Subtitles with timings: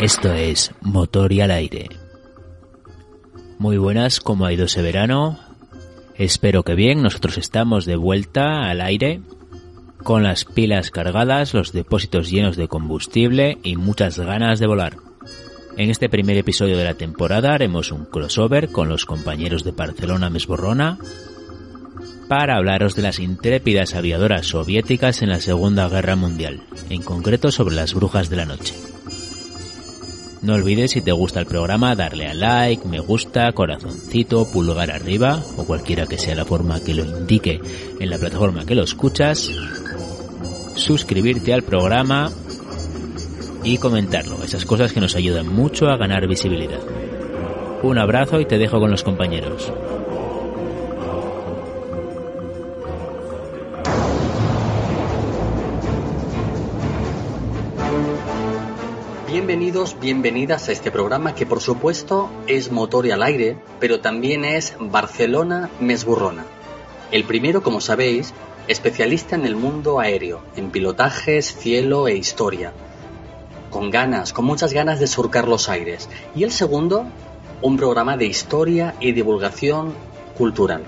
[0.00, 1.88] Esto es Motor y al aire.
[3.58, 5.38] Muy buenas, ¿cómo ha ido ese verano?
[6.16, 9.22] Espero que bien, nosotros estamos de vuelta al aire
[10.04, 14.98] con las pilas cargadas, los depósitos llenos de combustible y muchas ganas de volar.
[15.78, 20.28] En este primer episodio de la temporada haremos un crossover con los compañeros de Barcelona
[20.28, 20.98] Mesborrona
[22.28, 27.76] para hablaros de las intrépidas aviadoras soviéticas en la Segunda Guerra Mundial, en concreto sobre
[27.76, 28.74] las brujas de la noche.
[30.46, 35.42] No olvides si te gusta el programa darle a like, me gusta, corazoncito, pulgar arriba
[35.56, 37.60] o cualquiera que sea la forma que lo indique
[37.98, 39.50] en la plataforma que lo escuchas,
[40.76, 42.30] suscribirte al programa
[43.64, 46.78] y comentarlo, esas cosas que nos ayudan mucho a ganar visibilidad.
[47.82, 49.72] Un abrazo y te dejo con los compañeros.
[59.46, 64.44] Bienvenidos, bienvenidas a este programa que por supuesto es motor y al aire, pero también
[64.44, 66.44] es Barcelona Mesburrona.
[67.12, 68.34] El primero, como sabéis,
[68.66, 72.72] especialista en el mundo aéreo, en pilotajes, cielo e historia.
[73.70, 76.08] Con ganas, con muchas ganas de surcar los aires.
[76.34, 77.06] Y el segundo,
[77.62, 79.94] un programa de historia y divulgación
[80.36, 80.82] cultural.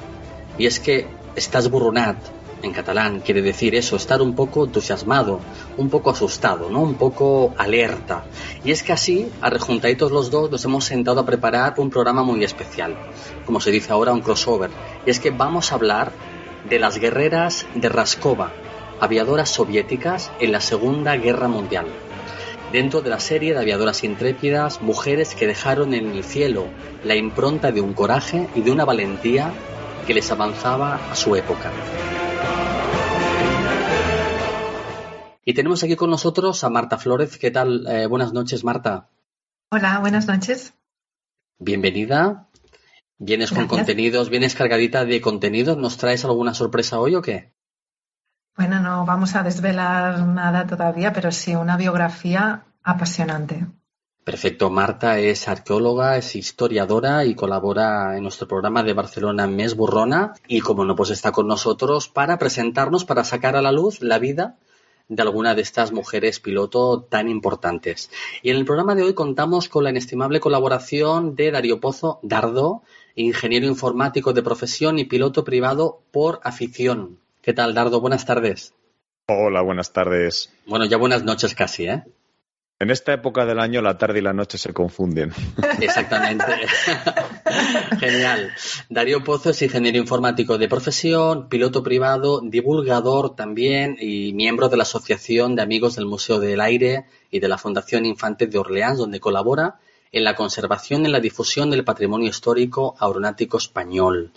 [0.59, 2.17] Y es que estás burronat,
[2.63, 5.41] en catalán quiere decir eso, estar un poco entusiasmado,
[5.77, 6.81] un poco asustado, ¿no?
[6.81, 8.25] Un poco alerta.
[8.65, 12.43] Y es que así, arrejuntaditos los dos, nos hemos sentado a preparar un programa muy
[12.45, 12.97] especial,
[13.47, 14.71] como se dice ahora, un crossover.
[15.07, 16.13] Y es que vamos a hablar
[16.69, 18.53] de las guerreras de Raskova,
[19.01, 21.87] aviadoras soviéticas en la Segunda Guerra Mundial.
[22.73, 26.67] Dentro de la serie de aviadoras intrépidas, mujeres que dejaron en el cielo
[27.03, 29.53] la impronta de un coraje y de una valentía
[30.07, 31.71] que les avanzaba a su época.
[35.45, 37.39] Y tenemos aquí con nosotros a Marta Flores.
[37.39, 37.87] ¿Qué tal?
[37.87, 39.09] Eh, buenas noches, Marta.
[39.71, 40.75] Hola, buenas noches.
[41.59, 42.49] Bienvenida.
[43.17, 45.77] Vienes con contenidos, vienes cargadita de contenidos.
[45.79, 47.53] ¿Nos traes alguna sorpresa hoy o qué?
[48.57, 53.67] Bueno, no vamos a desvelar nada todavía, pero sí una biografía apasionante.
[54.29, 54.69] Perfecto.
[54.69, 60.35] Marta es arqueóloga, es historiadora y colabora en nuestro programa de Barcelona Mes Burrona.
[60.47, 64.19] Y como no, pues está con nosotros para presentarnos, para sacar a la luz la
[64.19, 64.59] vida
[65.09, 68.11] de alguna de estas mujeres piloto tan importantes.
[68.43, 72.83] Y en el programa de hoy contamos con la inestimable colaboración de Darío Pozo Dardo,
[73.15, 77.19] ingeniero informático de profesión y piloto privado por afición.
[77.41, 78.03] ¿Qué tal, Dardo?
[78.03, 78.75] Buenas tardes.
[79.27, 80.53] Hola, buenas tardes.
[80.67, 82.05] Bueno, ya buenas noches casi, ¿eh?
[82.81, 85.33] En esta época del año la tarde y la noche se confunden.
[85.81, 86.47] Exactamente.
[87.99, 88.53] Genial.
[88.89, 94.85] Darío Pozo es ingeniero informático de profesión, piloto privado, divulgador también y miembro de la
[94.85, 99.19] Asociación de Amigos del Museo del Aire y de la Fundación Infantes de Orleans, donde
[99.19, 99.81] colabora
[100.13, 104.31] en la conservación y la difusión del patrimonio histórico aeronáutico español.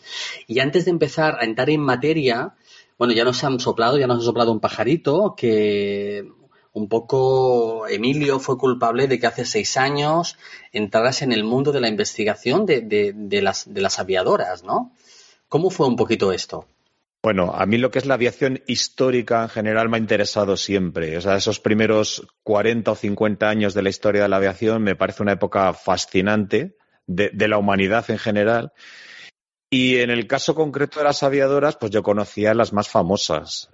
[0.47, 2.55] Y antes de empezar a entrar en materia,
[2.97, 6.27] bueno, ya nos han soplado, ya nos ha soplado un pajarito que
[6.73, 10.37] un poco Emilio fue culpable de que hace seis años
[10.71, 14.93] entraras en el mundo de la investigación de, de, las, aviadoras, ¿no?
[15.49, 16.65] ¿Cómo fue un poquito esto?
[17.23, 21.17] Bueno, a mí lo que es la aviación histórica en general me ha interesado siempre.
[21.17, 24.95] O sea, esos primeros 40 o 50 años de la historia de la aviación me
[24.95, 28.71] parece una época fascinante de, de la humanidad en general.
[29.69, 33.69] Y en el caso concreto de las aviadoras, pues yo conocía las más famosas,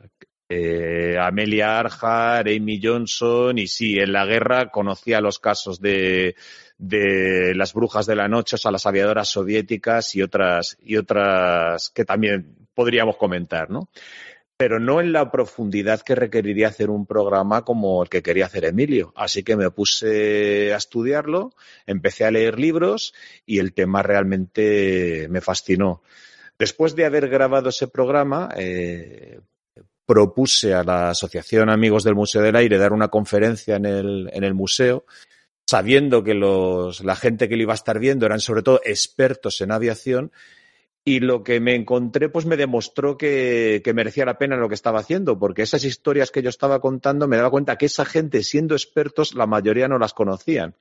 [0.50, 6.36] eh, Amelia Arjar, Amy Johnson, y sí, en la guerra conocía los casos de,
[6.78, 11.90] de las brujas de la noche, o sea, las aviadoras soviéticas y otras, y otras
[11.90, 13.90] que también podríamos comentar, ¿no?
[14.56, 18.66] Pero no en la profundidad que requeriría hacer un programa como el que quería hacer
[18.66, 19.14] Emilio.
[19.16, 21.54] Así que me puse a estudiarlo,
[21.86, 23.14] empecé a leer libros
[23.46, 26.02] y el tema realmente me fascinó.
[26.58, 29.42] Después de haber grabado ese programa, eh,
[30.08, 34.44] propuse a la Asociación Amigos del Museo del Aire dar una conferencia en el, en
[34.46, 35.06] el museo,
[35.66, 39.60] sabiendo que los, la gente que lo iba a estar viendo eran sobre todo expertos
[39.60, 40.32] en aviación,
[41.04, 44.76] y lo que me encontré pues me demostró que, que, merecía la pena lo que
[44.76, 48.44] estaba haciendo, porque esas historias que yo estaba contando me daba cuenta que esa gente,
[48.44, 50.76] siendo expertos, la mayoría no las conocían.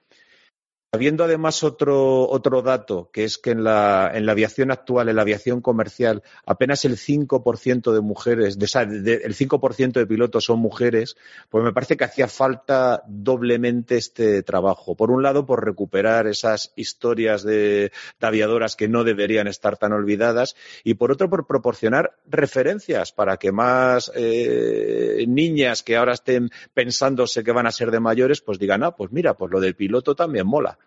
[0.93, 5.17] Habiendo además otro, otro dato, que es que en la, en la aviación actual, en
[5.17, 11.17] la aviación comercial, apenas el 5% de mujeres, de, el 5% de pilotos son mujeres,
[11.51, 14.95] pues me parece que hacía falta doblemente este trabajo.
[14.95, 17.91] Por un lado, por recuperar esas historias de,
[18.21, 23.51] aviadoras que no deberían estar tan olvidadas, y por otro, por proporcionar referencias para que
[23.51, 28.85] más eh, niñas que ahora estén pensándose que van a ser de mayores, pues digan,
[28.85, 30.79] ah, pues mira, pues lo del piloto también mola.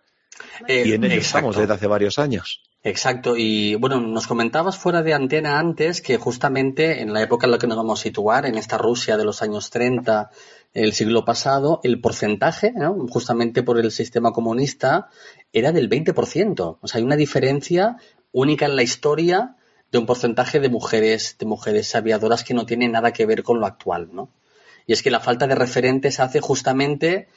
[0.68, 2.62] Eh, y en ello estamos desde hace varios años.
[2.81, 7.52] Exacto, y bueno, nos comentabas fuera de antena antes que justamente en la época en
[7.52, 10.31] la que nos vamos a situar, en esta Rusia de los años 30,
[10.74, 12.74] el siglo pasado, el porcentaje,
[13.10, 15.10] justamente por el sistema comunista,
[15.52, 16.78] era del 20%.
[16.80, 17.98] O sea, hay una diferencia
[18.31, 19.58] única en la historia
[19.92, 23.60] de un porcentaje de mujeres, de mujeres aviadoras que no tiene nada que ver con
[23.60, 24.30] lo actual, ¿no?
[24.86, 27.28] Y es que la falta de referentes hace justamente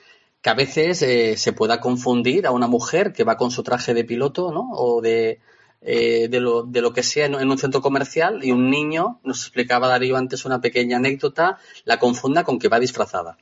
[0.42, 3.94] que a veces eh, se pueda confundir a una mujer que va con su traje
[3.94, 4.70] de piloto, ¿no?
[4.72, 5.40] O de,
[5.80, 9.42] eh, de, lo, de lo que sea en, un centro comercial y un niño, nos
[9.42, 13.38] explicaba Darío antes una pequeña anécdota, la confunda con que va disfrazada.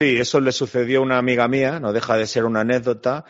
[0.00, 3.24] Sí, eso le sucedió a una amiga mía, no deja de ser una anécdota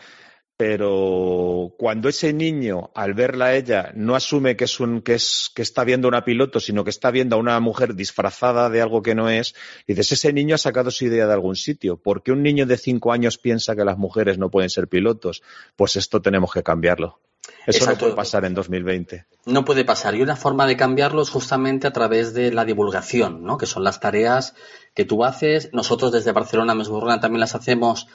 [0.57, 5.51] pero cuando ese niño, al verla a ella, no asume que, es un, que, es,
[5.53, 8.81] que está viendo a una piloto, sino que está viendo a una mujer disfrazada de
[8.81, 9.53] algo que no es,
[9.85, 11.97] dices, ese niño ha sacado su idea de algún sitio.
[11.97, 15.43] ¿Por qué un niño de cinco años piensa que las mujeres no pueden ser pilotos?
[15.75, 17.19] Pues esto tenemos que cambiarlo.
[17.67, 19.25] Eso no puede pasar en 2020.
[19.45, 20.15] No puede pasar.
[20.15, 23.57] Y una forma de cambiarlo es justamente a través de la divulgación, ¿no?
[23.57, 24.53] que son las tareas
[24.93, 25.69] que tú haces.
[25.73, 28.07] Nosotros desde Barcelona Mesburrona también las hacemos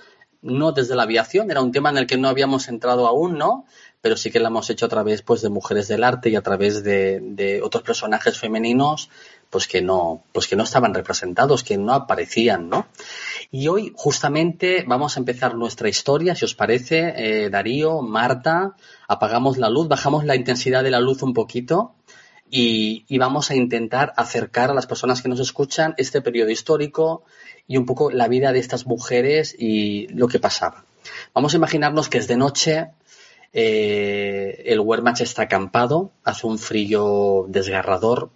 [0.43, 3.67] no desde la aviación, era un tema en el que no habíamos entrado aún, ¿no?
[4.01, 6.43] Pero sí que lo hemos hecho a través pues, de mujeres del arte y a
[6.43, 9.11] través de, otros personajes femeninos
[9.51, 12.87] pues que no, pues que no estaban representados, que no aparecían, ¿no?
[13.51, 18.77] Y hoy justamente vamos a empezar nuestra historia, si os parece, eh, Darío, Marta,
[19.09, 21.95] apagamos la luz, bajamos la intensidad de la luz un poquito
[22.51, 27.25] y, vamos a intentar acercar a las personas que nos escuchan este periodo histórico,
[27.67, 30.85] y un poco la vida de estas mujeres y lo que pasaba.
[31.33, 32.89] Vamos a imaginarnos que es de noche,
[33.53, 38.31] eh, el Wehrmacht está acampado, hace un frío desgarrador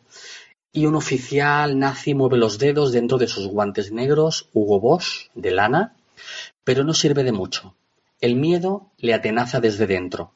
[0.72, 5.50] y un oficial nazi mueve los dedos dentro de sus guantes negros, Hugo Bosch, de
[5.50, 5.96] lana,
[6.64, 7.74] pero no sirve de mucho.
[8.20, 10.32] El miedo le atenaza desde dentro.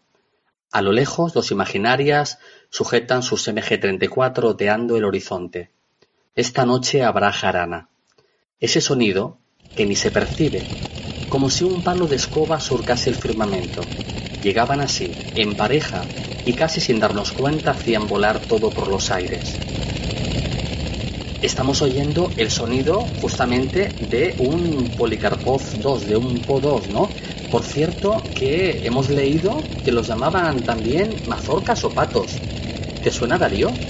[0.70, 2.38] A lo lejos, dos imaginarias
[2.68, 5.70] sujetan sus MG-34 oteando el horizonte.
[6.34, 7.88] Esta noche habrá jarana.
[8.60, 9.38] Ese sonido,
[9.74, 10.62] que ni se percibe,
[11.30, 13.82] como si un palo de escoba surcase el firmamento.
[14.42, 16.04] Llegaban así, en pareja,
[16.44, 19.54] y casi sin darnos cuenta hacían volar todo por los aires.
[21.40, 27.08] Estamos oyendo el sonido justamente de un Polikarpov 2, de un Po-2, ¿no?
[27.48, 32.42] Por cierto, que hemos leído que los llamaban también mazorcas o patos.
[33.00, 33.88] ¿Te suena, Darío?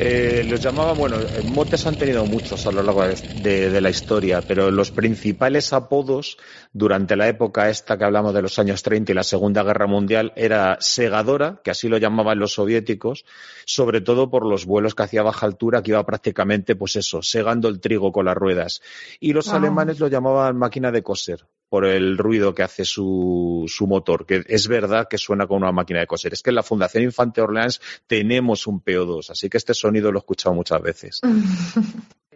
[0.00, 3.02] Eh, los llamaban, bueno, motes han tenido muchos a lo largo
[3.32, 6.38] de, la historia, pero los principales apodos
[6.72, 10.32] durante la época esta que hablamos de los años 30 y la Segunda Guerra Mundial
[10.36, 13.24] era segadora, que así lo llamaban los soviéticos,
[13.66, 17.20] sobre todo por los vuelos que hacía a baja altura, que iba prácticamente, pues eso,
[17.20, 18.80] segando el trigo con las ruedas.
[19.18, 23.86] Y los alemanes lo llamaban máquina de coser, por el ruido que hace su, su,
[23.86, 26.32] motor, que es verdad que suena como una máquina de coser.
[26.32, 30.18] Es que en la Fundación Infante Orleans tenemos un PO2, así que este sonido lo
[30.18, 31.20] he escuchado muchas veces.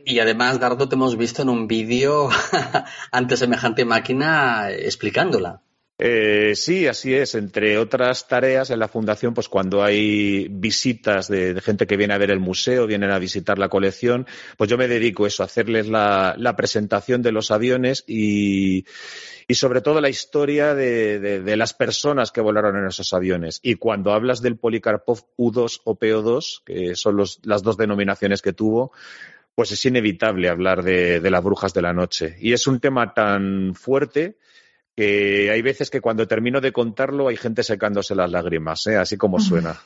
[0.04, 2.28] Y además, Dardo, te hemos visto en un vídeo
[3.12, 5.62] ante semejante máquina explicándola.
[6.04, 7.36] Eh, sí, así es.
[7.36, 12.18] Entre otras tareas en la fundación, pues cuando hay visitas de, gente que viene a
[12.18, 14.26] ver el museo, vienen a visitar la colección,
[14.56, 18.84] pues yo me dedico a eso, a hacerles la, presentación de los aviones y,
[19.50, 23.60] sobre todo la historia de, las personas que volaron en esos aviones.
[23.62, 28.90] Y cuando hablas del Polikarpov U2 o PO2, que son las dos denominaciones que tuvo,
[29.54, 32.34] pues es inevitable hablar de las brujas de la noche.
[32.40, 34.38] Y es un tema tan fuerte
[34.96, 38.96] que hay veces que cuando termino de contarlo hay gente secándose las lágrimas, ¿eh?
[38.96, 39.80] así como suena.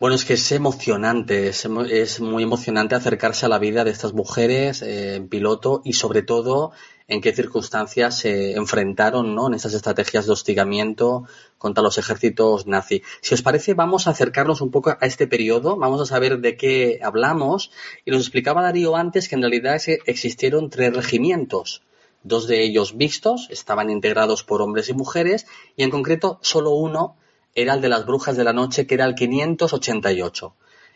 [0.00, 4.80] Bueno, es que es emocionante, es, muy emocionante acercarse a la vida de estas mujeres
[4.80, 6.72] eh, en piloto y sobre todo
[7.06, 9.48] en qué circunstancias se enfrentaron ¿no?
[9.48, 11.24] en esas estrategias de hostigamiento
[11.58, 13.02] contra los ejércitos nazi.
[13.20, 16.56] Si os parece, vamos a acercarnos un poco a este periodo, vamos a saber de
[16.56, 17.70] qué hablamos
[18.06, 21.82] y nos explicaba Darío antes que en realidad existieron tres regimientos
[22.22, 25.46] Dos de ellos mixtos, estaban integrados por hombres y mujeres,
[25.76, 27.16] y en concreto solo uno
[27.54, 30.54] era el de las brujas de la noche, que era el 588.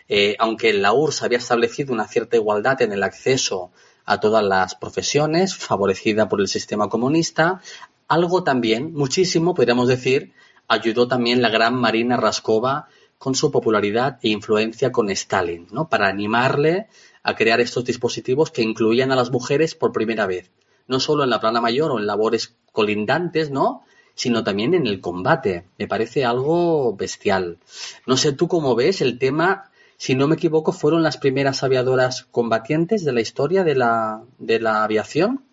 [0.09, 3.71] Eh, aunque la URSS había establecido una cierta igualdad en el acceso
[4.05, 7.63] a todas las profesiones, favorecida por el sistema comunista,
[8.07, 10.35] Algo también, muchísimo, podríamos decir,
[10.69, 15.89] ayudó también la gran Marina Raskova con su popularidad e influencia con Stalin, ¿no?
[15.89, 16.89] Para animarle
[17.23, 20.51] a crear estos dispositivos que incluían a las mujeres por primera vez,
[20.87, 23.85] no solo en la plana mayor o en labores colindantes, ¿no?
[24.15, 25.65] sino también en el combate.
[25.79, 27.59] Me parece algo bestial.
[28.07, 32.25] No sé tú cómo ves el tema, si no me equivoco, fueron las primeras aviadoras
[32.31, 35.45] combatientes de la historia de la, de la aviación.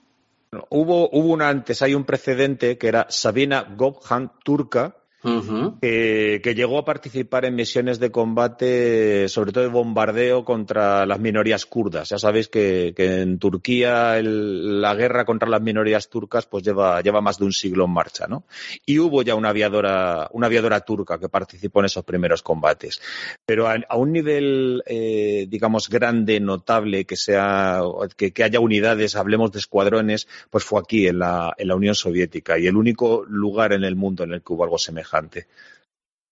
[0.70, 6.86] Hubo, hubo una antes, hay un precedente que era Sabina Gobhan, turca, que, llegó a
[6.86, 12.10] participar en misiones de combate, sobre todo de bombardeo contra las minorías kurdas.
[12.10, 17.38] Ya sabéis que, en Turquía la guerra contra las minorías turcas pues lleva, lleva más
[17.38, 18.46] de un siglo en marcha, ¿no?
[18.86, 23.02] Y hubo ya una aviadora, una aviadora turca que participó en esos primeros combates.
[23.46, 27.82] Pero a, un nivel, eh, digamos, grande, notable, que sea,
[28.16, 32.58] que, haya unidades, hablemos de escuadrones, pues fue aquí, en la, en la Unión Soviética,
[32.58, 35.11] y el único lugar en el mundo en el que hubo algo semejante.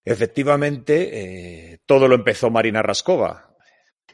[0.05, 3.55] Efectivamente, eh, todo lo empezó Marina Raskova.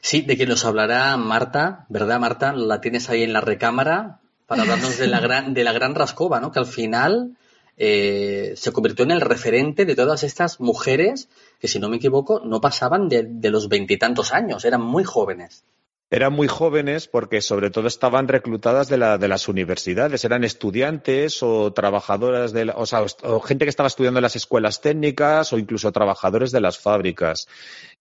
[0.00, 2.52] Sí, de que nos hablará Marta, ¿verdad, Marta?
[2.52, 6.40] La tienes ahí en la recámara para hablarnos de la gran, de la gran Raskova,
[6.40, 6.52] ¿no?
[6.52, 7.36] Que al final
[7.76, 12.40] eh, se convirtió en el referente de todas estas mujeres que, si no me equivoco,
[12.44, 15.64] no pasaban de, de los veintitantos años, eran muy jóvenes
[16.10, 21.42] eran muy jóvenes porque sobre todo estaban reclutadas de, la, de las universidades, eran estudiantes
[21.42, 25.58] o trabajadoras de, o sea, o gente que estaba estudiando en las escuelas técnicas o
[25.58, 27.48] incluso trabajadores de las fábricas.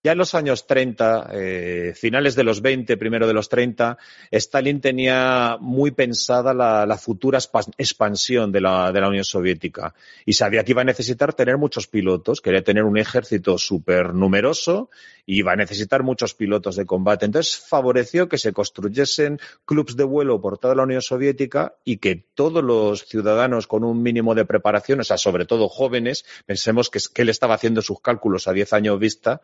[0.05, 3.97] Ya en los años 30, eh, finales de los 20, primero de los 30,
[4.29, 7.39] Stalin tenía muy pensada la, futura
[7.79, 12.63] expansión de la, Unión Soviética y sabía que iba a necesitar tener muchos pilotos, quería
[12.63, 14.91] tener un ejército súper numeroso
[15.25, 17.25] y iba a necesitar muchos pilotos de combate.
[17.25, 22.23] Entonces favoreció que se construyesen clubes de vuelo por toda la Unión Soviética y que
[22.35, 26.99] todos los ciudadanos con un mínimo de preparación, o sea, sobre todo jóvenes, pensemos que,
[27.11, 29.41] que él estaba haciendo sus cálculos a 10 años vista,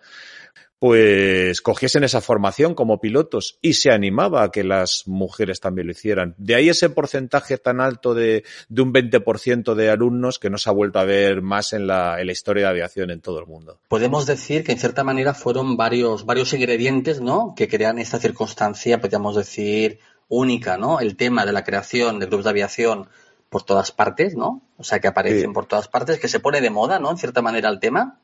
[0.81, 5.91] pues cogiesen esa formación como pilotos y se animaba a que las mujeres también lo
[5.91, 6.33] hicieran.
[6.39, 10.71] De ahí ese porcentaje tan alto de, de un 20% de alumnos que no se
[10.71, 13.45] ha vuelto a ver más en la, en la, historia de aviación en todo el
[13.45, 13.79] mundo.
[13.89, 17.53] Podemos decir que en cierta manera fueron varios, varios ingredientes ¿no?
[17.55, 20.99] que crean esta circunstancia, podríamos decir, única, ¿no?
[20.99, 23.07] El tema de la creación de grupos de aviación
[23.49, 24.63] por todas partes, ¿no?
[24.77, 27.11] O sea, que aparecen por todas partes, que se pone de moda, ¿no?
[27.11, 28.17] En cierta manera el tema.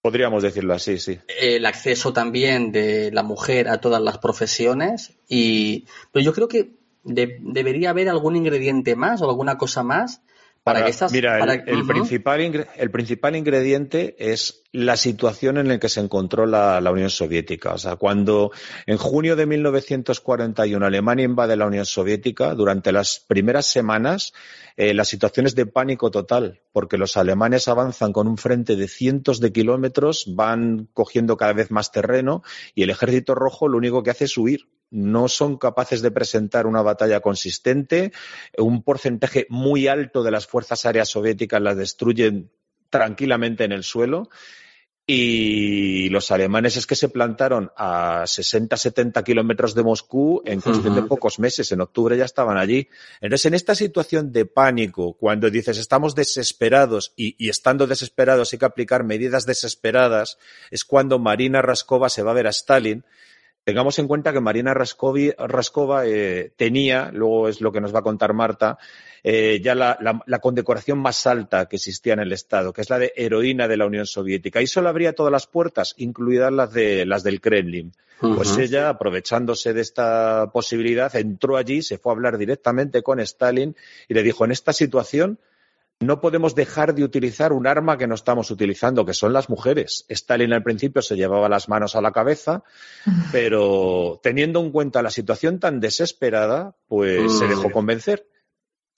[0.00, 1.18] Podríamos decirlo así, sí.
[1.40, 6.70] El acceso también de la mujer a todas las profesiones y pero yo creo que
[7.04, 10.22] debería haber algún ingrediente más o alguna cosa más
[10.72, 11.12] para, que estas.
[11.12, 16.80] Mira, el, principal, el principal ingrediente es la situación en la que se encontró la,
[16.90, 17.74] Unión Soviética.
[17.74, 18.52] O sea, cuando
[18.86, 24.32] en junio de 1941 Alemania invade la Unión Soviética, durante las primeras semanas
[24.76, 28.88] eh, la situación es de pánico total, porque los alemanes avanzan con un frente de
[28.88, 32.42] cientos de kilómetros, van cogiendo cada vez más terreno
[32.74, 36.66] y el ejército rojo lo único que hace es huir no son capaces de presentar
[36.66, 38.12] una batalla consistente.
[38.56, 42.50] Un porcentaje muy alto de las fuerzas aéreas soviéticas las destruyen
[42.90, 44.30] tranquilamente en el suelo.
[45.10, 50.94] Y los alemanes es que se plantaron a 60, 70 kilómetros de Moscú en cuestión
[50.94, 51.72] de pocos meses.
[51.72, 52.88] En octubre ya estaban allí.
[53.22, 58.58] Entonces, en esta situación de pánico, cuando dices estamos desesperados y, y estando desesperados hay
[58.58, 60.36] que aplicar medidas desesperadas,
[60.70, 63.02] es cuando Marina Raskova se va a ver a Stalin
[63.68, 68.02] Tengamos en cuenta que Marina Raskova eh, tenía, luego es lo que nos va a
[68.02, 68.78] contar Marta,
[69.22, 73.12] eh, ya la, condecoración más alta que existía en el Estado, que es la de
[73.14, 74.62] heroína de la Unión Soviética.
[74.62, 77.92] Y solo abría todas las puertas, incluidas las, de, las del Kremlin.
[78.18, 83.76] Pues ella, aprovechándose de esta posibilidad, entró allí, se fue a hablar directamente con Stalin
[84.08, 85.38] y le dijo, en esta situación
[86.00, 90.04] no podemos dejar de utilizar un arma que no estamos utilizando, que son las mujeres.
[90.08, 92.62] Stalin al principio se llevaba las manos a la cabeza,
[93.32, 97.72] pero teniendo en cuenta la situación tan desesperada, pues se dejó mm.
[97.72, 98.26] convencer.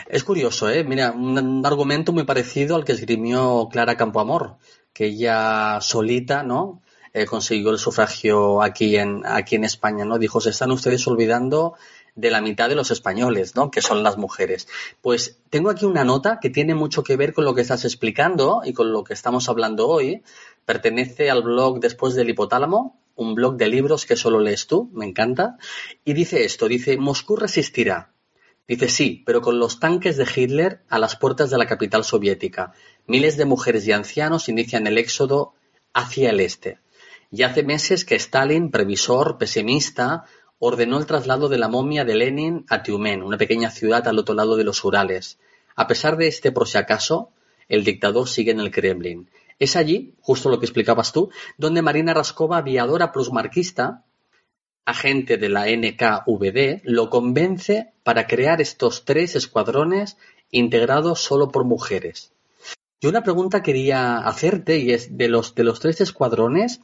[0.09, 0.83] Es curioso, ¿eh?
[0.83, 4.57] Mira, un argumento muy parecido al que esgrimió Clara Campoamor,
[4.92, 6.83] que ella solita, ¿no?
[7.12, 10.19] Eh, consiguió el sufragio aquí en, aquí en España, ¿no?
[10.19, 11.75] Dijo, se están ustedes olvidando
[12.20, 13.70] de la mitad de los españoles, ¿no?
[13.70, 14.68] Que son las mujeres.
[15.00, 18.62] Pues tengo aquí una nota que tiene mucho que ver con lo que estás explicando
[18.64, 20.22] y con lo que estamos hablando hoy.
[20.64, 25.06] Pertenece al blog Después del Hipotálamo, un blog de libros que solo lees tú, me
[25.06, 25.56] encanta.
[26.04, 28.12] Y dice esto, dice, Moscú resistirá.
[28.68, 32.72] Dice sí, pero con los tanques de Hitler a las puertas de la capital soviética.
[33.06, 35.54] Miles de mujeres y ancianos inician el éxodo
[35.92, 36.78] hacia el este.
[37.32, 40.24] Y hace meses que Stalin, previsor, pesimista,
[40.60, 44.34] ordenó el traslado de la momia de Lenin a Tiumen, una pequeña ciudad al otro
[44.34, 45.38] lado de los Urales.
[45.74, 47.30] A pesar de este por si acaso,
[47.68, 49.30] el dictador sigue en el Kremlin.
[49.58, 54.04] Es allí, justo lo que explicabas tú, donde Marina Raskova, aviadora plusmarquista,
[54.84, 60.18] agente de la NKVD, lo convence para crear estos tres escuadrones
[60.50, 62.32] integrados solo por mujeres.
[63.00, 66.80] Yo una pregunta quería hacerte y es, de los, de los tres escuadrones,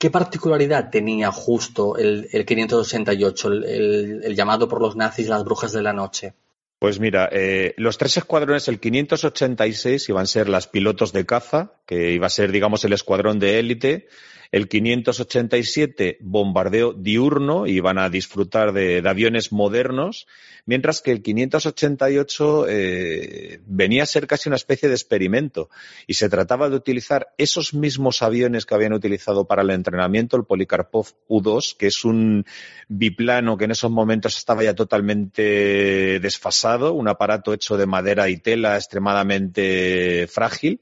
[0.00, 5.92] ¿qué particularidad tenía justo el, 588, el, llamado por los nazis las brujas de la
[5.92, 6.32] noche?
[6.78, 11.74] Pues mira, eh, los tres escuadrones, el 586 iban a ser las pilotos de caza,
[11.84, 14.08] que iba a ser, digamos, el escuadrón de élite,
[14.52, 20.26] el 587 bombardeo diurno y van a disfrutar de, aviones modernos,
[20.66, 25.70] mientras que el 588 eh, venía a ser casi una especie de experimento.
[26.06, 30.44] Y se trataba de utilizar esos mismos aviones que habían utilizado para el entrenamiento, el
[30.44, 32.44] Polikarpov U-2, que es un
[32.88, 38.36] biplano que en esos momentos estaba ya totalmente desfasado, un aparato hecho de madera y
[38.36, 40.80] tela extremadamente frágil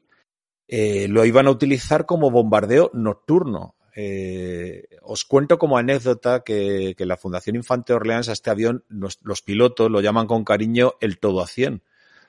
[0.69, 3.75] eh, lo iban a utilizar como bombardeo nocturno.
[3.97, 9.91] Eh, os cuento como anécdota que, la Fundación Infante Orleans a este avión, los, pilotos
[9.91, 11.83] lo llaman con cariño el todo a 100,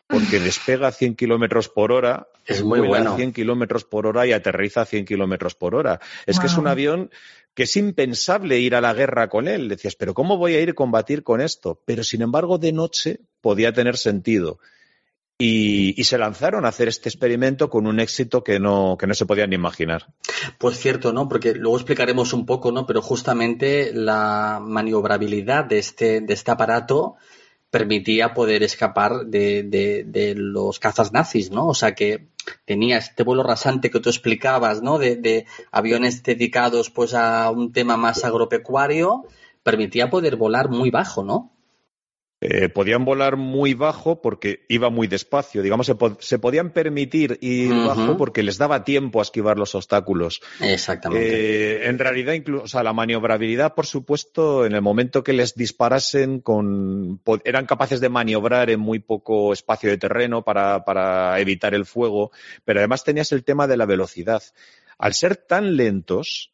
[0.07, 3.13] porque despega a 100 kilómetros por hora, es muy bueno.
[3.13, 5.99] a 100 kilómetros por hora y aterriza a 100 kilómetros por hora.
[6.25, 7.11] Es que es un avión
[7.53, 9.67] que es impensable ir a la guerra con él.
[9.67, 11.81] Decías, pero ¿cómo voy a ir a combatir con esto?
[11.85, 14.59] Pero sin embargo, de noche podía tener sentido.
[15.41, 19.25] Y, se lanzaron a hacer este experimento con un éxito que no, que no se
[19.25, 20.07] podían ni imaginar.
[20.57, 21.29] Pues cierto, ¿no?
[21.29, 22.85] Porque luego explicaremos un poco, ¿no?
[22.85, 27.15] Pero justamente la maniobrabilidad de este, de este aparato
[27.71, 31.67] permitía poder escapar de, de, los cazas nazis, ¿no?
[31.67, 32.27] O sea que
[32.65, 34.99] tenía este vuelo rasante que tú explicabas, ¿no?
[34.99, 39.23] De, de aviones dedicados pues a un tema más agropecuario,
[39.63, 41.53] permitía poder volar muy bajo, ¿no?
[42.41, 45.61] Eh, podían volar muy bajo porque iba muy despacio.
[45.61, 50.41] Digamos, se, podían permitir ir bajo porque les daba tiempo a esquivar los obstáculos.
[50.61, 51.83] Exactamente.
[51.83, 55.53] Eh, en realidad, incluso, o sea, la maniobrabilidad, por supuesto, en el momento que les
[55.53, 61.73] disparasen, con, eran capaces de maniobrar en muy poco espacio de terreno para, para evitar
[61.73, 62.31] el fuego,
[62.63, 64.41] pero además tenías el tema de la velocidad.
[64.97, 66.53] Al ser tan lentos,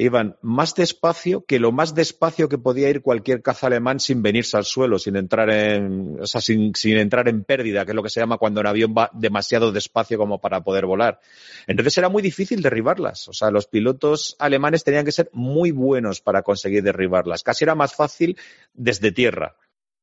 [0.00, 4.56] iban más despacio que lo más despacio que podía ir cualquier caza alemán sin venirse
[4.56, 8.10] al suelo, sin entrar en, o sea, sin, entrar en pérdida, que es lo que
[8.10, 11.20] se llama cuando un avión va demasiado despacio como para poder volar.
[11.66, 13.28] Entonces era muy difícil derribarlas.
[13.28, 17.42] O sea, los pilotos alemanes tenían que ser muy buenos para conseguir derribarlas.
[17.42, 18.36] Casi era más fácil
[18.74, 19.56] desde tierra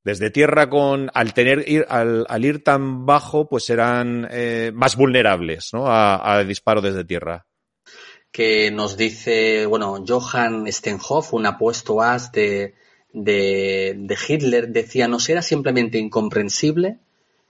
[0.03, 5.71] desde tierra con al tener ir al, ir tan bajo pues eran eh, más vulnerables
[5.73, 5.83] ¿no?
[5.85, 7.45] a, disparo desde tierra
[8.37, 12.75] que nos dice, bueno, Johann Stenhoff, un apuesto as de,
[13.11, 16.99] de, Hitler, decía, ¿nos era simplemente incomprensible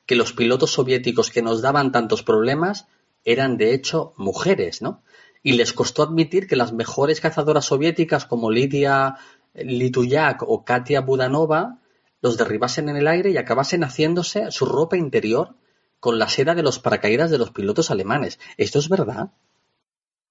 [0.05, 2.87] que los pilotos soviéticos que nos daban tantos problemas
[3.25, 5.03] eran de hecho mujeres, ¿no?
[5.43, 9.17] Y les costó admitir que las mejores cazadoras soviéticas como Lidia
[9.55, 11.81] Lituyak o Katia Budanova
[12.21, 15.57] los derribasen en el aire y acabasen haciéndose su ropa interior
[15.99, 18.39] con la seda de los paracaídas de los pilotos alemanes.
[18.55, 19.31] ¿Esto es verdad?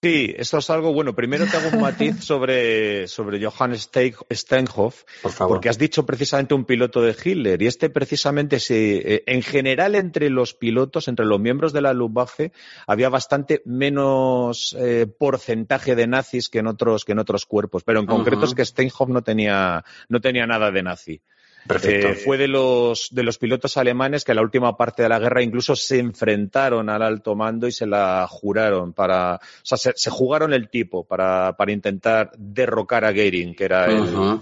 [0.02, 1.14] Sí, esto es algo bueno.
[1.14, 5.04] Primero te hago un matiz sobre, sobre Johann Steinhoff,
[5.38, 9.94] porque has dicho precisamente un piloto de Hitler, y este precisamente, sí, eh, en general
[9.94, 12.52] entre los pilotos, entre los miembros de la Luftwaffe,
[12.86, 18.00] había bastante menos eh, porcentaje de nazis que en otros, que en otros cuerpos, pero
[18.00, 21.22] en concreto es que Steinhoff no tenía, no tenía nada de nazi.
[21.68, 25.18] Eh, fue de los, de los pilotos alemanes que en la última parte de la
[25.18, 30.10] guerra incluso se enfrentaron al alto mando y se la juraron para, o sea, se,
[30.10, 34.40] jugaron el tipo para, para, intentar derrocar a Goering, que era el,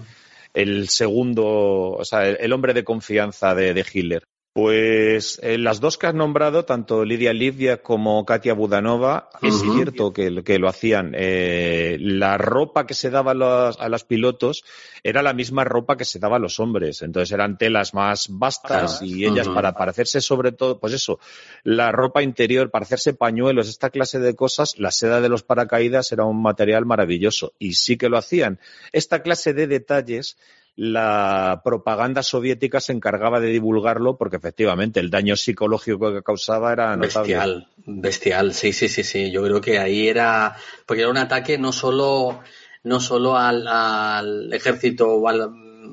[0.53, 1.45] el, segundo,
[1.93, 4.25] o sea, el, hombre de confianza de, de Hitler.
[4.55, 10.13] Pues eh, las dos que has nombrado, tanto Lidia Livia como Katia Budanova, es cierto
[10.13, 11.13] que, que, lo hacían.
[11.17, 14.63] Eh, la ropa que se daba a los, pilotos
[15.03, 17.03] era la misma ropa que se daba a los hombres.
[17.03, 21.19] Entonces eran telas más vastas y ellas para, para hacerse sobre todo, pues eso,
[21.65, 26.13] la ropa interior, para hacerse pañuelos, esta clase de cosas, la seda de los paracaídas
[26.13, 27.55] era un material maravilloso.
[27.59, 28.61] Y sí que lo hacían.
[28.93, 30.37] Esta clase de detalles
[30.77, 36.97] la propaganda soviética se encargaba de divulgarlo porque efectivamente el daño psicológico que causaba era
[36.97, 37.35] notable.
[37.35, 39.31] Bestial, bestial, sí, sí, sí, sí.
[39.31, 40.57] Yo creo que ahí era,
[40.87, 42.41] porque era un ataque no solo,
[42.83, 45.23] no solo al, ejército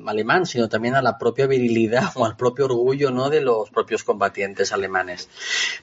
[0.04, 3.30] alemán, sino también a la propia virilidad o al propio orgullo ¿no?
[3.30, 5.28] de los propios combatientes alemanes.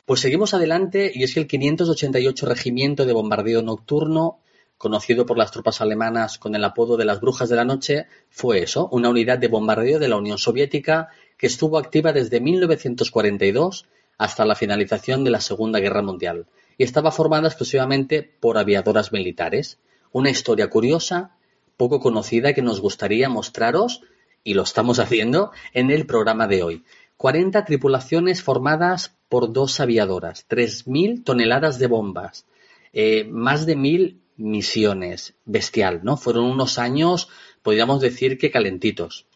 [0.06, 4.40] Pues seguimos adelante y es que el 588 Regimiento de Bombardeo Nocturno
[4.80, 8.64] conocido por las tropas alemanas con el apodo de las Brujas de la Noche, fue
[8.64, 13.86] eso, una unidad de bombardeo de la Unión Soviética que estuvo activa desde 1942
[14.18, 19.80] hasta la finalización de la Segunda Guerra Mundial y estaba formada exclusivamente por aviadoras militares.
[20.14, 21.36] Una historia curiosa,
[21.76, 24.02] poco conocida que nos gustaría mostraros,
[24.46, 26.84] y lo estamos haciendo, en el programa de hoy.
[27.18, 32.46] 40 tripulaciones formadas por dos aviadoras, 3.000 toneladas de bombas,
[32.94, 35.36] eh, más de 1.000 misiones.
[35.46, 36.18] Bestial, ¿no?
[36.18, 37.30] Fueron unos años,
[37.62, 39.28] podríamos decir que calentitos.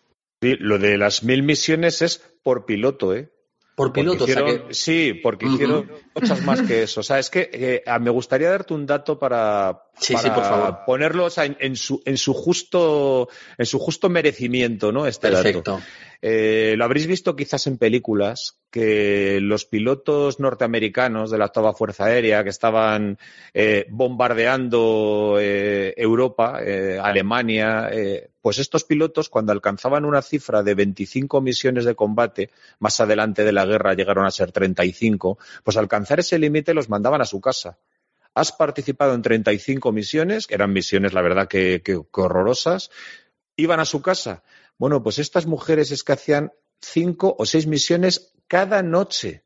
[0.42, 3.30] Lo de las mil misiones es por piloto, ¿eh?
[3.76, 4.28] Por piloto,
[4.70, 7.00] Sí, porque hicieron muchas más que eso.
[7.00, 9.86] O sea, es que eh, me gustaría darte un dato para,
[10.86, 15.08] ponerlo en, su, en, su justo, en su justo merecimiento, ¿no?
[15.08, 15.82] Este Perfecto.
[16.22, 22.06] Eh, lo habréis visto quizás en películas que los pilotos norteamericanos de la octava Fuerza
[22.06, 23.18] Aérea que estaban
[23.54, 26.60] eh, bombardeando Europa,
[27.02, 27.90] Alemania,
[28.44, 33.54] pues estos pilotos cuando alcanzaban una cifra de 25 misiones de combate, más adelante de
[33.54, 37.40] la guerra llegaron a ser 35, pues al alcanzar ese límite los mandaban a su
[37.40, 37.80] casa
[38.36, 42.90] has participado en 35 misiones, que eran misiones, la verdad, que, horrorosas,
[43.56, 44.44] iban a su casa.
[44.78, 46.52] Bueno, pues estas mujeres es que hacían
[46.82, 49.44] cinco o seis misiones cada noche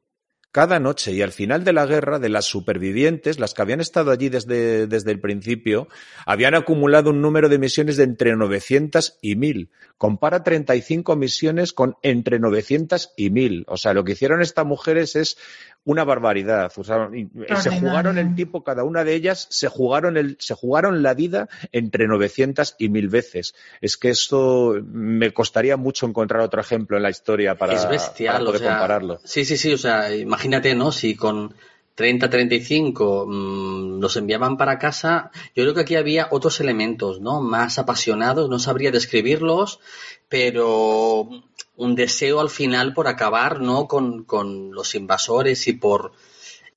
[0.52, 4.12] cada noche y al final de la guerra, de las supervivientes, las que habían estado
[4.12, 5.88] allí desde, desde, el principio,
[6.26, 9.70] habían acumulado un número de misiones de entre 900 y 1000.
[9.98, 13.66] Compara 35 misiones con entre 900 y 1000.
[13.68, 15.38] O sea, lo que hicieron estas mujeres es
[15.84, 16.72] una barbaridad.
[16.72, 21.48] se jugaron el tipo, cada una de ellas, se jugaron, el, se jugaron la vida
[21.72, 23.56] entre 900 y 1000 veces.
[23.80, 28.44] Es que esto me costaría mucho encontrar otro ejemplo en la historia para, es bestial,
[28.44, 29.20] poder compararlo.
[29.24, 29.74] Sí, sí, sí.
[29.74, 30.92] O sea, imagínate, ¿no?
[30.92, 31.56] Si con
[31.98, 37.42] 30, 35 mmm, los enviaban para casa, yo creo que aquí había otros elementos, ¿no?
[37.42, 39.80] Más apasionados, no sabría describirlos,
[40.30, 41.28] pero
[41.78, 43.88] un deseo al final por acabar, ¿no?
[43.88, 46.12] Con, con los invasores y por,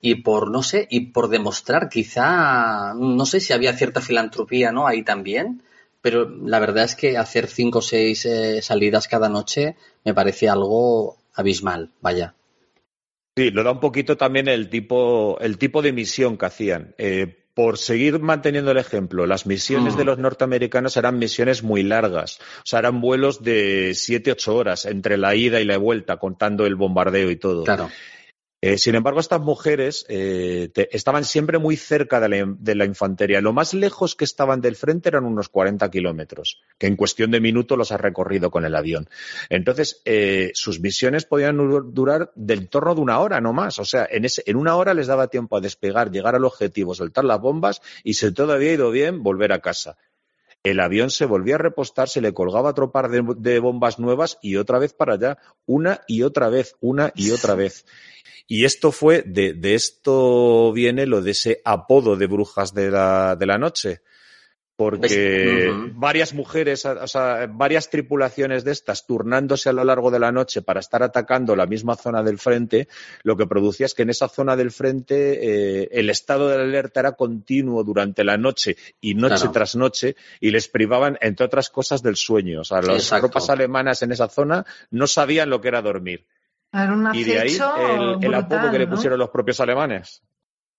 [0.00, 4.86] y por, no sé, y por demostrar quizá, no sé si había cierta filantropía, ¿no?
[4.86, 5.62] Ahí también,
[6.02, 10.48] pero la verdad es que hacer cinco o seis eh, salidas cada noche me parece
[10.48, 12.34] algo abismal, vaya.
[13.36, 16.94] Sí, lo da un poquito también el tipo, el tipo de misión que hacían.
[16.98, 20.06] Eh, por seguir manteniendo el ejemplo, las misiones de mm.
[20.06, 22.38] los norteamericanos eran misiones muy largas.
[22.40, 26.64] O sea, eran vuelos de siete, ocho horas entre la ida y la vuelta, contando
[26.64, 27.64] el bombardeo y todo.
[27.64, 27.90] Claro.
[28.62, 33.40] Eh, sin embargo, estas mujeres eh, estaban siempre muy cerca de la, infantería.
[33.40, 37.40] Lo más lejos que estaban del frente eran unos 40 kilómetros, que en cuestión de
[37.40, 39.08] minutos los ha recorrido con el avión.
[39.48, 41.56] Entonces, eh, sus misiones podían
[41.92, 43.78] durar del torno de una hora, no más.
[43.78, 47.24] O sea, en, en una hora les daba tiempo a despegar, llegar al objetivo, soltar
[47.24, 49.96] las bombas y, si todo había ido bien, volver a casa.
[50.62, 54.56] El avión se volvía a repostar, se le colgaba otro par de bombas nuevas y
[54.56, 57.86] otra vez para allá, una y otra vez, una y otra vez.
[58.46, 63.36] Y esto fue, de, de, esto viene lo de ese apodo de brujas de la,
[63.36, 64.02] de la noche.
[64.80, 70.32] Porque varias mujeres, o sea, varias tripulaciones de estas turnándose a lo largo de la
[70.32, 72.88] noche para estar atacando la misma zona del frente,
[73.22, 77.00] lo que producía es que en esa zona del frente eh, el estado de alerta
[77.00, 82.02] era continuo durante la noche y noche tras noche y les privaban, entre otras cosas,
[82.02, 82.62] del sueño.
[82.62, 86.24] O sea, las tropas alemanas en esa zona no sabían lo que era dormir.
[87.12, 87.58] Y de ahí
[88.22, 90.22] el, apodo que le pusieron los propios alemanes.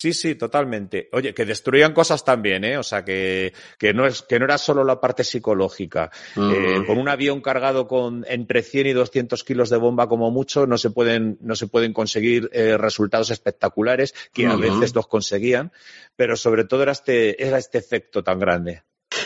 [0.01, 1.09] Sí, sí, totalmente.
[1.11, 2.75] Oye, que destruían cosas también, ¿eh?
[2.75, 6.09] O sea, que, que, no, es, que no era solo la parte psicológica.
[6.35, 10.65] Eh, con un avión cargado con entre 100 y 200 kilos de bomba como mucho,
[10.65, 15.71] no se pueden, no se pueden conseguir eh, resultados espectaculares, que a veces los conseguían,
[16.15, 18.81] pero sobre todo era este, era este efecto tan grande.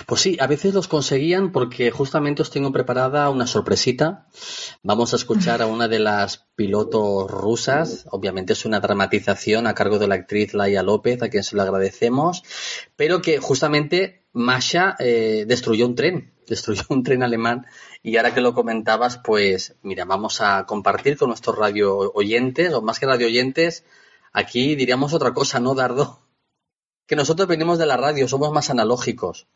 [0.06, 4.28] Pues sí, a veces los conseguían porque justamente os tengo preparada una sorpresita.
[4.84, 8.06] Vamos a escuchar a una de las pilotos rusas.
[8.12, 11.64] Obviamente es una dramatización a cargo de la actriz Laia López, a quien se lo
[11.64, 12.44] agradecemos,
[12.96, 17.66] pero que justamente Masha eh, destruyó un tren, destruyó un tren alemán
[18.04, 22.82] y ahora que lo comentabas, pues mira, vamos a compartir con nuestros radio oyentes, o
[22.84, 23.86] más que radio oyentes,
[24.34, 26.20] aquí diríamos otra cosa, ¿no, Dardo?
[27.08, 29.48] Que nosotros venimos de la radio, somos más analógicos.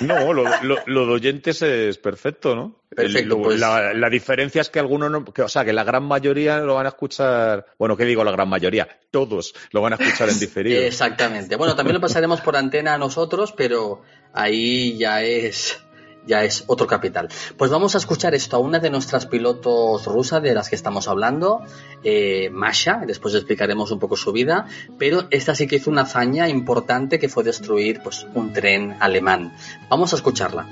[0.00, 2.76] No, lo, de oyentes es perfecto, ¿no?
[2.90, 3.58] Perfecto, pues...
[3.58, 6.90] la, diferencia es que algunos no, o sea, que la gran mayoría lo van a
[6.90, 8.86] escuchar, bueno, ¿qué digo la gran mayoría?
[9.10, 10.82] Todos lo van a escuchar en diferido.
[10.82, 11.56] Exactamente.
[11.56, 14.02] Bueno, también lo pasaremos por antena a nosotros, pero
[14.34, 15.82] ahí ya es
[16.26, 17.28] ya es otro capital.
[17.56, 21.08] Pues vamos a escuchar esto a una de nuestras pilotos rusas de las que estamos
[21.08, 21.62] hablando,
[22.04, 24.66] eh, Masha, después explicaremos un poco su vida,
[24.98, 29.54] pero esta sí que hizo una hazaña importante que fue destruir pues, un tren alemán.
[29.88, 30.68] Vamos a escucharla.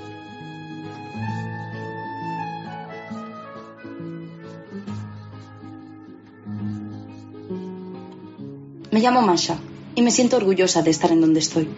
[8.91, 9.57] Me llamo Masha
[9.95, 11.69] y me siento orgullosa de estar en donde estoy.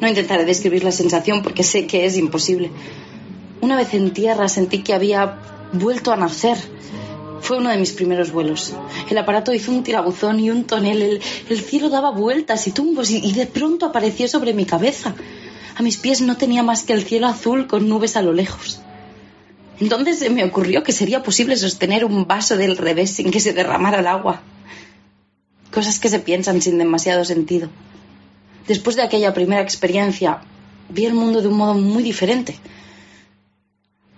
[0.00, 2.70] No intentaré describir la sensación porque sé que es imposible.
[3.64, 5.38] Una vez en tierra sentí que había
[5.72, 6.58] vuelto a nacer.
[7.40, 8.74] Fue uno de mis primeros vuelos.
[9.08, 11.22] El aparato hizo un tirabuzón y un tonel.
[11.48, 15.14] El, cielo daba vueltas y tumbos y, y de pronto apareció sobre mi cabeza.
[15.76, 18.82] A mis pies no tenía más que el cielo azul con nubes a lo lejos.
[19.80, 23.54] Entonces se me ocurrió que sería posible sostener un vaso del revés sin que se
[23.54, 24.42] derramara el agua.
[25.72, 27.70] Cosas que se piensan sin demasiado sentido.
[28.68, 30.42] Después de aquella primera experiencia,
[30.90, 32.58] vi el mundo de un modo muy diferente.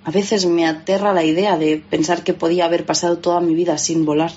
[0.06, 3.76] A veces me aterra la idea de pensar que podía haber pasado toda mi vida
[3.76, 4.30] sin volar.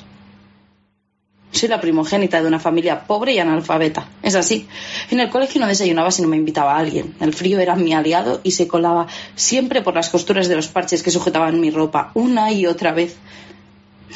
[1.51, 4.09] Soy la primogénita de una familia pobre y analfabeta.
[4.23, 4.67] Es así.
[5.11, 7.13] En el colegio no desayunaba si no me invitaba a alguien.
[7.19, 9.05] El frío era mi aliado y se colaba
[9.35, 13.15] siempre por las costuras de los parches que sujetaban mi ropa, una y otra vez.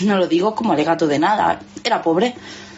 [0.02, 1.60] No lo digo como alegato de nada.
[1.84, 2.34] Era pobre.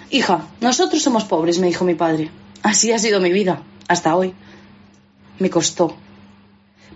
[0.09, 2.29] Hija, nosotros somos pobres, me dijo mi padre.
[2.61, 4.33] Así ha sido mi vida, hasta hoy.
[5.39, 5.95] Me costó.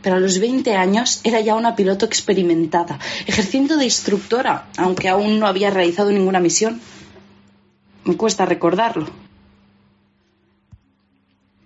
[0.01, 5.39] Pero a los 20 años era ya una piloto experimentada, ejerciendo de instructora, aunque aún
[5.39, 6.79] no había realizado ninguna misión.
[8.05, 9.07] Me cuesta recordarlo.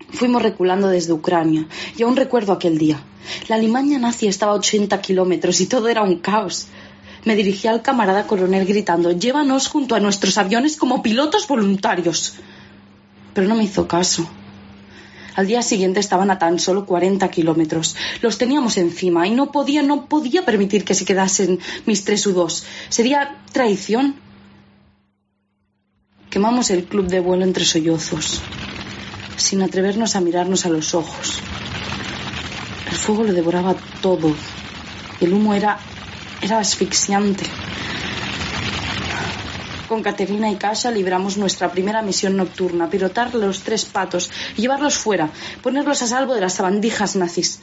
[0.10, 1.68] Fuimos reculando desde Ucrania
[1.98, 3.02] y aún recuerdo aquel día.
[3.48, 6.68] La Alimaña nazi estaba a 80 kilómetros y todo era un caos.
[7.26, 12.36] Me dirigí al camarada coronel gritando, llévanos junto a nuestros aviones como pilotos voluntarios.
[13.34, 14.28] Pero no me hizo caso.
[15.36, 17.96] Al día siguiente estaban a tan solo 40 kilómetros.
[18.22, 22.64] Los teníamos encima y no podía, no podía permitir que se quedasen mis tres U2.
[22.90, 24.16] Sería traición.
[26.30, 28.42] Quemamos el club de vuelo entre sollozos,
[29.38, 31.40] sin atrevernos a mirarnos a los ojos.
[32.90, 34.36] El fuego lo devoraba todo.
[35.20, 35.80] El humo era,
[36.42, 37.46] era asfixiante.
[39.88, 45.30] Con Caterina y Kasha libramos nuestra primera misión nocturna, pilotar los tres patos llevarlos fuera,
[45.62, 47.60] ponerlos a salvo de las sabandijas nazis.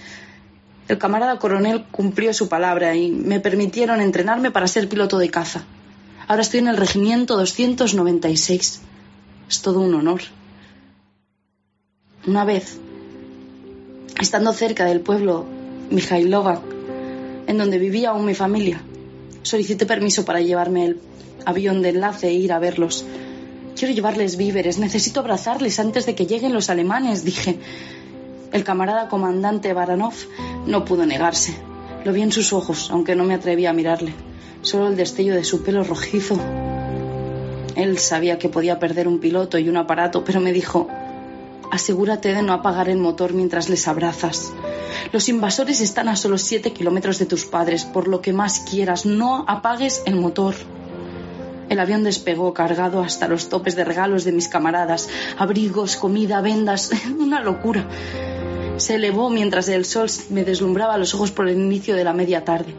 [0.89, 5.63] El camarada coronel cumplió su palabra y me permitieron entrenarme para ser piloto de caza.
[6.27, 8.81] Ahora estoy en el regimiento 296.
[9.49, 10.21] Es todo un honor.
[12.27, 12.79] Una vez,
[14.21, 15.47] estando cerca del pueblo
[15.91, 16.61] Mijailova,
[17.47, 18.83] en donde vivía aún mi familia,
[19.43, 21.01] solicité permiso para llevarme el
[21.47, 23.05] avión de enlace e ir a verlos.
[23.77, 27.59] Quiero llevarles víveres, necesito abrazarles antes de que lleguen los alemanes, dije.
[28.53, 30.15] El camarada comandante Baranov
[30.67, 31.55] no pudo negarse.
[32.05, 34.13] Lo vi en sus ojos, aunque no me atreví a mirarle
[34.63, 36.39] solo el destello de su pelo rojizo.
[37.77, 40.89] Él sabía que podía perder un piloto y un aparato, pero me dijo,
[41.71, 44.53] asegúrate de no apagar el motor mientras les abrazas.
[45.13, 49.07] Los invasores están a solo siete kilómetros de tus padres, por lo que más quieras,
[49.07, 50.55] no apagues el motor.
[51.71, 56.91] El avión despegó cargado hasta los topes de regalos de mis camaradas, abrigos, comida, vendas,
[57.19, 57.87] una locura.
[58.77, 62.45] Se elevó mientras el sol me deslumbraba los ojos por el inicio de la media
[62.45, 62.75] tarde.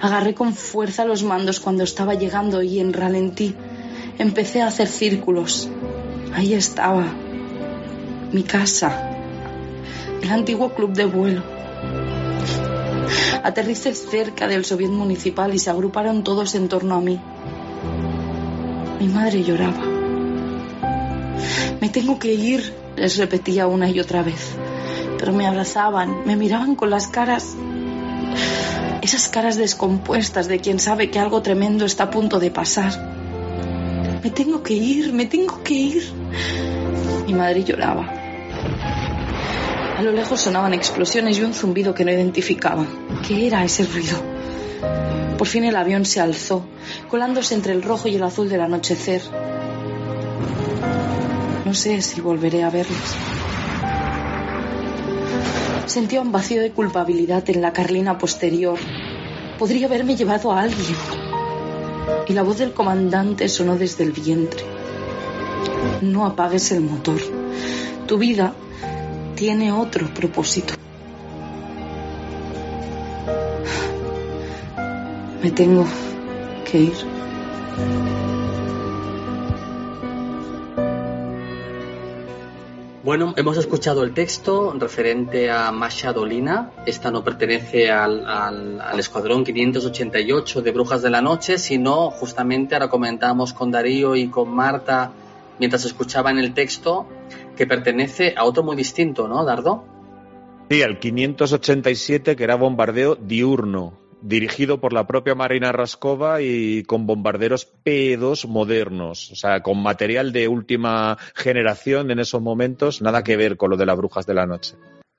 [0.00, 3.56] Agarré con fuerza los mandos cuando estaba llegando y en ralentí
[4.16, 5.68] empecé a hacer círculos.
[6.34, 7.06] Ahí estaba,
[8.30, 9.10] mi casa,
[10.22, 11.42] el antiguo club de vuelo.
[13.42, 17.20] Aterricé cerca del Soviet Municipal y se agruparon todos en torno a mí.
[19.00, 19.84] Mi madre lloraba.
[21.80, 24.52] Me tengo que ir, les repetía una y otra vez.
[25.18, 27.56] Pero me abrazaban, me miraban con las caras
[29.04, 32.92] esas caras descompuestas de quien sabe que algo tremendo está a punto de pasar.
[34.22, 36.02] Me tengo que ir, me tengo que ir.
[37.26, 38.10] Mi madre lloraba.
[39.98, 42.86] A lo lejos sonaban explosiones y un zumbido que no identificaba.
[43.28, 44.16] ¿Qué era ese ruido?
[45.36, 46.64] Por fin el avión se alzó,
[47.08, 49.22] colándose entre el rojo y el azul del anochecer.
[51.64, 53.16] No sé si volveré a verlos.
[55.86, 58.78] Sentía un vacío de culpabilidad en la carlina posterior.
[59.58, 60.96] Podría haberme llevado a alguien.
[62.26, 64.64] Y la voz del comandante sonó desde el vientre.
[66.00, 67.20] No apagues el motor.
[68.06, 68.54] Tu vida
[69.34, 70.74] tiene otro propósito.
[75.42, 75.84] Me tengo
[76.74, 76.94] que ir.
[83.04, 86.72] Bueno, hemos escuchado el texto referente a Masha Dolina.
[86.84, 92.88] Esta no pertenece al, al, escuadrón 588 de Brujas de la Noche, sino justamente ahora
[92.88, 95.12] comentamos con Darío y con Marta
[95.60, 97.06] mientras escuchaban el texto
[97.56, 99.84] que pertenece a otro muy distinto, ¿no, Dardo?
[100.68, 107.06] Sí, al 587 que era bombardeo diurno dirigido por la propia Marina Raskova y con
[107.06, 113.36] bombarderos P2 modernos, o sea, con material de última generación en esos momentos, nada que
[113.36, 114.76] ver con lo de las brujas de la noche.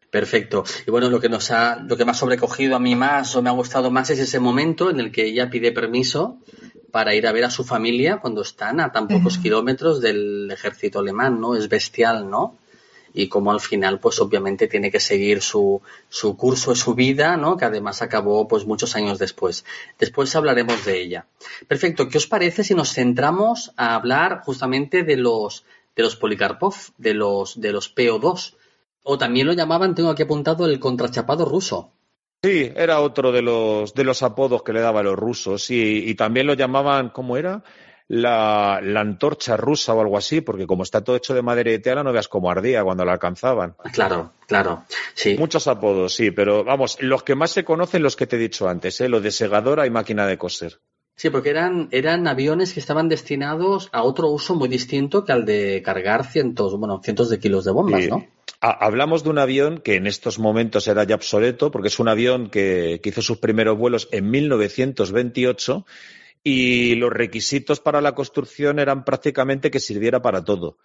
[0.09, 0.63] Perfecto.
[0.87, 3.41] Y bueno, lo que nos ha, lo que me ha sobrecogido a mí más o
[3.41, 6.39] me ha gustado más es ese momento en el que ella pide permiso
[6.91, 10.99] para ir a ver a su familia cuando están a tan pocos kilómetros del ejército
[10.99, 11.55] alemán, ¿no?
[11.55, 12.57] Es bestial, ¿no?
[13.17, 17.55] Y como al final, pues obviamente tiene que seguir su, su curso su vida, ¿no?
[17.55, 19.63] Que además acabó pues muchos años después.
[19.97, 21.25] Después hablaremos de ella.
[21.67, 22.09] Perfecto.
[22.09, 25.63] ¿Qué os parece si nos centramos a hablar justamente de los,
[25.95, 28.55] de los Polikarpov, de los, de los PO2?
[29.03, 31.91] O también lo llamaban, tengo aquí apuntado, el contrachapado ruso.
[32.43, 35.71] Sí, era otro de los, de los apodos que le daban los rusos.
[35.71, 37.63] Y, y también lo llamaban, ¿cómo era?
[38.07, 41.79] La, la, antorcha rusa o algo así, porque como está todo hecho de madera y
[41.79, 43.75] tela, no veas cómo ardía cuando la alcanzaban.
[43.93, 44.83] Claro, claro,
[45.15, 45.35] sí.
[45.39, 48.69] Muchos apodos, sí, pero vamos, los que más se conocen, los que te he dicho
[48.69, 49.09] antes, ¿eh?
[49.09, 50.79] lo de segadora y máquina de coser.
[51.15, 55.45] Sí, porque eran, eran aviones que estaban destinados a otro uso muy distinto que al
[55.45, 58.09] de cargar cientos, bueno, cientos de kilos de bombas, Sí.
[58.09, 58.27] ¿no?
[58.61, 62.07] Ha- Hablamos de un avión que en estos momentos era ya obsoleto, porque es un
[62.09, 65.85] avión que, que hizo sus primeros vuelos en 1928
[66.47, 70.77] y los requisitos para la construcción eran prácticamente que sirviera para todo.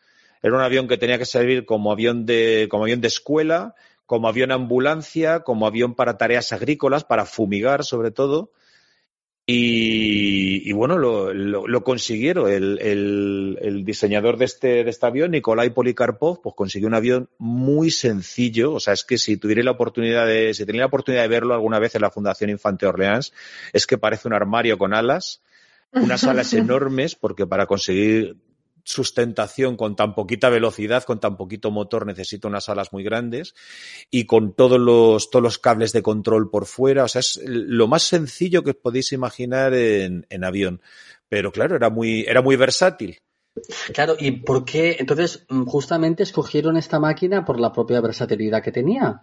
[0.43, 3.75] Era un avión que tenía que servir como avión de, como avión de escuela,
[4.07, 8.53] como avión ambulancia, como avión para tareas agrícolas, para fumigar sobre todo.
[9.53, 12.49] Y, bueno, lo, lo- consiguieron.
[12.51, 17.91] El- el diseñador de este, de este avión, Nikolai Polikarpov, pues consiguió un avión muy
[17.91, 18.73] sencillo.
[18.73, 21.53] O sea, es que si tuviera la oportunidad de, si tenía la oportunidad de verlo
[21.53, 23.33] alguna vez en la Fundación Infante Orleans,
[23.73, 25.43] es que parece un armario con alas,
[25.93, 28.37] unas alas enormes, porque para conseguir
[28.85, 33.55] sustentación con tan poquita velocidad, con tan poquito motor, necesita unas alas muy grandes
[34.11, 37.05] y con todos los, todos los cables de control por fuera.
[37.05, 40.81] O sea, es lo más sencillo que os podéis imaginar en, en avión.
[41.29, 43.19] Pero claro, era muy, era muy versátil.
[43.93, 44.97] Claro, ¿y por qué?
[44.99, 49.23] Entonces, mm, justamente escogieron esta máquina por la propia versatilidad que tenía.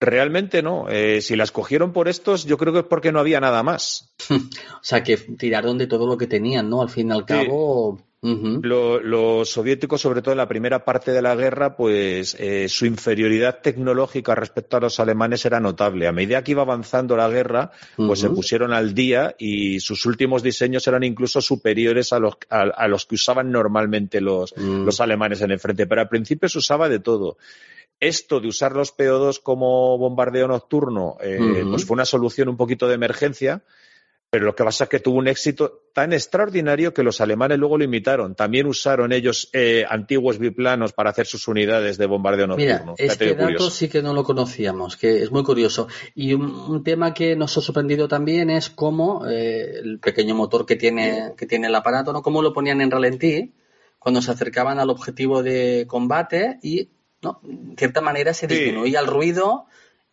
[0.00, 0.88] Realmente no.
[0.88, 4.10] Eh, si la escogieron por estos, yo creo que es porque no había nada más.
[4.30, 6.82] O sea, que tiraron de todo lo que tenían, ¿no?
[6.82, 8.00] Al fin y al cabo.
[8.20, 12.84] Lo- los soviéticos, sobre todo en la primera parte de la guerra, pues eh, su
[12.86, 16.06] inferioridad tecnológica respecto a los alemanes era notable.
[16.08, 20.42] A medida que iba avanzando la guerra, pues se pusieron al día y sus últimos
[20.42, 24.84] diseños eran incluso superiores a los, a, a los que usaban normalmente los, Mm.
[24.84, 25.86] los alemanes en el frente.
[25.86, 27.36] Pero al principio se usaba de todo.
[28.00, 32.86] Esto de usar los PO2 como bombardeo nocturno, eh, pues fue una solución un poquito
[32.86, 33.62] de emergencia,
[34.30, 37.78] pero lo que pasa es que tuvo un éxito tan extraordinario que los alemanes luego
[37.78, 38.34] lo imitaron.
[38.34, 42.96] También usaron ellos eh, antiguos biplanos para hacer sus unidades de bombardeo Mira, nocturno.
[42.96, 43.70] Fíjate este dato curioso.
[43.70, 45.88] sí que no lo conocíamos, que es muy curioso.
[46.14, 50.66] Y un, un tema que nos ha sorprendido también es cómo eh, el pequeño motor
[50.66, 52.20] que tiene, que tiene el aparato, ¿no?
[52.20, 53.54] Cómo lo ponían en ralentí
[53.98, 56.90] cuando se acercaban al objetivo de combate y,
[57.22, 57.40] ¿no?
[57.44, 58.54] En cierta manera se Sí.
[58.54, 59.66] disminuía el ruido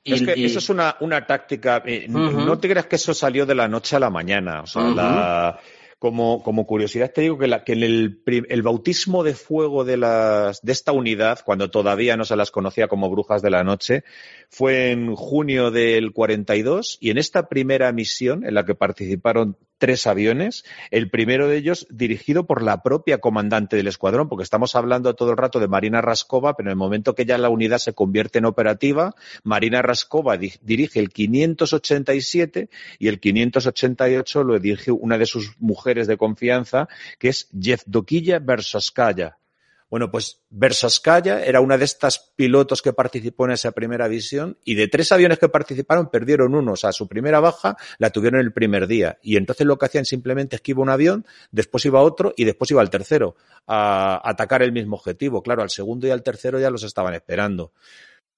[0.04, 1.82] y, es que y- eso es una, una táctica.
[1.86, 2.06] eh.
[2.08, 4.62] No te creas que eso salió de la noche a la mañana.
[4.62, 5.60] O sea, la-
[5.98, 9.98] como, como curiosidad te digo que, la- que en el, el bautismo de fuego de,
[9.98, 14.04] las, de esta unidad, cuando todavía no se las conocía como brujas de la noche,
[14.50, 20.08] fue en junio del 42 y en esta primera misión en la que participaron tres
[20.08, 25.14] aviones, el primero de ellos dirigido por la propia comandante del escuadrón, porque estamos hablando
[25.16, 27.94] todo el rato de Marina Raskova, pero en el momento que ya la unidad se
[27.94, 35.18] convierte en operativa, Marina Raskova di- dirige el 587 y el 588 lo dirige una
[35.18, 36.88] de sus mujeres de confianza,
[37.20, 39.38] que es Yevdokilla Versoskaya.
[39.90, 44.76] Bueno, pues Versoskaya era una de estas pilotos que participó en esa primera visión y
[44.76, 46.74] de tres aviones que participaron perdieron uno.
[46.74, 49.20] O sea, su primera baja la tuvieron el primer día.
[49.22, 52.46] Y entonces lo que hacían simplemente es que iba un avión, después iba otro y
[52.46, 53.36] después iba el tercero
[53.68, 55.44] a atacar el mismo objetivo.
[55.44, 57.72] Claro, al segundo y al tercero ya los estaban esperando.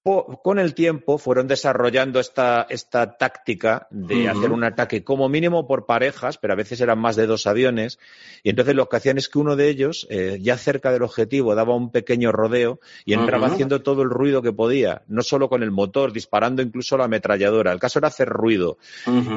[0.07, 5.85] Con el tiempo fueron desarrollando esta, esta táctica de hacer un ataque como mínimo por
[5.85, 7.99] parejas, pero a veces eran más de dos aviones.
[8.41, 11.55] Y entonces lo que hacían es que uno de ellos, eh, ya cerca del objetivo,
[11.55, 13.55] daba un pequeño rodeo y entraba Ujú.
[13.55, 17.73] haciendo todo el ruido que podía, no solo con el motor, disparando incluso la ametralladora.
[17.73, 18.77] El caso era hacer ruido.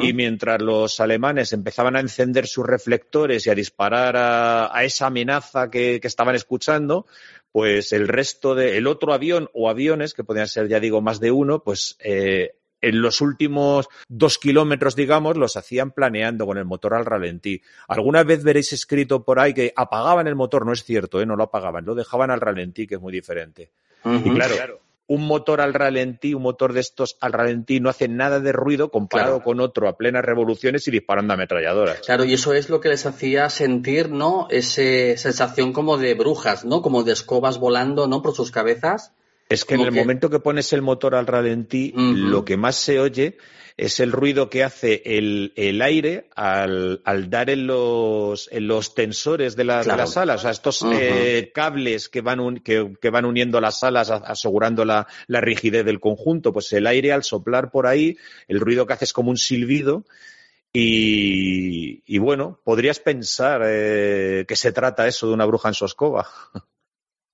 [0.00, 5.06] Y mientras los alemanes empezaban a encender sus reflectores y a disparar a, a esa
[5.06, 7.06] amenaza que, que estaban escuchando,
[7.53, 11.21] pues el resto de, el otro avión o aviones, que podían ser, ya digo, más
[11.21, 16.65] de uno, pues eh, en los últimos dos kilómetros, digamos, los hacían planeando con el
[16.65, 17.63] motor al ralentí.
[17.88, 21.27] Alguna vez veréis escrito por ahí que apagaban el motor, no es cierto, ¿eh?
[21.27, 23.71] no lo apagaban, lo dejaban al ralentí, que es muy diferente.
[24.05, 24.81] Y claro,
[25.11, 28.92] un motor al ralentí, un motor de estos al ralentí no hace nada de ruido
[28.92, 31.98] comparado con otro a plenas revoluciones y disparando ametralladoras.
[31.98, 34.46] Claro, y eso es lo que les hacía sentir, ¿no?
[34.50, 36.81] Esa sensación como de brujas, ¿no?
[36.81, 38.23] Como de escobas volando, ¿no?
[38.23, 39.13] Por sus cabezas.
[39.51, 43.01] Es que en el momento que pones el motor al ralentí, lo que más se
[43.01, 43.37] oye
[43.77, 49.65] es el ruido que hace el, aire al, dar en los, en los tensores de,
[49.65, 54.85] las alas, o sea, estos eh, cables que van, que, van uniendo las alas asegurando
[54.85, 59.05] la, rigidez del conjunto, pues el aire al soplar por ahí, el ruido que hace
[59.05, 60.05] es como un silbido.
[60.73, 66.29] Y, bueno, podrías pensar eh, que se trata eso de una bruja en su escoba.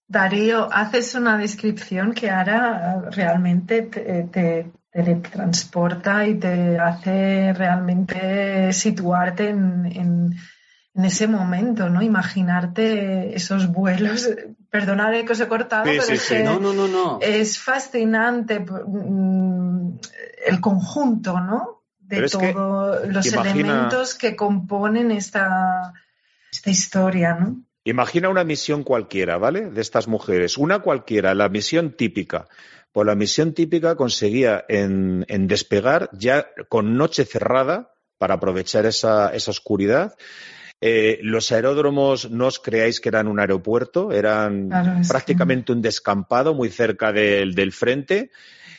[0.08, 4.70] Darío, haces una descripción que ahora realmente te,
[5.30, 10.34] transporta y te hace realmente situarte en,
[10.94, 12.00] ese momento, ¿no?
[12.00, 14.30] Imaginarte esos vuelos.
[14.70, 16.30] Perdonad que os he cortado, pero es
[17.20, 19.98] es fascinante mm,
[20.46, 21.82] el conjunto, ¿no?
[21.98, 25.92] De todos los elementos que componen esta,
[26.50, 27.65] esta historia, ¿no?
[27.86, 29.70] Imagina una misión cualquiera, ¿vale?
[29.70, 30.58] De estas mujeres.
[30.58, 32.48] Una cualquiera, la misión típica.
[32.90, 40.16] Pues la misión típica conseguía en, despegar ya con noche cerrada para aprovechar esa, oscuridad.
[40.80, 44.68] Eh, los aeródromos no os creáis que eran un aeropuerto, eran
[45.08, 48.30] prácticamente un descampado muy cerca del, del frente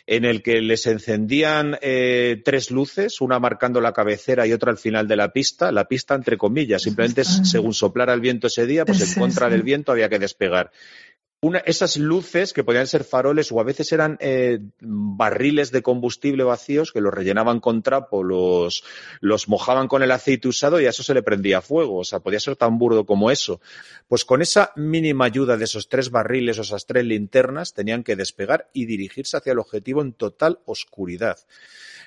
[0.08, 4.78] en el que les encendían eh, tres luces, una marcando la cabecera y otra al
[4.78, 8.86] final de la pista, la pista entre comillas, simplemente según soplara el viento ese día,
[8.86, 10.72] pues en contra del viento había que despegar
[11.66, 16.92] esas luces que podían ser faroles o a veces eran eh, barriles de combustible vacíos
[16.92, 18.84] que los rellenaban con trapo, los,
[19.22, 21.98] los mojaban con el aceite usado y a eso se le prendía fuego.
[21.98, 23.62] O sea, podía ser tan burdo como eso.
[24.08, 28.16] Pues con esa mínima ayuda de esos tres barriles o esas tres linternas tenían que
[28.16, 31.38] despegar y dirigirse hacia el objetivo en total oscuridad.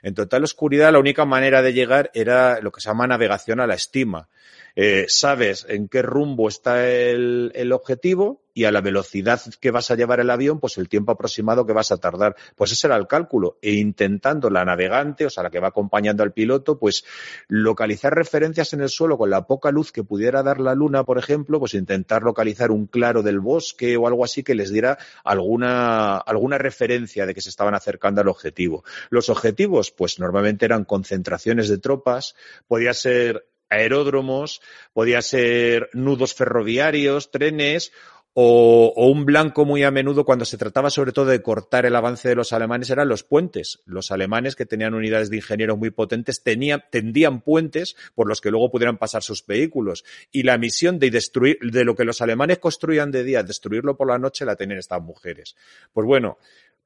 [0.02, 3.66] En total oscuridad la única manera de llegar era lo que se llama navegación a
[3.66, 4.28] la estima.
[4.76, 9.90] Eh, sabes en qué rumbo está el, el, objetivo y a la velocidad que vas
[9.90, 12.36] a llevar el avión, pues el tiempo aproximado que vas a tardar.
[12.56, 13.58] Pues ese era el cálculo.
[13.62, 17.04] E intentando la navegante, o sea, la que va acompañando al piloto, pues
[17.48, 21.18] localizar referencias en el suelo con la poca luz que pudiera dar la luna, por
[21.18, 26.18] ejemplo, pues intentar localizar un claro del bosque o algo así que les diera alguna,
[26.18, 28.84] alguna referencia de que se estaban acercando al objetivo.
[29.10, 32.34] Los objetivos, pues normalmente eran concentraciones de tropas,
[32.66, 34.60] podía ser aeródromos,
[34.92, 37.92] podía ser nudos ferroviarios, trenes
[38.32, 42.28] o, un blanco muy a menudo cuando se trataba sobre todo de cortar el avance
[42.28, 43.80] de los alemanes eran los puentes.
[43.86, 48.70] Los alemanes que tenían unidades de ingenieros muy potentes tendían puentes por los que luego
[48.70, 50.04] pudieran pasar sus vehículos.
[50.30, 54.08] Y la misión de destruir, de lo que los alemanes construían de día, destruirlo por
[54.08, 55.56] la noche, la tenían estas mujeres.
[55.92, 56.38] Pues bueno,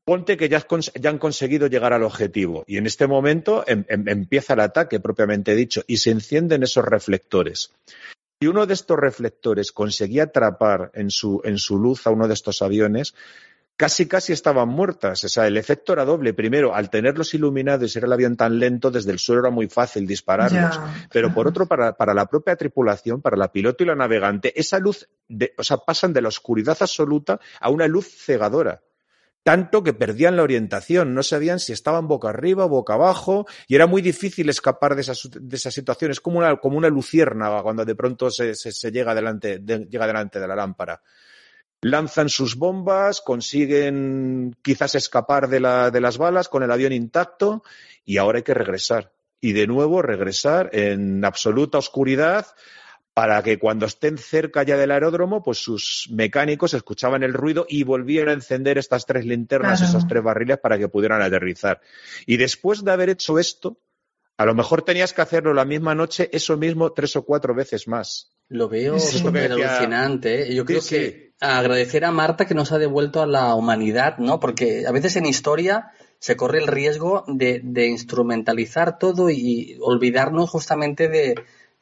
[0.05, 0.66] ponte que ya,
[1.09, 5.55] han conseguido llegar al objetivo y en este momento em, em, empieza el ataque propiamente
[5.55, 7.72] dicho y se encienden esos reflectores.
[8.40, 12.34] Si uno de estos reflectores conseguía atrapar en su, en su luz a uno de
[12.34, 13.14] estos aviones,
[13.76, 15.24] casi casi estaban muertas.
[15.24, 16.34] O sea, el efecto era doble.
[16.34, 19.68] Primero, al tenerlos iluminados y ser el avión tan lento, desde el suelo era muy
[19.68, 20.78] fácil dispararlos.
[21.11, 24.78] Pero por otro, para, para, la propia tripulación, para la piloto y la navegante, esa
[24.78, 28.82] luz, de, o sea, pasan de la oscuridad absoluta a una luz cegadora
[29.45, 33.86] tanto que perdían la orientación, no sabían si estaban boca arriba boca abajo, y era
[33.86, 36.11] muy difícil escapar de esa, de esa situación.
[36.11, 40.40] Es como una, como una luciérnaga cuando de pronto se, se, llega, delante, llega delante
[40.40, 41.03] de la lámpara.
[41.82, 47.62] Lanzan sus bombas, consiguen quizás escapar de, la, de las balas con el avión intacto,
[48.03, 49.12] y ahora hay que regresar.
[49.42, 52.47] Y de nuevo regresar en absoluta oscuridad
[53.14, 57.84] para que cuando estén cerca ya del aeródromo, pues sus mecánicos escuchaban el ruido y
[57.84, 61.80] volvieran a encender estas tres linternas, esos tres barriles para que pudieran aterrizar.
[62.26, 63.78] Y después de haber hecho esto,
[64.36, 67.86] a lo mejor tenías que hacerlo la misma noche, eso mismo tres o cuatro veces
[67.86, 68.32] más.
[68.48, 70.50] Lo veo súper alucinante.
[70.50, 70.54] ¿eh?
[70.54, 74.40] Yo creo que agradecer a Marta que nos ha devuelto a la humanidad, ¿no?
[74.40, 81.08] Porque a veces en historia se corre el riesgo de instrumentalizar todo y olvidarnos justamente
[81.08, 81.34] de,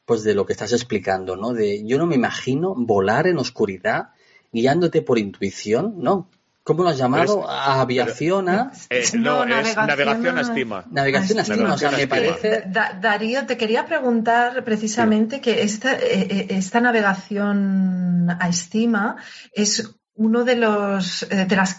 [0.04, 1.52] pues de lo que estás explicando, ¿no?
[1.52, 4.10] De yo no me imagino volar en oscuridad
[4.52, 6.28] guiándote por intuición, ¿no?
[6.64, 7.48] ¿Cómo lo has llamado?
[7.48, 8.70] aviación a...
[8.88, 10.84] Eh, no, navegación, a estima.
[10.90, 12.64] Navegación a estima, o sea, me parece...
[13.00, 19.16] Darío, te quería preguntar precisamente que esta, eh, eh, esta navegación a estima
[19.52, 21.76] es uno de los, de las,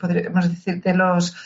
[0.00, 1.36] podríamos decir, de los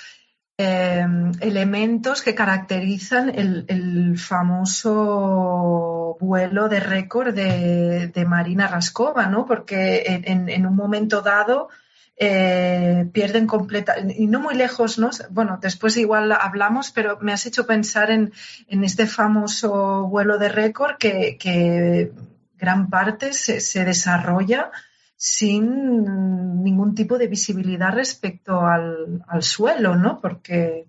[0.60, 9.46] Em, elementos que caracterizan el, famoso vuelo de récord de, Marina Raskova, ¿no?
[9.46, 11.68] Porque en, un momento dado
[12.16, 15.10] eh, pierden completa y no muy lejos, ¿no?
[15.30, 18.32] Bueno, después igual hablamos, pero me has hecho pensar en,
[18.66, 22.10] este famoso vuelo de récord que,
[22.58, 24.72] gran parte se, desarrolla
[25.20, 26.04] sin
[26.62, 30.20] ningún tipo de visibilidad respecto al, suelo, ¿no?
[30.20, 30.86] Porque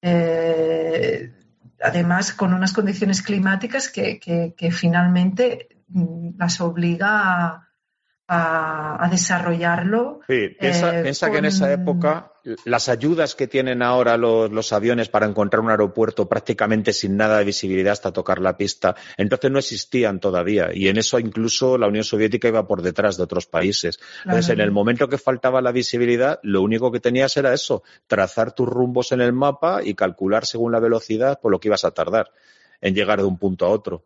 [0.00, 1.32] eh,
[1.82, 4.20] además con unas condiciones climáticas que,
[4.56, 7.63] que finalmente mm, las obliga a
[8.28, 10.20] a, desarrollarlo.
[10.26, 12.32] Sí, piensa, eh, que en esa época
[12.64, 17.44] las ayudas que tienen ahora los, aviones para encontrar un aeropuerto prácticamente sin nada de
[17.44, 22.04] visibilidad hasta tocar la pista, entonces no existían todavía y en eso incluso la Unión
[22.04, 23.98] Soviética iba por detrás de otros países.
[24.24, 28.52] Entonces, en el momento que faltaba la visibilidad, lo único que tenías era eso, trazar
[28.52, 31.92] tus rumbos en el mapa y calcular según la velocidad por lo que ibas a
[31.92, 32.30] tardar
[32.80, 34.04] en llegar de un punto a otro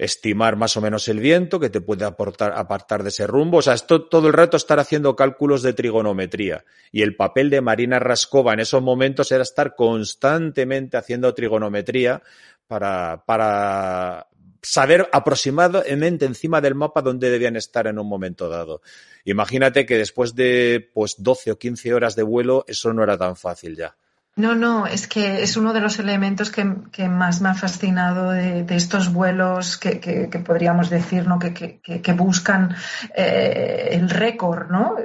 [0.00, 3.58] estimar más o menos el viento que te puede aportar, apartar de ese rumbo.
[3.58, 6.64] O sea, esto todo el rato estar haciendo cálculos de trigonometría.
[6.90, 12.22] Y el papel de Marina Rascova en esos momentos era estar constantemente haciendo trigonometría
[12.66, 14.26] para, para
[14.62, 18.80] saber aproximadamente encima del mapa dónde debían estar en un momento dado.
[19.26, 23.36] Imagínate que después de pues 12 o 15 horas de vuelo, eso no era tan
[23.36, 23.94] fácil ya.
[24.40, 26.64] No, no, es que es uno de los elementos que,
[27.08, 31.38] más me ha fascinado de, estos vuelos que, podríamos decir, ¿no?
[31.38, 32.74] Que, buscan
[33.14, 34.96] eh, el récord, ¿no?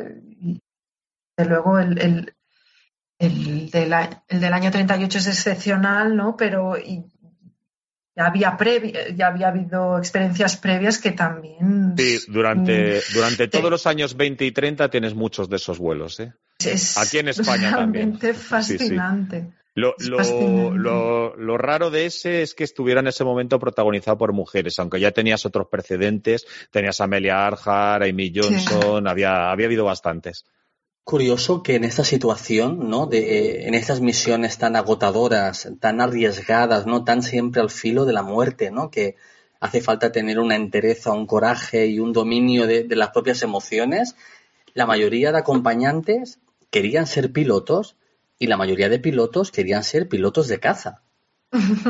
[0.42, 0.62] Y
[1.38, 2.36] de luego el, el,
[3.20, 3.94] el, del,
[4.30, 6.38] el, del, año 38 es excepcional, ¿no?
[6.38, 8.58] Pero ya había,
[9.14, 11.94] ya había habido experiencias previas que también...
[11.98, 16.22] Sí, durante, mm, durante todos los años 20 y 30 tienes muchos de esos vuelos,
[16.22, 16.34] ¿eh?
[16.98, 18.18] Aquí en España también.
[18.18, 19.52] fascinante.
[19.76, 24.80] Lo, lo, lo, raro de ese es que estuviera en ese momento protagonizado por mujeres,
[24.80, 30.46] aunque ya tenías otros precedentes, tenías a Amelia Arhart, Amy Johnson, había, había habido bastantes
[31.06, 33.06] curioso que en esta situación, ¿no?
[33.06, 37.04] De, eh, en estas misiones tan agotadoras, tan arriesgadas, ¿no?
[37.04, 38.90] Tan siempre al filo de la muerte, ¿no?
[38.90, 39.16] Que
[39.60, 44.16] hace falta tener una entereza, un coraje y un dominio de, de las propias emociones.
[44.74, 46.40] La mayoría de acompañantes
[46.76, 47.96] querían ser pilotos
[48.38, 51.05] y la mayoría de pilotos querían ser pilotos de caza.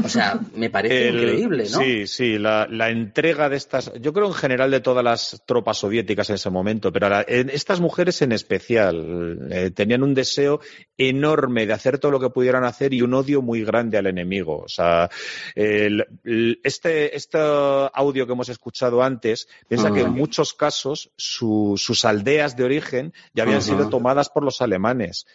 [0.03, 1.79] O sea, me parece increíble, ¿no?
[1.79, 6.29] Sí, sí, la, entrega de estas, yo creo en general de todas las tropas soviéticas
[6.29, 10.59] en ese momento, pero estas mujeres en especial eh, tenían un deseo
[10.97, 14.59] enorme de hacer todo lo que pudieran hacer y un odio muy grande al enemigo.
[14.59, 15.09] O sea,
[15.55, 22.63] este, este audio que hemos escuchado antes piensa que en muchos casos sus aldeas de
[22.63, 25.25] origen ya habían sido tomadas por los alemanes.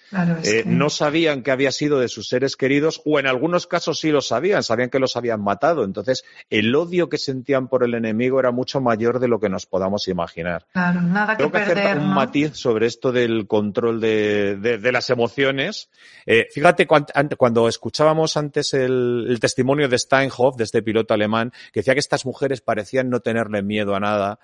[0.45, 4.11] Eh, no sabían que había sido de sus seres queridos o en algunos casos sí
[4.11, 5.85] lo sabían, sabían que los habían matado.
[5.85, 9.67] Entonces, el odio que sentían por el enemigo era mucho mayor de lo que nos
[9.67, 10.67] podamos imaginar.
[10.73, 15.91] Claro, nada que, que hacer un matiz sobre esto del control de, las emociones.
[16.27, 21.95] Eh, fíjate, cuando, escuchábamos antes el, testimonio de Steinhoff, de este piloto alemán, que decía
[21.95, 24.39] que estas mujeres parecían no tenerle miedo a nada.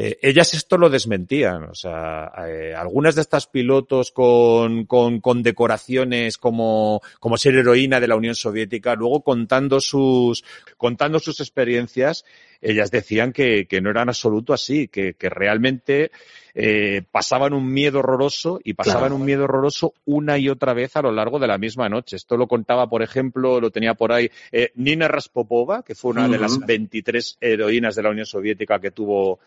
[0.00, 1.64] Eh, ellas esto lo desmentían.
[1.64, 8.06] O sea, eh, algunas de estas pilotos con, con, decoraciones como, como ser heroína de
[8.06, 10.44] la Unión Soviética, luego contando sus,
[10.76, 12.24] contando sus experiencias,
[12.62, 16.12] ellas decían que, que no eran absoluto así, que, que realmente
[16.54, 21.02] eh, pasaban un miedo horroroso y pasaban un miedo horroroso una y otra vez a
[21.02, 22.14] lo largo de la misma noche.
[22.14, 24.30] Esto lo contaba, por ejemplo, lo tenía por ahí
[24.76, 29.40] Nina Raspopova, que fue una de las 23 heroínas de la Unión Soviética que tuvo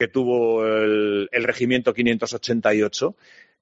[0.00, 3.16] que tuvo el, regimiento 588,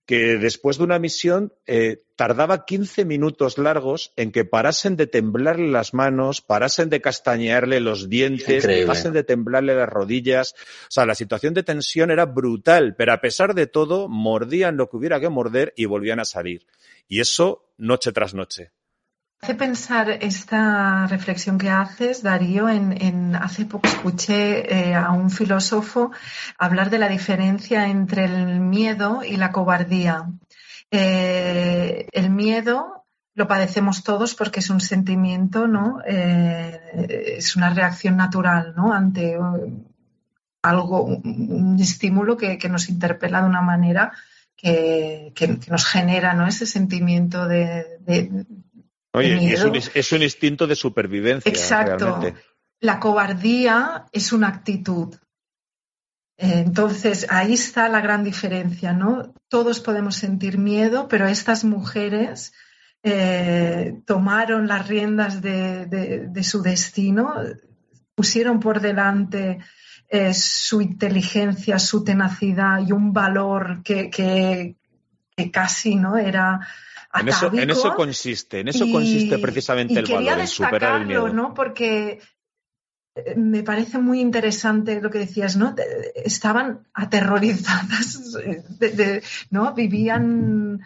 [0.07, 5.67] que después de una misión eh, tardaba 15 minutos largos en que parasen de temblarle
[5.67, 10.55] las manos, parasen de castañearle los dientes, parasen de temblarle las rodillas.
[10.83, 14.89] O sea, la situación de tensión era brutal, pero a pesar de todo, mordían lo
[14.89, 16.67] que hubiera que morder y volvían a salir.
[17.09, 18.71] Y eso noche tras noche
[19.41, 26.11] hace pensar esta reflexión que haces, Darío, en, hace poco escuché eh, a un filósofo
[26.59, 30.27] hablar de la diferencia entre el miedo y la cobardía.
[30.91, 36.01] Eh, el miedo lo padecemos todos porque es un sentimiento, ¿no?
[36.05, 38.93] Eh, es una reacción natural, ¿no?
[38.93, 39.39] Ante
[40.63, 44.13] algo, un, estímulo que, nos interpela de una manera
[44.57, 45.33] que,
[45.69, 46.49] nos genera, ¿no?
[46.49, 48.45] Ese sentimiento de
[49.13, 49.55] Oye,
[49.95, 51.49] es un, instinto de supervivencia.
[51.49, 52.21] Exacto.
[52.81, 55.17] La cobardía es una actitud.
[56.37, 59.35] Entonces, ahí está la gran diferencia, ¿no?
[59.49, 62.53] Todos podemos sentir miedo, pero estas mujeres
[63.03, 67.35] eh, tomaron las riendas de, su destino
[68.15, 69.61] pusieron por delante
[70.09, 74.77] eh, su inteligencia, su tenacidad y un valor que, que,
[75.53, 76.59] casi no era
[77.15, 81.29] en eso, en eso, consiste, en eso consiste precisamente el valor, en superar el miedo.
[81.29, 81.55] ¿no?
[81.55, 82.21] Porque
[83.15, 85.75] eh, me parece muy interesante lo que decías, ¿no?
[86.15, 88.37] Estaban aterrorizadas,
[89.51, 89.75] ¿no?
[89.75, 90.81] Vivían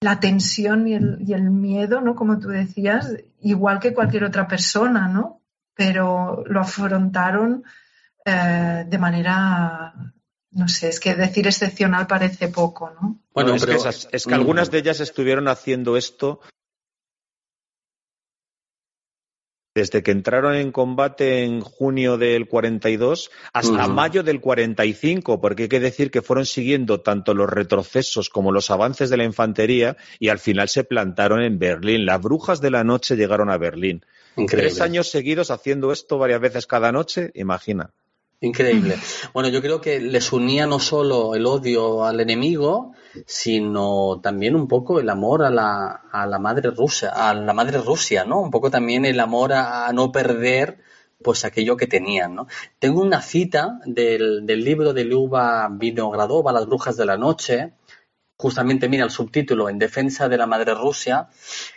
[0.00, 2.14] la tensión y el, y el, miedo, ¿no?
[2.14, 5.40] Como tú decías, igual que cualquier otra persona, ¿no?
[5.74, 7.64] Pero lo afrontaron
[8.24, 9.94] eh, de manera,
[10.52, 13.18] no sé, es que decir excepcional parece poco, ¿no?
[13.34, 16.40] Bueno, es, que es que algunas de ellas estuvieron haciendo esto
[19.74, 25.68] desde que entraron en combate en junio del 42 hasta mayo del 45, porque hay
[25.68, 30.28] que decir que fueron siguiendo tanto los retrocesos como los avances de la infantería y
[30.28, 32.04] al final se plantaron en Berlín.
[32.04, 34.04] Las brujas de la noche llegaron a Berlín.
[34.46, 37.90] Tres años seguidos haciendo esto varias veces cada noche, imagina.
[38.42, 38.98] Increíble.
[39.32, 42.92] Bueno, yo creo que les unía no solo el odio al enemigo,
[43.24, 47.78] sino también un poco el amor a la, a la madre Rusia, a la madre
[47.78, 48.40] Rusia, ¿no?
[48.40, 50.78] Un poco también el amor a, no perder
[51.22, 52.48] pues aquello que tenían, ¿no?
[52.80, 57.74] Tengo una cita del, del libro de Luba Vinogradova, Las brujas de la noche,
[58.36, 61.28] justamente mira el subtítulo En defensa de la madre Rusia,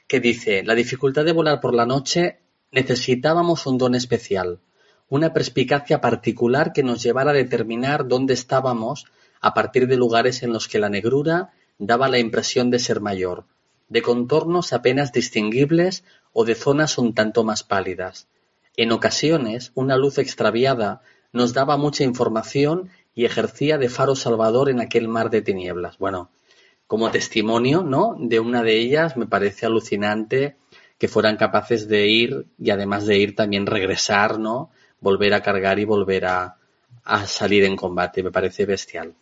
[0.07, 2.39] que dice, la dificultad de volar por la noche
[2.72, 4.61] necesitábamos un don especial
[5.10, 9.06] una perspicacia particular que nos llevara a determinar dónde estábamos
[9.41, 13.45] a partir de lugares en los que la negrura daba la impresión de ser mayor,
[13.89, 16.03] de contornos apenas distinguibles
[16.34, 18.28] o de zonas un tanto más pálidas.
[18.78, 21.01] En ocasiones, una luz extraviada
[21.32, 25.97] nos daba mucha información y ejercía de faro salvador en aquel mar de tinieblas.
[25.97, 26.30] Bueno,
[26.88, 28.16] como testimonio, ¿no?
[28.20, 30.58] De una de ellas me parece alucinante
[30.97, 34.72] que fueran capaces de ir y además de ir también regresar, ¿no?
[35.06, 36.58] Volver a cargar y volver a,
[37.28, 38.24] salir en combate.
[38.24, 39.14] Me parece bestial.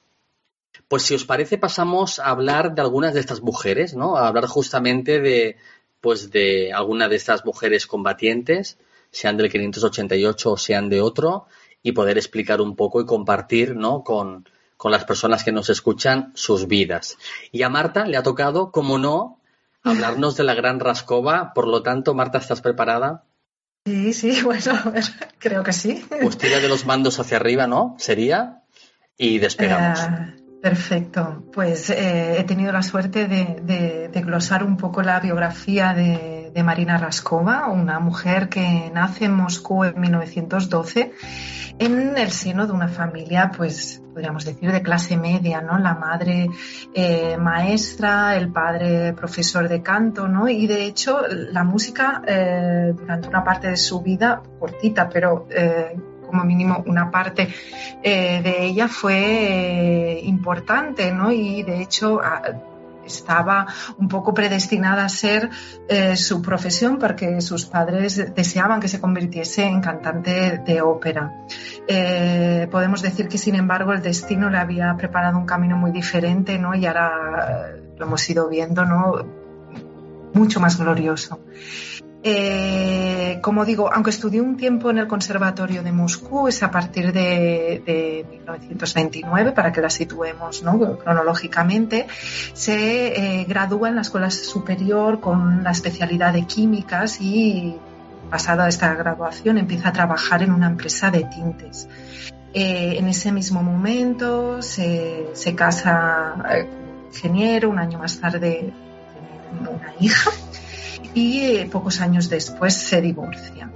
[0.87, 4.15] Pues si os parece pasamos a hablar de algunas de estas mujeres, ¿no?
[4.15, 5.57] A hablar justamente de,
[5.99, 8.77] pues de alguna de estas mujeres combatientes,
[9.11, 11.47] sean del 588 o sean de otro,
[11.83, 14.03] y poder explicar un poco y compartir, ¿no?
[14.05, 17.17] Con, con las personas que nos escuchan sus vidas.
[17.51, 19.41] Y a Marta le ha tocado, como no,
[19.83, 21.51] hablarnos de la gran Rascova.
[21.53, 23.25] Por lo tanto, Marta, ¿estás preparada?
[23.85, 24.81] Sí, sí, bueno,
[25.39, 26.05] creo que sí.
[26.21, 27.95] Pues tira de los mandos hacia arriba, ¿no?
[27.97, 28.63] Sería.
[29.17, 29.99] Y despegamos.
[29.99, 31.43] Eh, perfecto.
[31.51, 36.63] Pues eh, he tenido la suerte de, de, glosar un poco la biografía de, de
[36.63, 41.11] Marina Raskova, una mujer que nace en Moscú en 1912
[41.79, 45.77] en el seno de una familia, pues podríamos decir, de clase media, ¿no?
[45.79, 46.49] La madre
[46.93, 50.47] eh, maestra, el padre profesor de canto, ¿no?
[50.47, 55.97] Y de hecho, la música eh, durante una parte de su vida, cortita, pero eh,
[56.25, 57.47] como mínimo una parte
[58.03, 61.31] de ella fue importante, ¿no?
[61.31, 62.19] Y de hecho,
[63.05, 65.49] estaba un poco predestinada a ser
[65.87, 71.45] eh, su profesión porque sus padres deseaban que se convirtiese en cantante de ópera.
[71.87, 76.57] Eh, podemos decir que, sin embargo, el destino le había preparado un camino muy diferente
[76.57, 76.75] ¿no?
[76.75, 79.25] y ahora lo hemos ido viendo ¿no?
[80.33, 81.39] mucho más glorioso.
[82.25, 87.11] Eh, como digo, aunque estudié un tiempo en el Conservatorio de Moscú, es a partir
[87.11, 90.63] de, 1929, para que la situemos
[91.03, 92.07] cronológicamente,
[92.53, 97.77] se eh, gradúa en la escuela superior con la especialidad de químicas y,
[98.29, 101.89] pasada esta graduación, empieza a trabajar en una empresa de tintes.
[102.53, 106.35] Eh, en ese mismo momento se, se casa
[107.11, 108.71] ingeniero, un año más tarde
[109.59, 110.31] una hija
[111.13, 113.69] y eh, pocos años después se divorcia.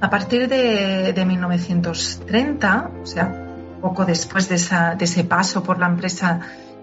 [0.00, 3.46] A partir de, 1930, o sea,
[3.80, 6.40] poco después de, ese paso por la empresa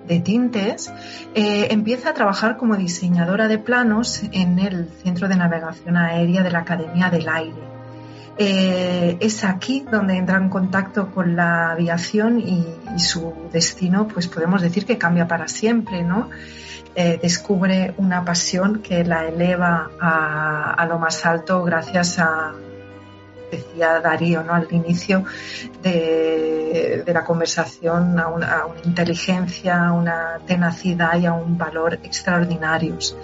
[0.07, 0.91] de tintes,
[1.33, 6.51] eh, empieza a trabajar como diseñadora de planos en el Centro de Navegación Aérea de
[6.51, 7.76] la Academia del Aire.
[8.39, 12.65] Eh, es aquí donde entra en contacto con la aviación y,
[12.99, 16.29] su destino, pues podemos decir que cambia para siempre, ¿no?
[16.95, 22.53] Eh, descubre una pasión que la eleva a, lo más alto gracias a,
[23.51, 24.53] decía Darío ¿no?
[24.53, 25.23] al inicio
[25.81, 33.15] de, la conversación, a una, inteligencia, a una tenacidad y a un valor extraordinarios.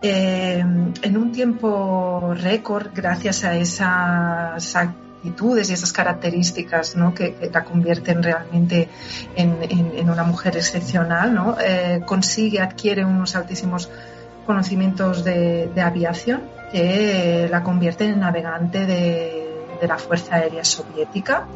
[0.00, 7.14] Eh, en un tiempo récord, gracias a esas actitudes y esas características ¿no?
[7.14, 8.88] que, la convierten realmente
[9.36, 11.56] en, una mujer excepcional, ¿no?
[11.60, 13.88] Eh, consigue, adquiere unos altísimos
[14.44, 16.42] conocimientos de, aviación
[16.72, 19.51] que la convierte en navegante de,
[19.82, 21.46] de la Fuerza Aérea Soviética,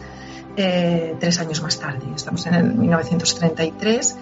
[0.55, 4.17] tres años más tarde, estamos en el 1933.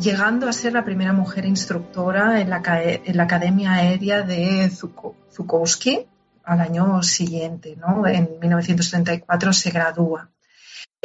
[0.00, 6.06] llegando a ser la primera mujer instructora en la, en la Academia Aérea de Zhukovsky
[6.44, 8.06] al año siguiente, ¿no?
[8.06, 10.30] en 1934 se gradúa.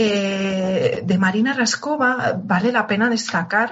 [0.01, 3.69] Eh, de Marina Raskova vale la pena destacar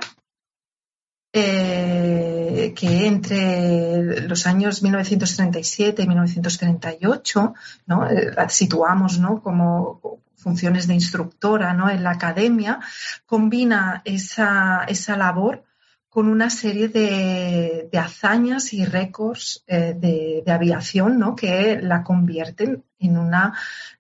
[1.34, 7.54] eh, que entre los años 1937 y 1938
[7.86, 8.10] ¿no?
[8.10, 12.80] Eh, situamos como funciones de instructora en la academia,
[13.26, 14.86] combina esa,
[15.18, 15.64] labor
[16.10, 23.54] con una serie de, hazañas y récords de, de, aviación que la convierten en una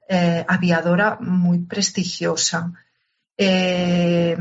[0.08, 2.72] eh, aviadora muy prestigiosa.
[3.36, 4.38] Eh,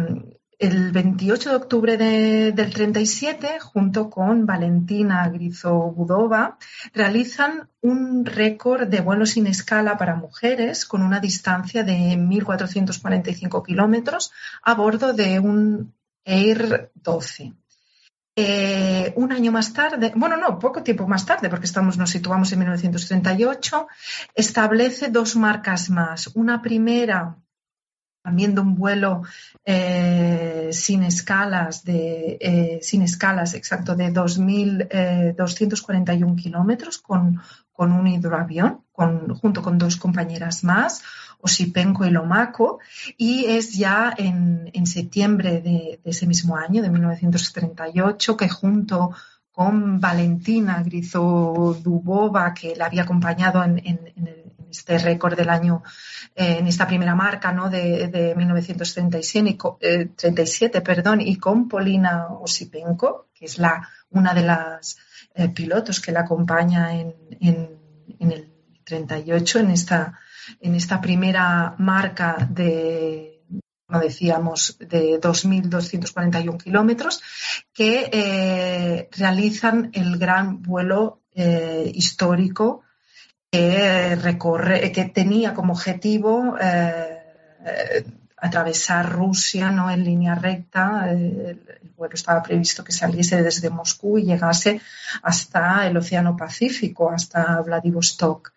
[0.59, 6.59] el 28 de octubre del 37, junto con Valentina Grizobudova,
[6.95, 14.33] realizan un récord de vuelo sin escala para mujeres con una distancia de 1.445 kilómetros
[14.63, 15.95] a bordo de un
[16.25, 17.53] Air 12.
[18.39, 22.53] Eh, un año más tarde, bueno, no, poco tiempo más tarde, porque estamos, nos situamos
[22.53, 23.89] en 1938,
[24.35, 26.29] establece dos marcas más.
[26.35, 27.37] Una primera,
[28.27, 29.23] también de un vuelo
[29.65, 37.41] eh, sin escalas, de, eh, sin escalas, exacto, de 2.241 kilómetros con,
[37.73, 41.05] con un hidroavión, con, junto con dos compañeras más,
[41.41, 42.81] Osipenko y Lomaco,
[43.17, 49.15] y es ya en, septiembre de, ese mismo año, de 1938, que junto
[49.53, 53.77] con Valentina Grizodubova, que la había acompañado en,
[54.79, 55.83] este récord del año,
[56.35, 57.69] eh, en esta primera marca ¿no?
[57.71, 64.99] de, 1937, eh, perdón, y con Polina Osipenko, que es la, una de las
[65.35, 68.53] eh, pilotos que la acompaña en, en el
[68.85, 70.21] 38 en esta
[70.61, 73.43] en esta primera marca de,
[73.85, 77.21] como decíamos, de 2.241 kilómetros,
[77.75, 82.85] que realizan el gran vuelo histórico
[83.57, 88.05] que recorre, que tenía como objetivo eh,
[88.37, 89.91] atravesar Rusia ¿no?
[89.91, 91.11] en línea recta.
[91.11, 91.61] El,
[91.97, 94.83] vuelo estaba previsto que saliese desde Moscú y llegase
[95.23, 98.53] hasta el Océano Pacífico, hasta Vladivostok.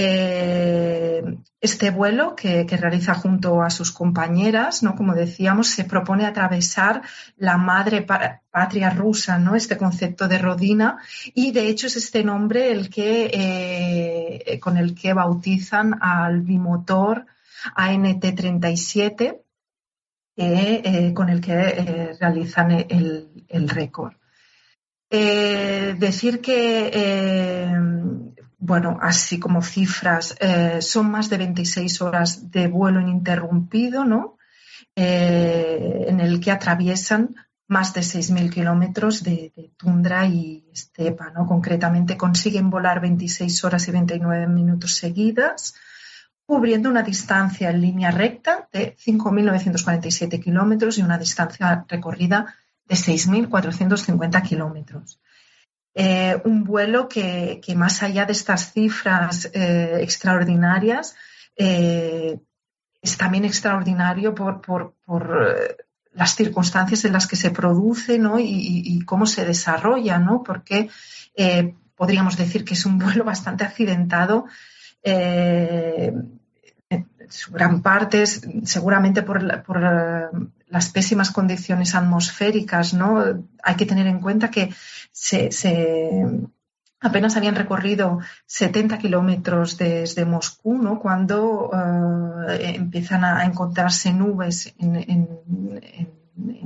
[0.00, 1.24] Eh,
[1.60, 4.94] este vuelo que, realiza junto a sus compañeras, ¿no?
[4.94, 7.02] como decíamos, se propone atravesar
[7.36, 8.06] la madre
[8.48, 9.56] patria rusa, ¿no?
[9.56, 10.98] este concepto de Rodina,
[11.34, 17.26] y de hecho es este nombre el que, eh, con el que bautizan al bimotor
[17.74, 19.40] ANT-37,
[20.36, 24.12] eh, con el que realizan el récord.
[25.10, 27.74] decir que
[28.58, 34.36] bueno, así como cifras, eh, son más de 26 horas de vuelo ininterrumpido, ¿no?
[34.96, 37.36] Eh, en el que atraviesan
[37.68, 41.46] más de 6.000 kilómetros de, tundra y estepa, ¿no?
[41.46, 45.74] Concretamente consiguen volar 26 horas y 29 minutos seguidas,
[46.44, 52.56] cubriendo una distancia en línea recta de 5.947 kilómetros y una distancia recorrida
[52.86, 55.20] de 6.450 kilómetros.
[56.00, 61.16] Eh, un vuelo que, más allá de estas cifras eh, extraordinarias,
[61.56, 62.38] eh,
[63.02, 64.94] es también extraordinario por,
[66.12, 70.44] las circunstancias en las que se produce y, cómo se desarrolla, ¿no?
[70.44, 70.88] porque
[71.96, 74.46] podríamos decir que es un vuelo bastante accidentado
[77.28, 83.24] su gran parte seguramente por, las pésimas condiciones atmosféricas, ¿no?
[83.62, 84.72] Hay que tener en cuenta que
[85.12, 85.50] se,
[87.00, 90.98] apenas habían recorrido 70 kilómetros desde Moscú, ¿no?
[91.00, 91.70] Cuando
[92.50, 95.28] eh, empiezan a encontrarse nubes en,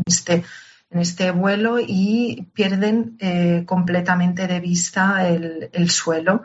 [0.07, 0.45] este,
[0.91, 6.43] en este vuelo y pierden eh, completamente de vista el suelo.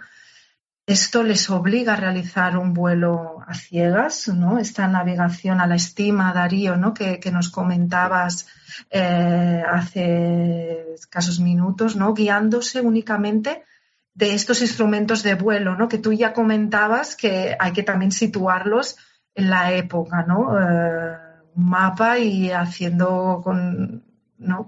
[0.87, 4.57] Esto les obliga a realizar un vuelo a ciegas, ¿no?
[4.57, 6.93] Esta navegación a la estima, Darío, ¿no?
[6.93, 8.47] Que, nos comentabas
[8.89, 12.13] eh, hace escasos minutos, ¿no?
[12.13, 13.65] Guiándose únicamente
[14.13, 15.89] de estos instrumentos de vuelo, ¿no?
[15.89, 18.95] Que tú ya comentabas que hay que también situarlos
[19.35, 20.57] en la época, ¿no?
[20.57, 21.17] Eh,
[21.53, 24.05] un mapa y haciendo con,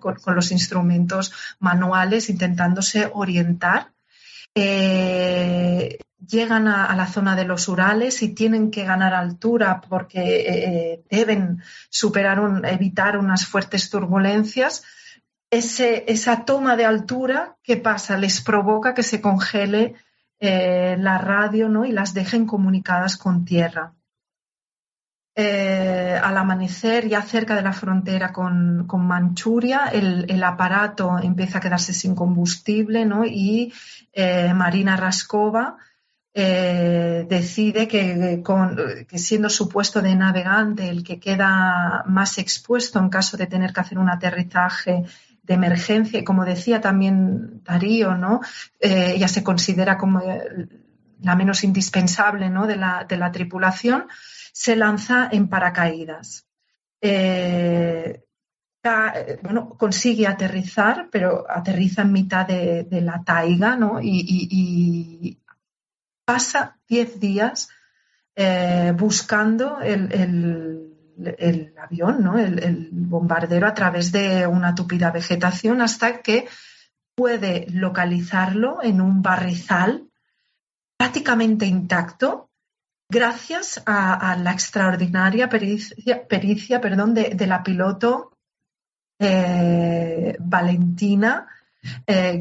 [0.01, 3.93] con los instrumentos manuales, intentándose orientar
[4.55, 5.97] eh,
[6.29, 11.61] llegan a, la zona de los Urales y tienen que ganar altura porque eh, deben
[11.89, 14.83] superar, evitar unas fuertes turbulencias.
[15.49, 18.17] esa toma de altura, ¿qué pasa?
[18.17, 19.95] Les provoca que se congele
[20.39, 21.85] eh, la radio ¿no?
[21.85, 23.93] y las dejen comunicadas con tierra.
[25.35, 31.93] Eh, al amanecer, ya cerca de la frontera con, Manchuria, el, aparato empieza a quedarse
[31.93, 33.25] sin combustible ¿no?
[33.25, 33.73] y
[34.53, 35.77] Marina Raskova
[36.33, 38.43] decide que,
[39.07, 43.73] que, siendo su puesto de navegante el que queda más expuesto en caso de tener
[43.73, 45.03] que hacer un aterrizaje
[45.49, 48.39] de emergencia, y como decía también Darío, ¿no?
[48.79, 50.67] Eh, ella se considera como eh,
[51.21, 52.67] la menos indispensable ¿no?
[52.67, 54.05] de, la, de, la, tripulación,
[54.53, 56.45] se lanza en paracaídas.
[57.01, 58.21] Eh,
[59.41, 63.99] bueno, consigue aterrizar, pero aterriza en mitad de, la taiga ¿no?
[64.01, 65.38] y,
[66.29, 67.69] pasa 10 días
[68.95, 72.37] buscando el avión, ¿no?
[72.37, 76.47] el, bombardero a través de una tupida vegetación hasta que
[77.15, 80.07] puede localizarlo en un barrizal
[80.97, 82.51] prácticamente intacto
[83.09, 88.37] gracias a, la extraordinaria pericia, perdón, de, la piloto
[89.19, 91.47] eh, Valentina
[92.07, 92.39] eh,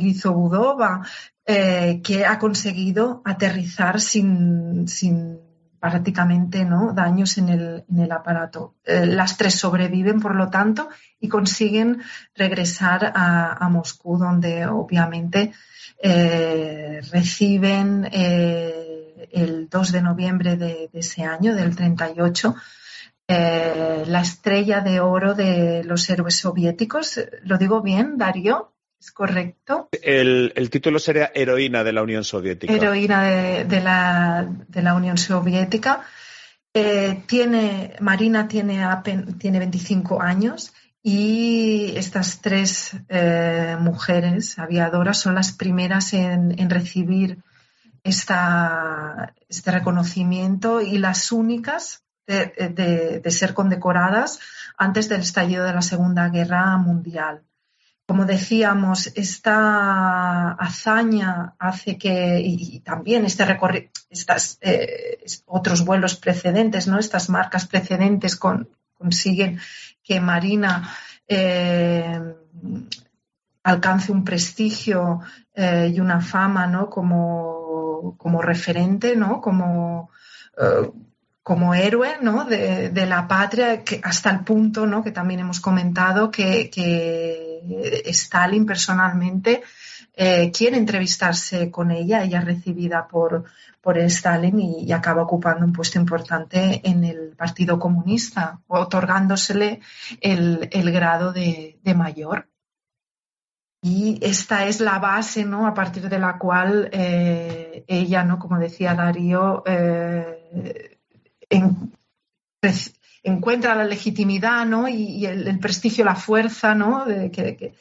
[1.50, 4.86] eh, que ha conseguido aterrizar sin,
[5.80, 8.74] prácticamente daños en el, aparato.
[8.84, 12.02] Eh, las tres sobreviven, por lo tanto, y consiguen
[12.34, 15.54] regresar a, Moscú, donde obviamente
[16.02, 22.54] eh, reciben el 2 de noviembre de, de, ese año, del 38,
[23.26, 27.18] la estrella de oro de los héroes soviéticos.
[27.44, 28.74] ¿Lo digo bien, Darío?
[29.00, 29.88] ¿Es correcto?
[30.02, 32.72] El, título sería Heroína de la Unión Soviética.
[32.72, 33.22] Heroína
[33.64, 36.02] de, la, Unión Soviética.
[36.74, 38.84] Eh, tiene, Marina tiene,
[39.38, 40.72] tiene 25 años
[41.02, 47.38] y estas tres eh, mujeres aviadoras son las primeras en, recibir
[48.02, 54.40] esta, este reconocimiento y las únicas de, ser condecoradas
[54.76, 57.47] antes del estallido de la Segunda Guerra Mundial
[58.08, 66.88] como decíamos, esta hazaña hace que, y, también este recorrido, estas, eh, otros vuelos precedentes,
[66.88, 66.98] ¿no?
[66.98, 68.40] Estas marcas precedentes
[68.94, 69.60] consiguen
[70.02, 70.88] que Marina
[71.28, 72.18] eh,
[73.62, 75.20] alcance un prestigio
[75.54, 76.88] eh, y una fama, ¿no?
[76.88, 79.42] Como, como referente, ¿no?
[79.42, 80.10] Como,
[81.48, 82.44] como héroe ¿no?
[82.44, 85.02] de, la patria, que hasta el punto ¿no?
[85.02, 86.68] que también hemos comentado que,
[88.06, 89.62] Stalin personalmente
[90.20, 93.44] eh, quiere entrevistarse con ella, ella es recibida por,
[93.80, 99.80] por Stalin y, acaba ocupando un puesto importante en el Partido Comunista, otorgándosele
[100.20, 102.48] el, grado de, mayor.
[103.80, 105.68] Y esta es la base, ¿no?
[105.68, 108.40] A partir de la cual eh, ella, ¿no?
[108.40, 110.98] Como decía Darío, eh,
[113.22, 117.04] encuentra la legitimidad y, el, prestigio, la fuerza ¿no?
[117.04, 117.72] que,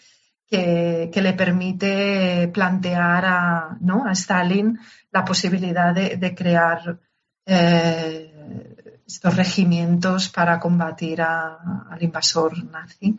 [0.49, 4.05] le permite plantear a, ¿no?
[4.05, 4.79] a Stalin
[5.11, 6.99] la posibilidad de, crear
[7.45, 8.75] eh,
[9.07, 13.17] estos regimientos para combatir al invasor nazi.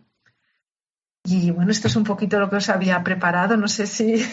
[1.24, 3.56] Y bueno, esto es un poquito lo que os había preparado.
[3.56, 4.24] No sé si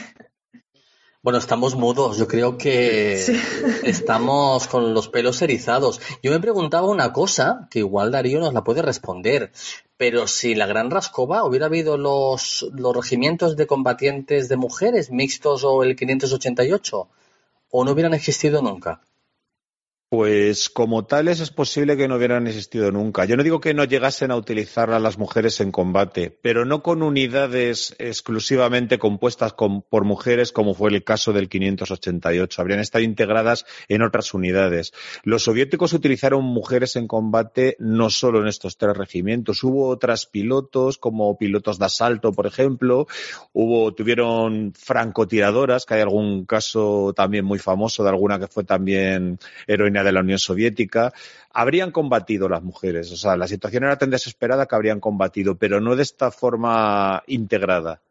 [1.26, 2.20] bueno, estamos mudos.
[2.20, 3.16] Yo creo que
[3.84, 6.00] estamos con los pelos erizados.
[6.22, 9.52] Yo me preguntaba una cosa, que igual Darío nos la puede responder.
[9.98, 15.64] Pero si la Gran Rascova hubiera habido los, los regimientos de combatientes de mujeres mixtos
[15.64, 17.10] o el 588,
[17.72, 19.02] o no hubieran existido nunca.
[20.16, 23.26] Pues como tales es posible que no hubieran existido nunca.
[23.26, 26.82] Yo no digo que no llegasen a utilizar a las mujeres en combate, pero no
[26.84, 29.56] con unidades exclusivamente compuestas
[29.90, 32.62] por mujeres como fue el caso del 588.
[32.62, 34.94] Habrían estado integradas en otras unidades.
[35.24, 39.66] Los soviéticos utilizaron mujeres en combate no solo en estos tres regimientos.
[39.66, 43.06] Hubo otras pilotos como pilotos de asalto, por ejemplo.
[43.52, 49.40] Hubo, tuvieron francotiradoras, que hay algún caso también muy famoso de alguna que fue también
[49.68, 51.14] heroína de la Unión Soviética,
[51.52, 53.12] habrían combatido las mujeres.
[53.12, 57.24] O sea, la situación era tan desesperada que habrían combatido, pero no de esta forma
[57.28, 58.02] integrada.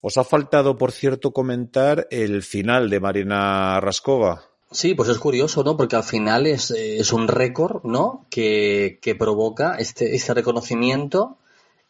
[0.00, 4.44] Os ha faltado, por cierto, comentar el final de Marina Raskova.
[4.70, 5.76] Sí, pues es curioso, ¿no?
[5.76, 8.24] Porque al final es, es un récord, ¿no?
[8.30, 11.36] Que, que provoca este, este reconocimiento.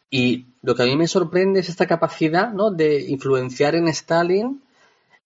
[0.09, 2.71] Y lo que a mí me sorprende es esta capacidad, ¿no?
[2.71, 4.61] De influenciar en Stalin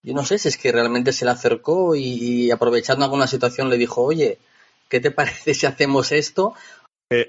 [0.05, 3.77] yo no sé si es que realmente se le acercó y, aprovechando alguna situación le
[3.77, 4.37] dijo, oye,
[4.87, 6.53] ¿qué te parece si hacemos esto?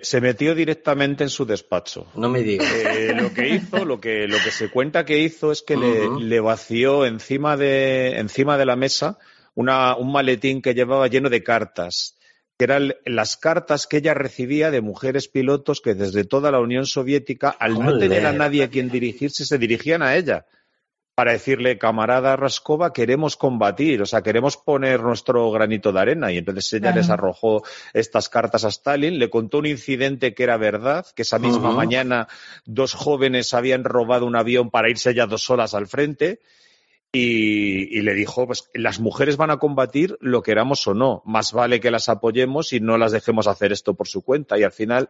[0.03, 2.07] se metió directamente en su despacho.
[2.17, 2.73] No me digas.
[2.73, 6.09] Eh, lo que hizo, lo que, lo que se cuenta que hizo es que le,
[6.19, 9.19] le, vació encima de, encima de la mesa
[9.55, 12.17] una, un maletín que llevaba lleno de cartas,
[12.59, 16.87] que eran las cartas que ella recibía de mujeres pilotos que desde toda la Unión
[16.87, 20.47] Soviética, al no tener a nadie a quien dirigirse, se dirigían a ella
[21.17, 26.31] para decirle, camarada Raskova, queremos combatir, o sea, queremos poner nuestro granito de arena.
[26.31, 27.63] Y entonces ella les arrojó
[27.95, 32.29] estas cartas a Stalin, le contó un incidente que era verdad, que esa misma mañana
[32.67, 36.41] dos jóvenes habían robado un avión para irse ya dos horas al frente.
[37.13, 41.81] Y, le dijo, pues las mujeres van a combatir lo queramos o no, más vale
[41.81, 44.59] que las apoyemos y no las dejemos hacer esto por su cuenta.
[44.59, 45.09] Y al final,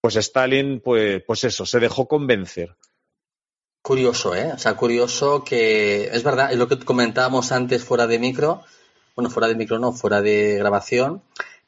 [0.00, 2.76] pues Stalin, pues, pues eso, se dejó convencer.
[3.84, 4.50] Curioso, ¿eh?
[4.54, 8.62] O sea, curioso que es verdad, es lo que comentábamos antes fuera de micro,
[9.14, 11.20] bueno, fuera de micro no, fuera de grabación,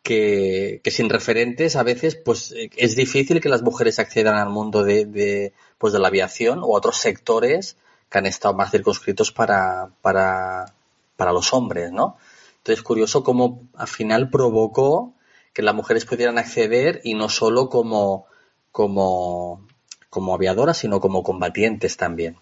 [0.02, 4.82] que, que sin referentes a veces pues es difícil que las mujeres accedan al mundo
[4.82, 7.76] de, de, pues, de la aviación o a otros sectores
[8.08, 10.72] que han estado más circunscritos para, para,
[11.18, 12.16] para los hombres, ¿no?
[12.60, 15.12] Entonces, curioso cómo al final provocó
[15.52, 18.24] que las mujeres pudieran acceder y no solo como,
[18.72, 19.66] como
[20.10, 22.36] como aviadoras, sino como combatientes también.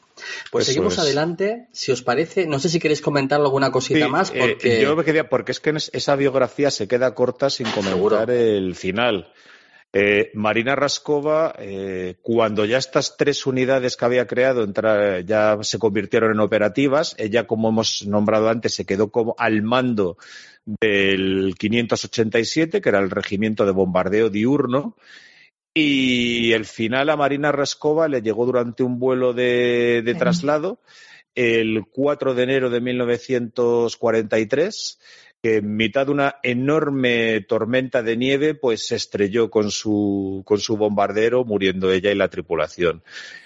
[0.50, 2.46] Pues seguimos adelante, si os parece.
[2.46, 4.30] No sé si queréis comentar alguna cosita más.
[4.34, 4.80] Eh, porque...
[4.80, 9.32] yo me quería, porque es que esa biografía se queda corta sin comentar el final.
[9.96, 14.66] Eh, Marina Raskova, eh, cuando ya estas tres unidades que había creado
[15.24, 20.16] ya se convirtieron en operativas, ella, como hemos nombrado antes, se quedó como al mando
[20.66, 24.96] del 587, que era el regimiento de bombardeo diurno,
[25.74, 30.78] y el final a Marina Rascova le llegó durante un vuelo de, traslado
[31.34, 35.00] el 4 de enero de 1943
[35.42, 40.58] que en mitad de una enorme tormenta de nieve, pues se estrelló con su, con
[40.58, 43.02] su bombardero, muriendo ella y la tripulación.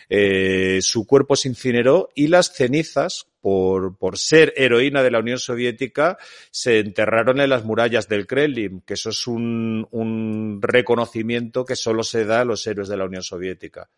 [0.08, 5.38] Eh, su cuerpo se incineró y las cenizas, por, por, ser heroína de la Unión
[5.38, 6.16] Soviética,
[6.50, 12.02] se enterraron en las murallas del Kremlin, que eso es un, un reconocimiento que solo
[12.02, 13.90] se da a los héroes de la Unión Soviética.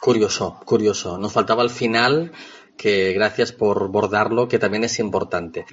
[0.00, 1.18] Curioso, curioso.
[1.18, 2.32] Nos faltaba al final,
[2.76, 5.64] que gracias por bordarlo, que también es importante.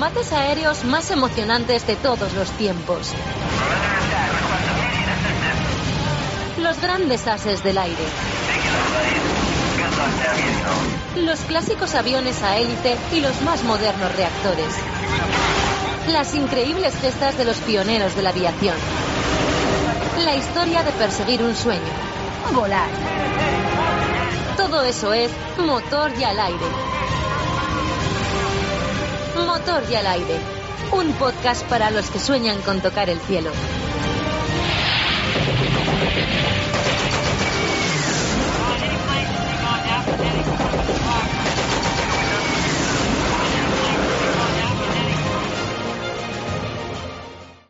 [0.00, 3.12] Combates aéreos más emocionantes de todos los tiempos.
[6.58, 8.02] Los grandes ases del aire.
[11.16, 14.74] Los clásicos aviones a élite y los más modernos reactores.
[16.08, 18.76] Las increíbles gestas de los pioneros de la aviación.
[20.24, 21.92] La historia de perseguir un sueño.
[22.54, 22.88] Volar.
[24.56, 26.89] Todo eso es motor y al aire
[29.60, 30.38] Motor y al aire.
[30.92, 33.50] Un podcast para los que sueñan con tocar el cielo.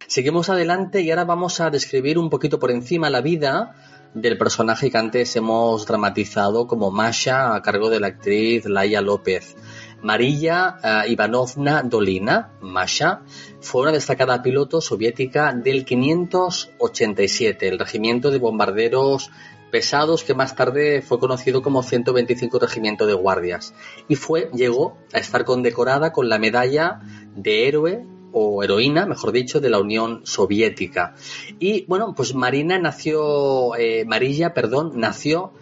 [0.06, 3.74] Seguimos adelante y ahora vamos a describir un poquito por encima la vida
[4.14, 9.56] del personaje que antes hemos dramatizado como Masha a cargo de la actriz Laia López.
[10.02, 13.22] María eh, Ivanovna Dolina, Masha,
[13.60, 19.30] fue una destacada piloto soviética del 587, el regimiento de bombarderos
[19.70, 23.72] pesados que más tarde fue conocido como 125 Regimiento de Guardias
[24.08, 27.00] y fue llegó a estar condecorada con la medalla
[27.36, 31.14] de héroe o heroína, mejor dicho, de la Unión Soviética.
[31.58, 35.52] Y bueno, pues Marina nació, eh, Marilla, perdón, nació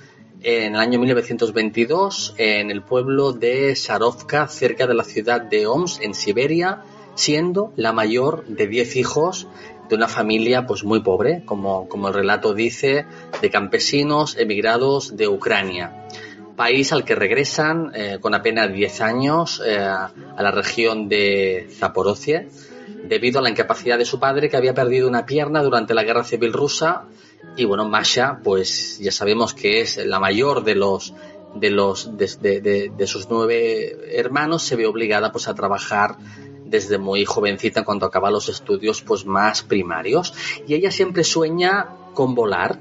[0.42, 6.02] en el año 1922 en el pueblo de Sarovka, cerca de la ciudad de Omsk,
[6.02, 6.82] en Siberia,
[7.14, 9.48] siendo la mayor de 10 hijos
[9.88, 13.06] de una familia pues muy pobre, como, como el relato dice,
[13.40, 16.06] de campesinos emigrados de Ucrania,
[16.56, 22.48] país al que regresan eh, con apenas 10 años eh, a la región de Zaporozhye,
[23.04, 26.24] debido a la incapacidad de su padre que había perdido una pierna durante la guerra
[26.24, 27.06] civil rusa
[27.58, 31.12] y bueno, Masha, pues ya sabemos que es la mayor de los
[31.54, 36.16] de los de, sus nueve hermanos, se ve obligada pues a trabajar
[36.64, 40.34] desde muy jovencita cuando acaba los estudios pues más primarios.
[40.68, 42.78] Y ella siempre sueña con volar.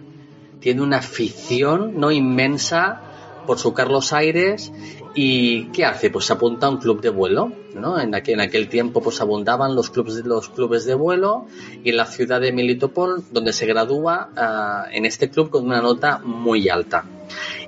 [0.60, 3.02] Tiene una afición no inmensa
[3.48, 4.72] por su Carlos Aires
[5.20, 6.12] ¿Y qué hace?
[6.12, 8.00] Pues se apunta a un club de vuelo, ¿no?
[8.00, 11.48] En aquel, tiempo pues abundaban los clubes, los clubes de vuelo
[11.84, 15.82] y en la ciudad de Militopol, donde se gradúa ah, en este club con una
[15.82, 17.04] nota muy alta.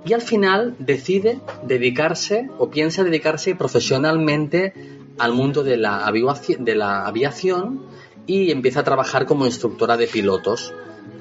[0.06, 4.76] Y al final decide dedicarse o piensa dedicarse profesionalmente
[5.18, 7.82] al mundo de la, aviación, de la aviación
[8.28, 10.72] y empieza a trabajar como instructora de pilotos.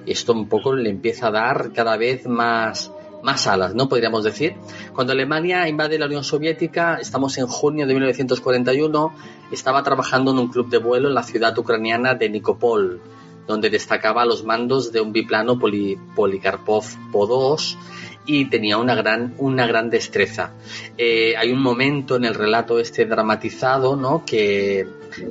[0.04, 2.92] Esto un poco le empieza a dar cada vez más
[3.28, 3.90] más alas, ¿no?
[3.90, 4.54] Podríamos decir.
[4.94, 9.12] Cuando Alemania invade la Unión Soviética, estamos en junio de 1941,
[9.52, 13.02] estaba trabajando en un club de vuelo en la ciudad ucraniana de Nikopol,
[13.46, 17.76] donde destacaba los mandos de un biplano Polikarpov Po-2
[18.24, 20.54] y tenía una gran, una gran destreza.
[20.96, 24.24] Eh, hay un momento en el relato este dramatizado, ¿no?
[24.24, 24.88] Que,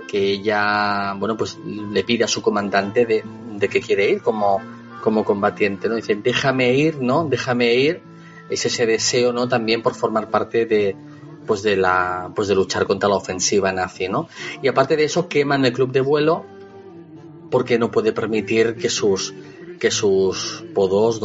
[0.07, 3.23] que ella, bueno, pues le pide a su comandante de,
[3.55, 4.61] de que quiere ir como
[5.08, 5.95] como combatiente, ¿no?
[5.95, 7.24] Dicen, déjame ir, ¿no?
[7.24, 8.01] Déjame ir.
[8.49, 9.47] Es ese deseo, ¿no?
[9.47, 10.97] También por formar parte de,
[11.45, 14.28] pues de la, pues de luchar contra la ofensiva nazi, ¿no?
[14.62, 16.43] Y aparte de eso, queman el club de vuelo
[17.49, 19.34] porque no puede permitir que sus,
[19.80, 21.22] que sus podos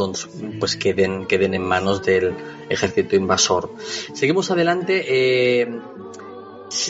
[0.61, 2.35] pues queden, queden en manos del
[2.69, 3.69] ejército invasor.
[4.13, 5.03] Seguimos adelante.
[5.09, 5.67] Eh,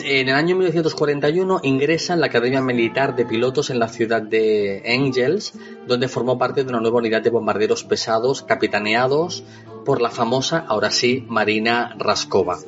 [0.04, 4.82] en el año 1941 ingresa en la Academia Militar de Pilotos en la ciudad de
[4.86, 5.52] Angels,
[5.86, 9.44] donde formó parte de una nueva unidad de bombarderos pesados capitaneados
[9.84, 12.58] por la famosa, ahora sí, Marina Raskova.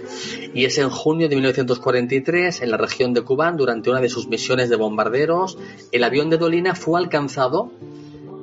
[0.52, 4.28] Y es en junio de 1943, en la región de Kubán, durante una de sus
[4.28, 5.56] misiones de bombarderos,
[5.92, 7.72] el avión de Dolina fue alcanzado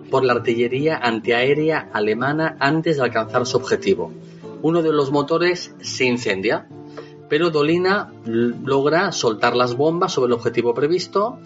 [0.10, 4.12] por la artillería antiaérea alemana antes de alcanzar su objetivo.
[4.64, 6.68] Uno de los motores se incendia
[7.30, 11.40] pero Dolina logra soltar las bombas sobre el objetivo previsto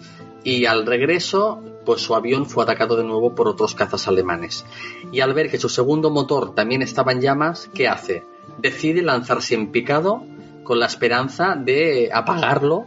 [0.44, 4.66] y al regreso pues su avión fue atacado de nuevo por otros cazas alemanes.
[5.10, 8.24] Y al ver que su segundo motor también estaba en llamas, ¿qué hace?
[8.58, 10.22] Decide lanzarse en picado
[10.64, 12.84] con la esperanza de apagarlo,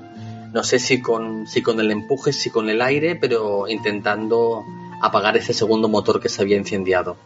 [0.53, 4.63] no sé si con, si con el empuje, si con el aire, pero intentando
[5.01, 7.17] apagar ese segundo motor que se había incendiado.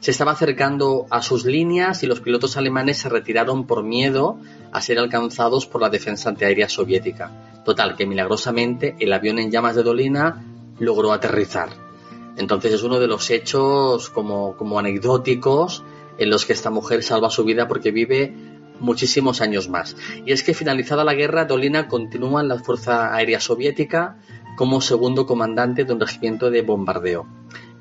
[0.00, 4.38] Se estaba acercando a sus líneas y los pilotos alemanes se retiraron por miedo
[4.72, 7.62] a ser alcanzados por la defensa antiaérea soviética.
[7.64, 10.44] Total, que milagrosamente el avión en llamas de Dolina
[10.78, 11.70] logró aterrizar.
[12.36, 15.82] Entonces es uno de los hechos como, como anecdóticos
[16.18, 18.34] en los que esta mujer salva su vida porque vive
[18.78, 19.96] muchísimos años más.
[20.24, 24.18] Y es que finalizada la guerra, Dolina continúa en la Fuerza Aérea Soviética
[24.56, 27.26] como segundo comandante de un regimiento de bombardeo.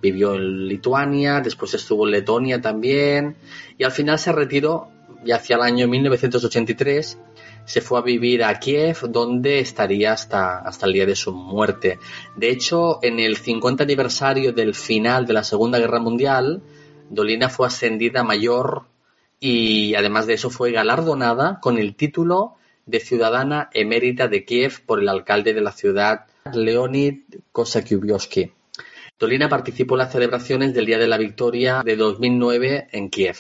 [0.02, 3.38] Vivió en Lituania, después estuvo en Letonia también
[3.78, 4.90] y al final se retiró
[5.26, 7.18] y hacia el año 1983
[7.66, 11.98] se fue a vivir a Kiev, donde estaría hasta, hasta el día de su muerte.
[12.36, 16.62] De hecho, en el 50 aniversario del final de la Segunda Guerra Mundial,
[17.10, 18.84] Dolina fue ascendida mayor
[19.40, 22.56] y además de eso fue galardonada con el título
[22.86, 27.22] de ciudadana emérita de Kiev por el alcalde de la ciudad, Leonid
[27.52, 28.52] Kosakiubioski.
[29.18, 33.38] Dolina participó en las celebraciones del Día de la Victoria de 2009 en Kiev.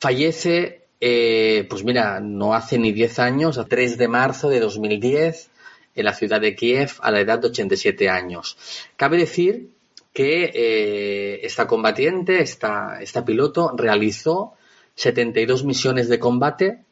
[0.00, 5.50] Fallece, eh, pues mira, no hace ni 10 años, a 3 de marzo de 2010,
[5.96, 8.56] en la ciudad de Kiev, a la edad de 87 años.
[8.96, 9.70] Cabe decir
[10.12, 14.54] que eh, esta combatiente, esta, esta piloto, realizó
[14.94, 16.84] 72 misiones de combate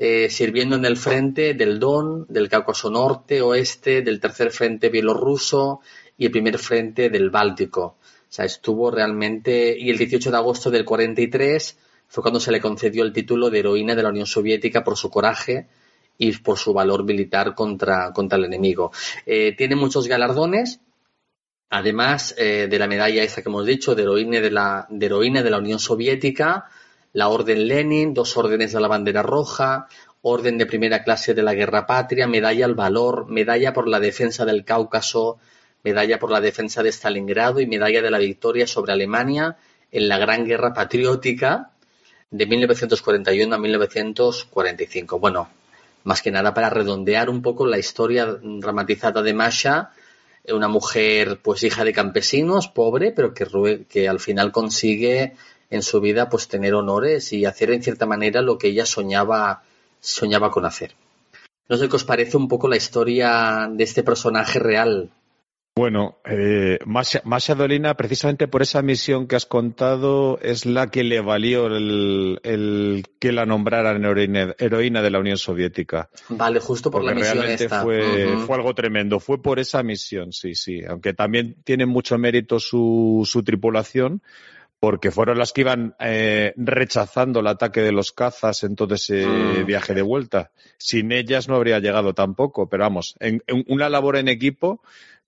[0.00, 5.80] eh, sirviendo en el frente del Don, del Cáucaso Norte, Oeste, del Tercer Frente Bielorruso
[6.16, 7.82] y el Primer Frente del Báltico.
[7.82, 9.76] O sea, estuvo realmente.
[9.76, 13.58] Y el 18 de agosto del 43 fue cuando se le concedió el título de
[13.58, 15.66] heroína de la Unión Soviética por su coraje
[16.16, 18.92] y por su valor militar contra, contra el enemigo.
[19.26, 20.80] Eh, tiene muchos galardones,
[21.70, 25.50] además eh, de la medalla esa que hemos dicho, de de la, de heroína de
[25.50, 26.66] la Unión Soviética,
[27.12, 29.88] la Orden Lenin, dos órdenes de la bandera roja,
[30.22, 34.44] orden de primera clase de la guerra patria, medalla al valor, medalla por la defensa
[34.44, 35.38] del Cáucaso,
[35.84, 39.56] medalla por la defensa de Stalingrado y medalla de la victoria sobre Alemania
[39.90, 41.70] en la Gran Guerra Patriótica
[42.30, 45.18] de 1941 a 1945.
[45.18, 45.48] Bueno,
[46.04, 49.90] más que nada para redondear un poco la historia dramatizada de Masha,
[50.48, 55.34] una mujer pues hija de campesinos, pobre, pero que, que al final consigue
[55.70, 59.62] en su vida pues tener honores y hacer en cierta manera lo que ella soñaba
[60.00, 60.94] soñaba con hacer.
[61.68, 65.10] No sé qué os parece un poco la historia de este personaje real.
[65.76, 71.20] Bueno, eh, Masha, Dolina, precisamente por esa misión que has contado, es la que le
[71.20, 76.10] valió el, que la nombraran heroína, de la Unión Soviética.
[76.30, 79.20] Vale, justo por la misión realmente Fue, fue algo tremendo.
[79.20, 80.82] Fue por esa misión, sí, sí.
[80.84, 84.20] Aunque también tiene mucho mérito su, su tripulación,
[84.80, 89.62] porque fueron las que iban eh, rechazando el ataque de los cazas en todo ese
[89.64, 89.66] Mm.
[89.66, 90.50] viaje de vuelta.
[90.78, 94.80] Sin ellas no habría llegado tampoco, pero vamos, en, en una labor en equipo,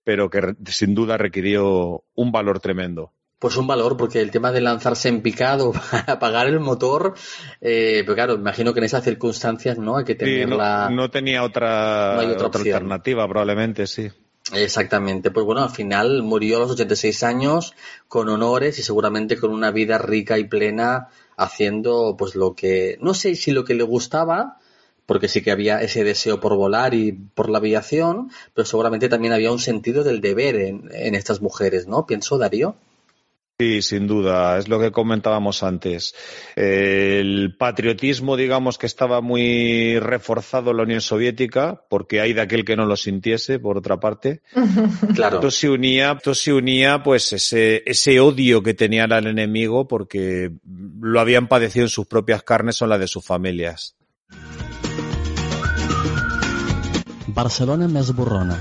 [0.03, 3.11] pero que re- sin duda requirió un valor tremendo.
[3.39, 7.15] Pues un valor, porque el tema de lanzarse en picado para apagar el motor,
[7.59, 10.89] eh, pero claro, imagino que en esas circunstancias no hay que Sí, tener no, la...
[10.91, 14.09] no tenía otra, No hay otra alternativa, probablemente, sí.
[14.53, 17.73] Exactamente, pues bueno, al final murió a los 86 años
[18.09, 21.07] con honores y seguramente con una vida rica y plena
[21.37, 24.57] haciendo pues lo que, no sé si lo que le gustaba,
[25.05, 29.33] porque sí que había ese deseo por volar y por la aviación, pero seguramente también
[29.33, 32.05] había un sentido del deber en, en estas mujeres, ¿no?
[32.05, 32.75] Pienso, Darío.
[33.61, 36.15] Sí, sin duda, es lo que comentábamos antes.
[36.55, 42.65] El patriotismo, digamos, que estaba muy reforzado en la Unión Soviética, porque hay de aquel
[42.65, 44.41] que no lo sintiese, por otra parte.
[45.13, 45.35] Claro.
[45.35, 50.51] Esto se unía, esto se unía, pues, ese, ese odio que tenían al enemigo, porque
[50.99, 53.95] lo habían padecido en sus propias carnes o en la de sus familias.
[57.27, 58.59] Barcelona me esburrona.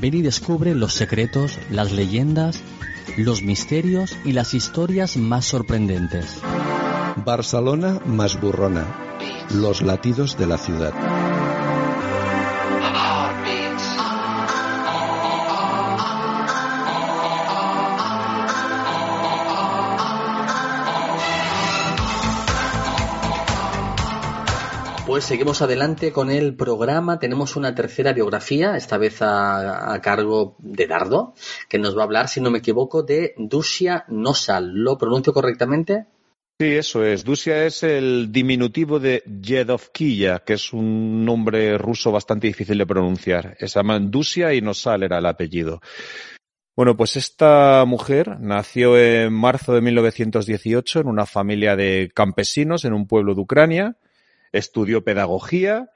[0.00, 2.62] Ven y descubre los secretos, las leyendas,
[3.16, 6.40] los misterios y las historias más sorprendentes.
[7.24, 8.84] Barcelona más burrona.
[9.54, 10.92] Los latidos de la ciudad.
[25.26, 27.18] Seguimos adelante con el programa.
[27.18, 31.34] Tenemos una tercera biografía, esta vez a, cargo de Dardo,
[31.68, 34.72] que nos va a hablar, si no me equivoco, de Dusia Nosal.
[34.72, 36.06] ¿Lo pronuncio correctamente?
[36.60, 37.24] Sí, eso es.
[37.24, 43.56] Dusia es el diminutivo de Yedovkiya, que es un nombre ruso bastante difícil de pronunciar.
[43.58, 45.80] Se llaman Dusia y Nosal era el apellido.
[46.76, 52.92] Bueno, pues esta mujer nació en marzo de 1918 en una familia de campesinos en
[52.92, 53.96] un pueblo de Ucrania.
[54.56, 55.90] Estudió pedagogía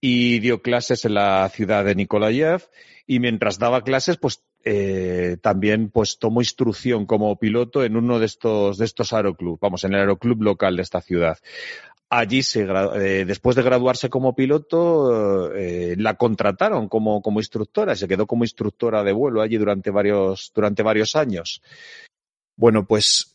[0.00, 2.68] y dio clases en la ciudad de Nikolayev
[3.06, 8.26] y mientras daba clases, pues eh, también pues tomó instrucción como piloto en uno de
[8.26, 11.38] estos de estos aeroclubs, vamos, en el aeroclub local de esta ciudad.
[12.12, 18.08] Allí se eh, después de graduarse como piloto, eh, la contrataron como, como instructora, se
[18.08, 21.62] quedó como instructora de vuelo allí durante varios, durante varios años.
[22.56, 23.29] Bueno, pues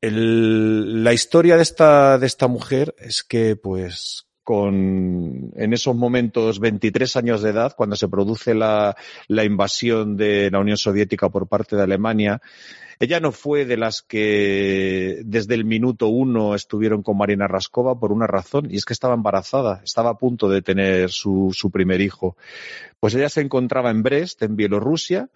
[0.00, 6.58] el- la historia de esta, de esta mujer es que, pues, con, en esos momentos,
[6.58, 8.96] 23 años de edad, cuando se produce la,
[9.26, 12.40] la invasión de la Unión Soviética por parte de Alemania,
[13.00, 18.10] ella no fue de las que desde el minuto uno estuvieron con Marina Raskova por
[18.10, 22.00] una razón, y es que estaba embarazada, estaba a punto de tener su, su primer
[22.00, 22.36] hijo.
[22.98, 25.28] Pues ella se encontraba en Brest, en Bielorrusia,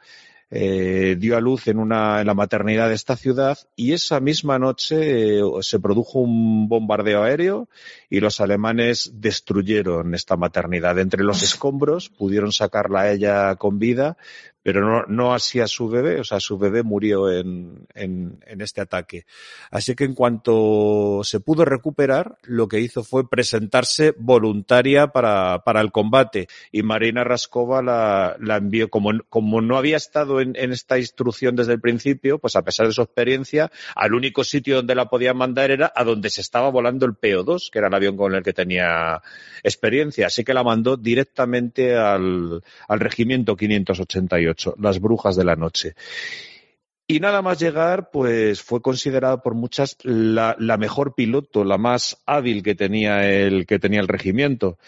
[0.55, 4.59] eh, dio a luz en, una, en la maternidad de esta ciudad y esa misma
[4.59, 7.71] noche eh, se produjo un bombardeo aéreo
[8.11, 10.99] y los alemanes destruyeron esta maternidad.
[10.99, 14.19] Entre los escombros pudieron sacarla a ella con vida,
[14.63, 18.81] pero no, no así su bebé, o sea, su bebé murió en, en, en este
[18.81, 19.27] ataque.
[19.71, 25.81] Así que en cuanto se pudo recuperar, lo que hizo fue presentarse voluntaria para, para
[25.81, 30.73] el combate y Marina Raskova la, la envió, como, como no había estado en, en,
[30.73, 34.95] esta instrucción desde el principio, pues a pesar de su experiencia, al único sitio donde
[34.95, 38.17] la podían mandar era a donde se estaba volando el PO2, que era el avión
[38.17, 39.23] con el que tenía
[39.63, 40.27] experiencia.
[40.27, 45.95] Así que la mandó directamente al, al regimiento 588, las brujas de la noche.
[47.07, 52.23] Y nada más llegar, pues fue considerada por muchas la, la mejor piloto, la más
[52.27, 54.79] hábil que tenía el, que tenía el regimiento.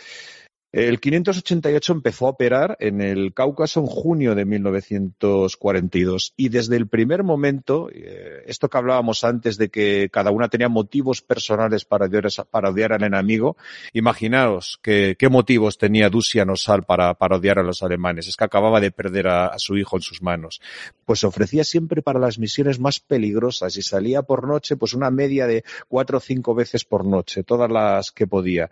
[0.75, 6.89] El 588 empezó a operar en el Cáucaso en junio de 1942 y desde el
[6.89, 12.07] primer momento, eh, esto que hablábamos antes de que cada una tenía motivos personales para
[12.07, 13.57] odiar, para odiar al enemigo,
[13.93, 18.27] imaginaos que, qué motivos tenía Dusia Nosal para, para, odiar a los alemanes.
[18.27, 20.61] Es que acababa de perder a, su hijo en sus manos.
[21.07, 25.47] Pues ofrecía siempre para las misiones más peligrosas y salía por noche pues una media
[25.47, 28.71] de cuatro o cinco veces por noche, todas las que podía.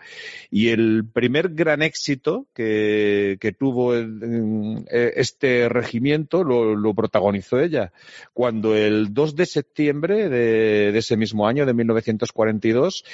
[0.51, 7.93] Y el primer gran éxito que, tuvo el, este regimiento lo, protagonizó ella.
[8.33, 13.05] Cuando el 2 de septiembre de, ese mismo año, de 1942,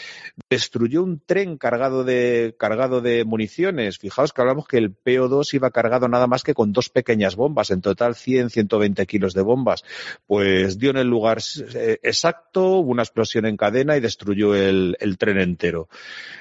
[0.49, 3.99] destruyó un tren cargado de, cargado de municiones.
[3.99, 7.71] Fijaos que hablamos que el PO2 iba cargado nada más que con dos pequeñas bombas,
[7.71, 9.85] en total 100, 120 kilos de bombas.
[10.27, 11.39] Pues dio en el lugar
[12.03, 15.89] exacto, hubo una explosión en cadena y destruyó el, el tren entero.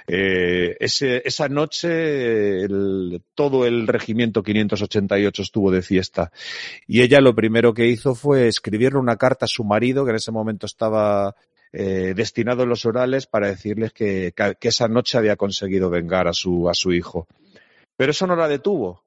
[0.08, 2.27] Eh, ese, esa noche
[3.36, 6.32] todo el regimiento 588 estuvo de fiesta.
[6.88, 10.18] Y ella lo primero que hizo fue escribirle una carta a su marido, que en
[10.18, 11.36] ese momento estaba
[11.74, 16.34] eh, destinado en los orales, para decirles que, que, esa noche había conseguido vengar a
[16.34, 17.28] su, a su hijo.
[17.96, 19.04] Pero eso no la detuvo.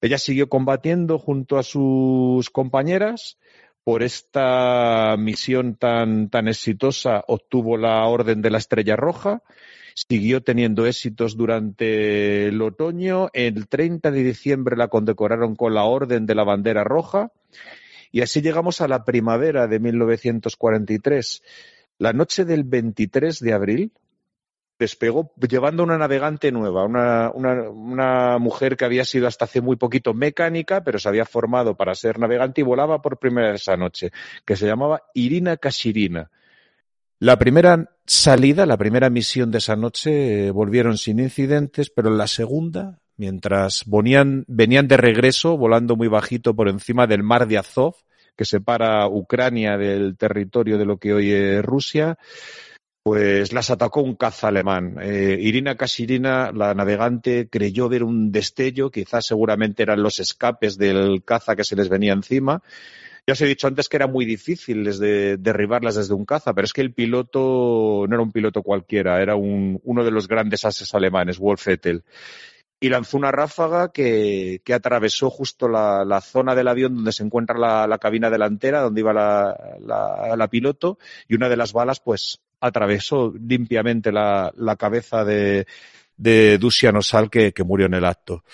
[0.00, 3.38] Ella siguió combatiendo junto a sus compañeras.
[3.82, 9.42] Por esta misión tan, tan exitosa obtuvo la Orden de la Estrella Roja
[9.96, 13.30] siguió teniendo éxitos durante el otoño.
[13.32, 17.32] El 30 de diciembre la condecoraron con la Orden de la Bandera Roja.
[18.12, 21.42] Y así llegamos a la primavera de 1943.
[21.98, 23.92] La noche del 23 de abril,
[24.78, 30.12] despegó llevando una navegante nueva, una, una, mujer que había sido hasta hace muy poquito
[30.12, 34.10] mecánica, pero se había formado para ser navegante y volaba por primera vez esa noche,
[34.44, 36.30] que se llamaba Irina Kashirina.
[37.18, 42.18] La primera salida, la primera misión de esa noche, eh, volvieron sin incidentes, pero en
[42.18, 47.56] la segunda, mientras venían, venían de regreso, volando muy bajito por encima del mar de
[47.56, 47.94] Azov,
[48.36, 52.18] que separa Ucrania del territorio de lo que hoy es Rusia,
[53.02, 54.96] pues las atacó un caza alemán.
[55.00, 61.22] Eh, Irina Kasirina, la navegante, creyó ver un destello, quizás seguramente eran los escapes del
[61.24, 62.62] caza que se les venía encima.
[63.26, 66.64] Ya os he dicho antes que era muy difícil desde, derribarlas desde un caza, pero
[66.64, 70.94] es que el piloto no era un piloto cualquiera, era uno de los grandes ases
[70.94, 72.04] alemanes, Wolf Ettel
[72.78, 77.98] y lanzó una ráfaga que, atravesó justo la, zona del avión donde se encuentra la,
[77.98, 80.98] cabina delantera, donde iba la, piloto,
[81.28, 85.66] y una de las balas, pues, atravesó limpiamente la, cabeza de,
[86.16, 88.44] de Dusiano Sal, que, murió en el acto.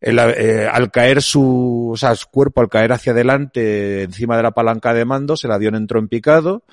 [0.00, 4.50] Eh, al caer su, o sea, su cuerpo, al caer hacia adelante encima de la
[4.50, 6.64] palanca de mandos, el avión entró en picado,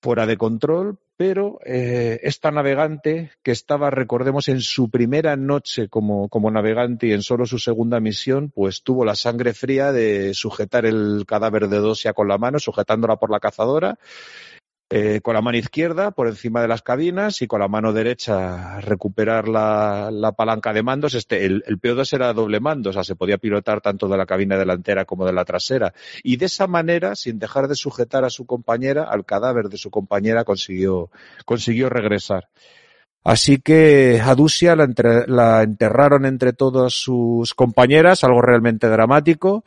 [0.00, 6.28] fuera de control, pero eh, esta navegante que estaba, recordemos, en su primera noche como,
[6.28, 10.84] como navegante y en solo su segunda misión, pues tuvo la sangre fría de sujetar
[10.86, 13.98] el cadáver de Dosia con la mano, sujetándola por la cazadora,
[14.88, 18.80] eh, con la mano izquierda por encima de las cabinas y con la mano derecha
[18.80, 21.14] recuperar la, palanca de mandos.
[21.14, 24.26] Este, el, el PO2 era doble mando, o sea, se podía pilotar tanto de la
[24.26, 25.92] cabina delantera como de la trasera.
[26.22, 29.90] Y de esa manera, sin dejar de sujetar a su compañera, al cadáver de su
[29.90, 31.10] compañera, consiguió,
[31.44, 32.48] consiguió regresar.
[33.24, 34.88] Así que a Dusia la,
[35.26, 39.64] la, enterraron entre todas sus compañeras, algo realmente dramático.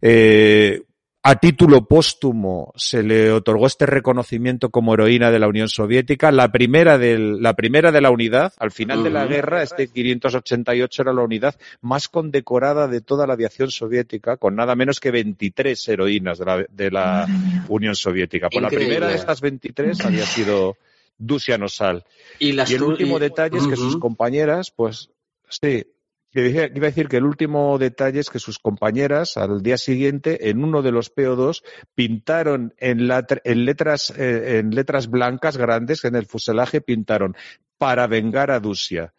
[0.00, 0.80] Eh,
[1.26, 6.52] a título póstumo se le otorgó este reconocimiento como heroína de la Unión Soviética, la
[6.52, 8.52] primera, del, la, primera de la unidad.
[8.58, 13.32] Al final de la guerra, este 588 era la unidad más condecorada de toda la
[13.32, 17.26] aviación soviética, con nada menos que 23 heroínas de la, de la
[17.68, 18.50] Unión Soviética.
[18.50, 20.76] Pues la primera de estas 23 había sido
[21.16, 22.04] Dusia Nosal.
[22.38, 25.08] Y, el último detalle es que sus compañeras, pues
[25.48, 25.86] sí,
[26.34, 30.64] Iba a decir que el último detalle es que sus compañeras al día siguiente en
[30.64, 31.62] uno de los PO2
[31.94, 37.36] pintaron en, letras, eh, en letras blancas grandes en el fuselaje pintaron
[37.78, 39.14] para vengar a Dusia.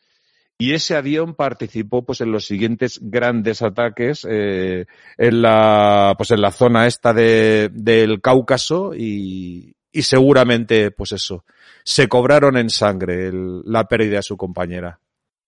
[0.57, 4.85] Y ese avión participó pues en los siguientes grandes ataques eh,
[5.17, 11.45] en la pues en la zona esta de, del Cáucaso y, y seguramente pues eso
[11.85, 14.99] se cobraron en sangre la pérdida de su compañera.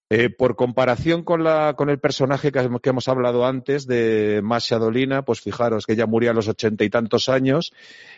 [0.10, 5.26] Eh, por comparación con, la, con el personaje que, hemos hablado antes de Masha Dolina,
[5.26, 7.74] pues fijaros que ella murió a los ochenta y tantos años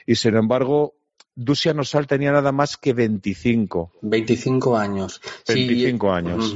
[0.06, 0.94] y sin embargo
[1.34, 3.94] Dusia Nosal tenía nada más que 25.
[4.02, 5.20] 25 años.
[5.48, 6.56] 25 años.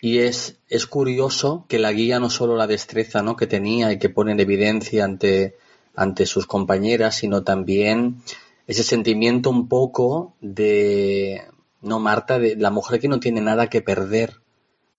[0.00, 3.34] Y es, es curioso que la guía no solo la destreza ¿no?
[3.34, 5.56] que tenía y que pone en evidencia ante,
[5.96, 8.22] ante sus compañeras, sino también
[8.68, 11.42] ese sentimiento un poco de,
[11.82, 14.34] no Marta, de la mujer que no tiene nada que perder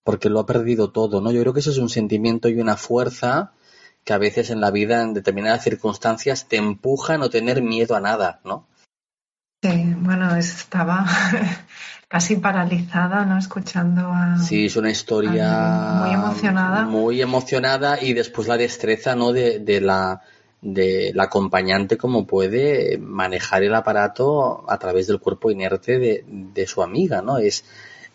[0.09, 1.31] porque lo ha perdido todo, ¿no?
[1.31, 3.51] Yo creo que eso es un sentimiento y una fuerza
[4.03, 7.95] que a veces en la vida, en determinadas circunstancias, te empuja a no tener miedo
[7.95, 8.65] a nada, ¿no?
[9.61, 11.05] Sí, bueno, estaba
[12.07, 13.37] casi paralizada, ¿no?
[13.37, 14.39] Escuchando a...
[14.39, 16.05] Sí, es una historia...
[16.05, 16.85] Muy emocionada.
[16.85, 19.31] Muy emocionada y después la destreza, ¿no?
[19.31, 20.23] De, de la
[20.59, 26.65] de la acompañante como puede manejar el aparato a través del cuerpo inerte de, de
[26.65, 27.37] su amiga, ¿no?
[27.37, 27.63] Es,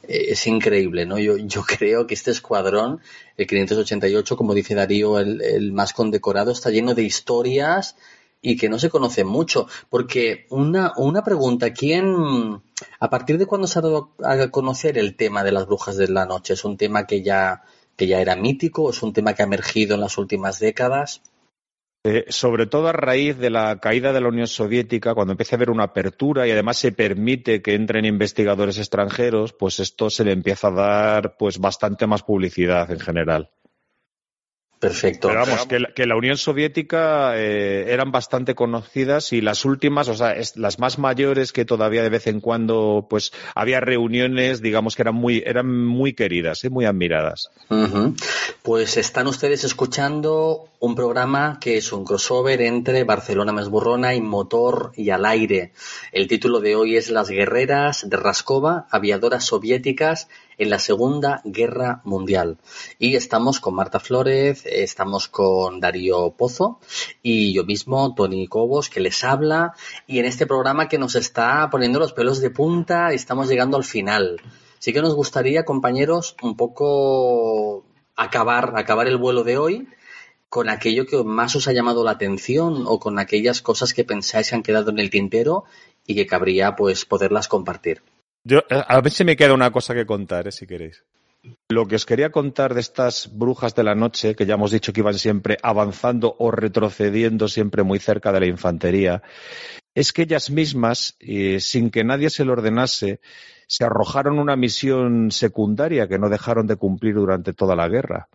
[0.08, 1.18] es increíble, ¿no?
[1.18, 3.00] Yo, yo creo que este escuadrón,
[3.36, 7.96] el 588, como dice Darío, el, más condecorado, está lleno de historias
[8.40, 9.66] y que no se conoce mucho.
[9.88, 12.62] Porque una, una pregunta, ¿quién,
[13.00, 16.08] a partir de cuándo se ha dado a conocer el tema de las brujas de
[16.08, 16.54] la noche?
[16.54, 17.62] ¿Es un tema que ya,
[17.96, 18.90] que ya era mítico?
[18.90, 21.22] ¿Es un tema que ha emergido en las últimas décadas?
[22.06, 25.58] Eh, sobre todo a raíz de la caída de la Unión Soviética, cuando empieza a
[25.58, 30.32] haber una apertura y además se permite que entren investigadores extranjeros, pues esto se le
[30.32, 33.50] empieza a dar pues bastante más publicidad en general.
[34.84, 35.28] Perfecto.
[35.28, 40.08] Pero vamos, que la, que la Unión Soviética eh, eran bastante conocidas y las últimas,
[40.08, 44.60] o sea, es, las más mayores que todavía de vez en cuando, pues había reuniones,
[44.60, 46.68] digamos que eran muy, eran muy queridas, ¿eh?
[46.68, 47.48] muy admiradas.
[47.70, 48.22] Uh -huh.
[48.62, 54.92] Pues están ustedes escuchando un programa que es un crossover entre Barcelona Mesburrona y Motor
[54.96, 55.72] y al aire.
[56.12, 60.28] El título de hoy es Las guerreras de Raskova, aviadoras soviéticas
[60.58, 62.58] en la Segunda Guerra Mundial.
[62.98, 66.80] Y estamos con Marta Flores, estamos con Darío Pozo
[67.22, 69.74] y yo mismo, Tony Cobos, que les habla.
[70.06, 73.84] Y en este programa que nos está poniendo los pelos de punta, estamos llegando al
[73.84, 74.40] final.
[74.78, 77.84] Sí que nos gustaría, compañeros, un poco
[78.16, 79.88] acabar, acabar el vuelo de hoy
[80.54, 84.50] con aquello que más os ha llamado la atención o con aquellas cosas que pensáis
[84.50, 85.64] que han quedado en el tintero
[86.06, 88.02] y que cabría pues poderlas compartir.
[88.46, 90.52] Yo, a ver si me queda una cosa que contar, ¿eh?
[90.52, 91.02] si queréis.
[91.70, 94.92] Lo que os quería contar de estas brujas de la noche, que ya hemos dicho
[94.92, 99.22] que iban siempre avanzando o retrocediendo siempre muy cerca de la infantería,
[99.94, 103.20] es que ellas mismas, eh, sin que nadie se lo ordenase,
[103.66, 108.28] se arrojaron una misión secundaria que no dejaron de cumplir durante toda la guerra.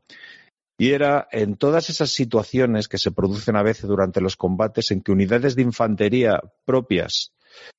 [0.77, 5.01] Y era en todas esas situaciones que se producen a veces durante los combates en
[5.01, 7.33] que unidades de infantería propias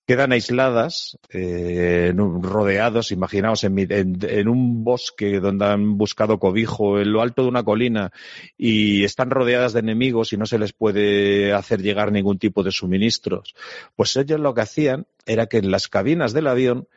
[0.06, 7.42] quedan aisladas, eh, rodeados, imaginaos, en, un bosque donde han buscado cobijo, en lo alto
[7.42, 8.10] de una colina,
[8.58, 12.72] y están rodeadas de enemigos y no se les puede hacer llegar ningún tipo de
[12.72, 13.54] suministros.
[13.94, 16.88] Pues ellos lo que hacían era que en las cabinas del avión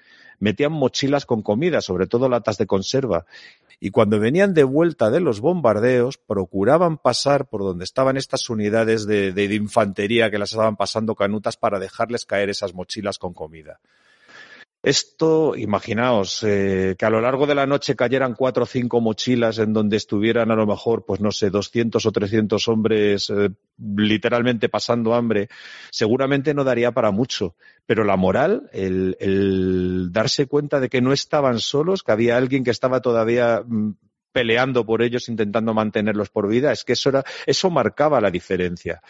[0.43, 3.25] metían mochilas con comida, sobre todo latas de conserva,
[3.79, 9.07] y cuando venían de vuelta de los bombardeos, procuraban pasar por donde estaban estas unidades
[9.07, 13.79] de, infantería que las estaban pasando canutas para dejarles caer esas mochilas con comida.
[14.83, 19.57] Esto, imaginaos, eh, que a lo largo de la noche cayeran cuatro o cinco mochilas
[19.59, 24.67] en donde estuvieran a lo mejor, pues no sé, 200 o 300 hombres eh, literalmente
[24.67, 25.47] pasando hambre,
[25.89, 27.55] seguramente no daría para mucho.
[27.85, 32.65] Pero la moral, el, el darse cuenta de que no estaban solos, que había alguien
[32.65, 33.91] que estaba todavía mm,
[34.33, 39.01] peleando por ellos, intentando mantenerlos por vida, es que eso, era, eso marcaba la diferencia.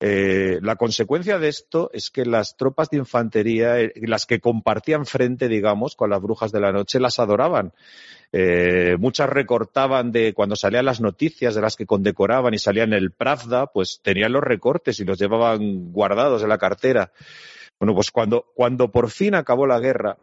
[0.00, 5.06] Eh, la consecuencia de esto es que las tropas de infantería, eh, las que compartían
[5.06, 7.72] frente, digamos, con las brujas de la noche, las adoraban.
[8.32, 13.12] Eh, muchas recortaban de cuando salían las noticias de las que condecoraban y salían el
[13.12, 17.12] Pravda, pues tenían los recortes y los llevaban guardados en la cartera.
[17.78, 20.16] Bueno, pues cuando, cuando por fin acabó la guerra,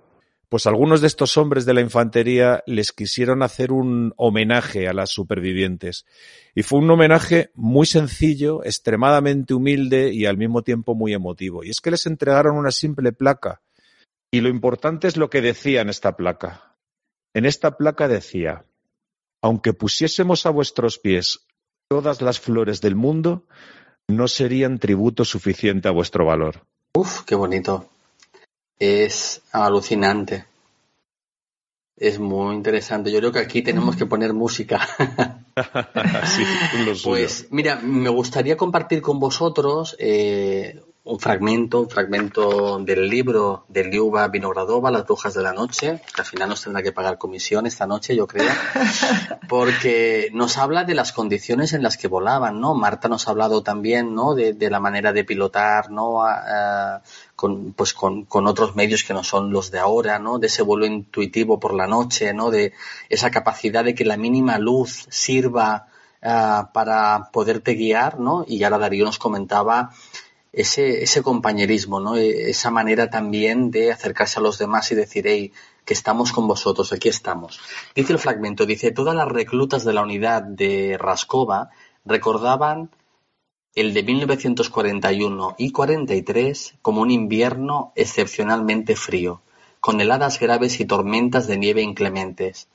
[0.51, 5.09] pues algunos de estos hombres de la infantería les quisieron hacer un homenaje a las
[5.09, 6.05] supervivientes.
[6.53, 11.63] Y fue un homenaje muy sencillo, extremadamente humilde y al mismo tiempo muy emotivo.
[11.63, 13.61] Y es que les entregaron una simple placa.
[14.29, 16.75] Y lo importante es lo que decía en esta placa.
[17.33, 18.65] En esta placa decía,
[19.41, 21.47] aunque pusiésemos a vuestros pies
[21.87, 23.45] todas las flores del mundo,
[24.09, 26.67] no serían tributo suficiente a vuestro valor.
[26.93, 27.90] Uf, qué bonito
[28.81, 30.45] es alucinante.
[31.95, 33.11] Es muy interesante.
[33.11, 34.79] Yo creo que aquí tenemos que poner música.
[36.25, 36.43] sí,
[37.03, 43.85] pues mira, me gustaría compartir con vosotros eh, un fragmento, un fragmento del libro de
[43.85, 47.65] Liuba Vinogradova, Las brujas de la noche, que al final nos tendrá que pagar comisión
[47.65, 48.51] esta noche, yo creo,
[49.49, 52.75] porque nos habla de las condiciones en las que volaban, ¿no?
[52.75, 54.35] Marta nos ha hablado también, ¿no?
[54.35, 56.19] De, de la manera de pilotar, ¿no?
[57.35, 60.37] Con, pues con, con, otros medios que no son los de ahora, ¿no?
[60.37, 62.51] De ese vuelo intuitivo por la noche, ¿no?
[62.51, 62.73] De
[63.09, 65.87] esa capacidad de que la mínima luz sirva
[66.21, 68.45] uh, para poderte guiar, ¿no?
[68.47, 69.89] Y ahora Darío nos comentaba
[70.53, 72.15] ese, ese compañerismo, ¿no?
[72.15, 75.53] Esa manera también de acercarse a los demás y decir, hey,
[75.85, 77.59] que estamos con vosotros, aquí estamos.
[77.95, 81.69] Dice el fragmento, dice, todas las reclutas de la unidad de Raskova
[82.05, 82.91] recordaban
[83.73, 89.41] el de 1941 y 43 como un invierno excepcionalmente frío,
[89.79, 92.67] con heladas graves y tormentas de nieve inclementes.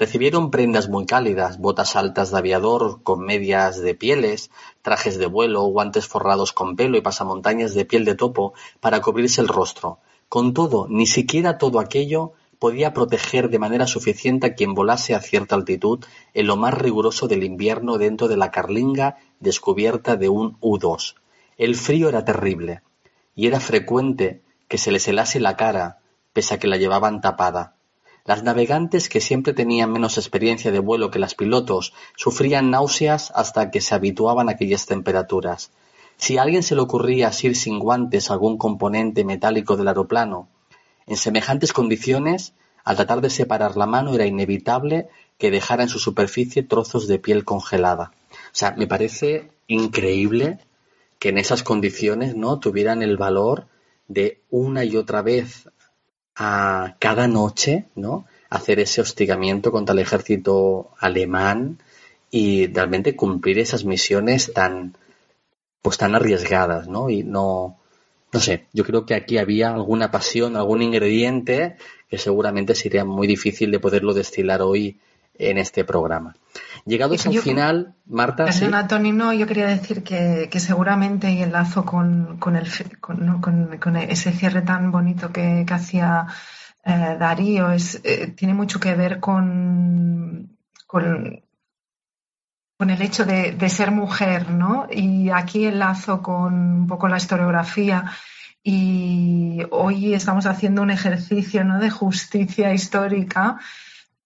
[0.00, 4.50] Recibieron prendas muy cálidas, botas altas de aviador con medias de pieles,
[4.80, 9.42] trajes de vuelo, guantes forrados con pelo y pasamontañas de piel de topo para cubrirse
[9.42, 9.98] el rostro.
[10.30, 15.20] Con todo, ni siquiera todo aquello podía proteger de manera suficiente a quien volase a
[15.20, 16.02] cierta altitud
[16.32, 21.16] en lo más riguroso del invierno dentro de la carlinga descubierta de un U-2.
[21.58, 22.80] El frío era terrible,
[23.34, 25.98] y era frecuente que se les helase la cara,
[26.32, 27.74] pese a que la llevaban tapada.
[28.24, 33.70] Las navegantes, que siempre tenían menos experiencia de vuelo que las pilotos, sufrían náuseas hasta
[33.70, 35.70] que se habituaban a aquellas temperaturas.
[36.16, 40.48] Si a alguien se le ocurría asir sin guantes algún componente metálico del aeroplano,
[41.06, 42.52] en semejantes condiciones,
[42.84, 47.18] al tratar de separar la mano era inevitable que dejara en su superficie trozos de
[47.18, 48.12] piel congelada.
[48.32, 50.58] O sea, me parece increíble
[51.18, 53.66] que en esas condiciones no tuvieran el valor
[54.08, 55.68] de una y otra vez
[56.36, 58.26] a cada noche, ¿no?
[58.50, 61.78] hacer ese hostigamiento contra el ejército alemán
[62.30, 64.96] y realmente cumplir esas misiones tan
[65.82, 67.08] pues tan arriesgadas, ¿no?
[67.08, 67.78] Y no
[68.32, 71.76] no sé, yo creo que aquí había alguna pasión, algún ingrediente
[72.08, 75.00] que seguramente sería muy difícil de poderlo destilar hoy
[75.40, 76.34] en este programa.
[76.84, 78.44] Llegados al final, Marta.
[78.44, 82.68] Perdona, Tony, no, yo quería decir que, seguramente, y enlazo con, con, el,
[83.00, 86.26] con, ese cierre tan bonito que, hacía
[86.84, 90.56] eh, Darío, es, eh, tiene mucho que ver con,
[90.86, 91.42] con,
[92.78, 94.86] el hecho de, de, ser mujer, ¿no?
[94.90, 98.10] Y aquí enlazo con un poco la historiografía
[98.62, 101.78] y hoy estamos haciendo un ejercicio ¿no?
[101.78, 103.58] de justicia histórica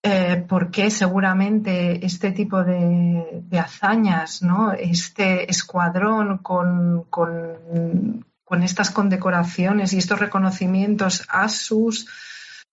[0.06, 4.42] eh, porque seguramente este tipo de, hazañas,
[4.78, 7.06] este escuadrón con,
[8.62, 12.06] estas condecoraciones y estos reconocimientos a sus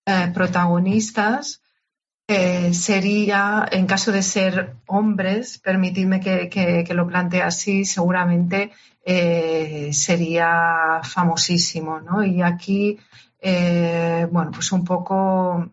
[0.06, 1.62] eh, protagonistas,
[2.28, 8.74] eh, sería, en caso de ser hombres, permitidme que, lo plantee así, seguramente
[9.06, 12.26] sería famosísimo, ¿no?
[12.26, 13.00] Y aquí,
[13.42, 15.72] bueno, pues un poco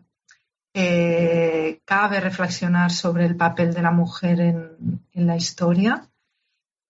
[0.73, 6.05] eh, cabe reflexionar sobre el papel de la mujer en, la historia.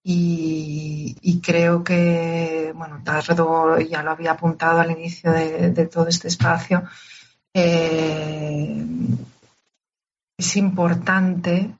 [0.03, 6.83] Y, creo que, bueno, Tardo ya lo había apuntado al inicio de, todo este espacio,
[10.39, 11.79] es importante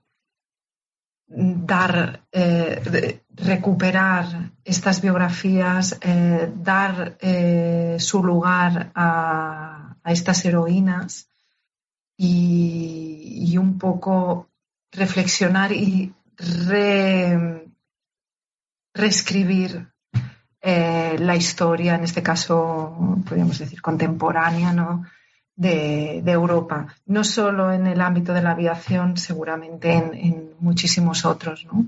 [1.29, 11.28] dar, eh, recuperar estas biografías, eh, dar eh, su lugar a, estas heroínas
[12.21, 14.49] y, un poco
[14.91, 16.13] reflexionar y
[18.93, 19.87] reescribir
[20.61, 25.05] la historia, en este caso, podríamos decir, contemporánea, ¿no?
[25.59, 31.87] de, Europa, no solo en el ámbito de la aviación, seguramente en, muchísimos otros, ¿no?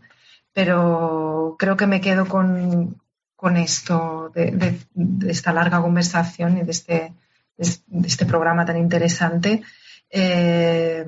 [0.53, 2.97] Pero creo que me quedo con,
[3.55, 4.77] esto, de,
[5.27, 7.13] esta larga conversación y de este,
[7.57, 9.61] de este programa tan interesante.
[10.11, 11.07] Eh,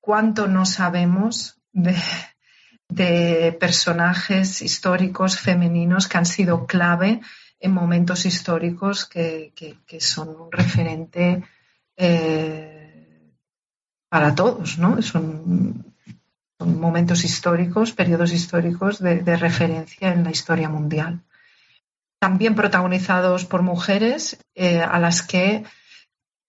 [0.00, 7.20] ¿Cuánto no sabemos de, personajes históricos femeninos que han sido clave
[7.60, 9.52] en momentos históricos que,
[10.00, 11.44] son un referente
[11.96, 13.30] eh,
[14.08, 15.00] para todos, ¿no?
[15.02, 15.94] Son,
[16.58, 21.22] momentos históricos, periodos históricos de, referencia en la historia mundial.
[22.18, 25.64] También protagonizados por mujeres eh, a las que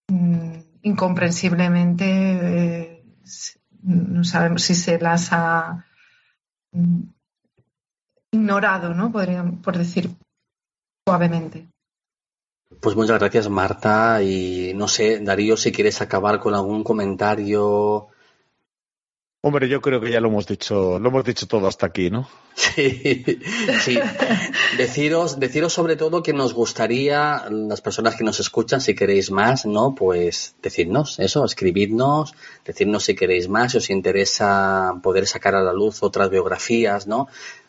[0.08, 3.04] mm, incomprensiblemente eh,
[3.84, 5.86] no sabemos si se las ha
[6.72, 7.02] mm,
[8.32, 9.12] ignorado, ¿no?
[9.12, 10.10] Podrían, por decir
[11.08, 11.68] suavemente.
[12.80, 18.08] Pues muchas gracias Marta y no sé, Darío, si quieres acabar con algún comentario.
[19.44, 22.30] Hombre, yo creo que ya lo hemos dicho, lo hemos dicho todo hasta aquí, ¿no?
[22.54, 23.24] Sí,
[23.82, 23.98] sí.
[24.78, 29.66] Deciros, deciros sobre todo que nos gustaría, las personas que nos escuchan, si queréis más,
[29.66, 29.96] ¿no?
[29.96, 32.36] Pues decidnos eso, escribidnos,
[32.66, 37.28] decirnos si queréis más, si os interesa poder sacar a la luz otras biografías, ¿no?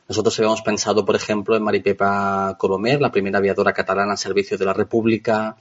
[0.08, 4.66] Nosotros habíamos pensado, por ejemplo, en Maripepa Colomer, la primera aviadora catalana al servicio de
[4.66, 5.56] la República,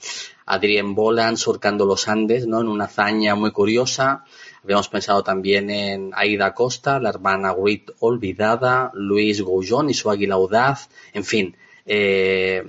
[0.45, 2.59] Adrien Bolan surcando los Andes, ¿no?
[2.59, 4.25] En una hazaña muy curiosa.
[4.63, 10.35] Habíamos pensado también en Aida Costa, la hermana Witt olvidada, Luis Goujon y su águila
[10.35, 11.55] audaz, en fin,
[11.85, 12.63] eh,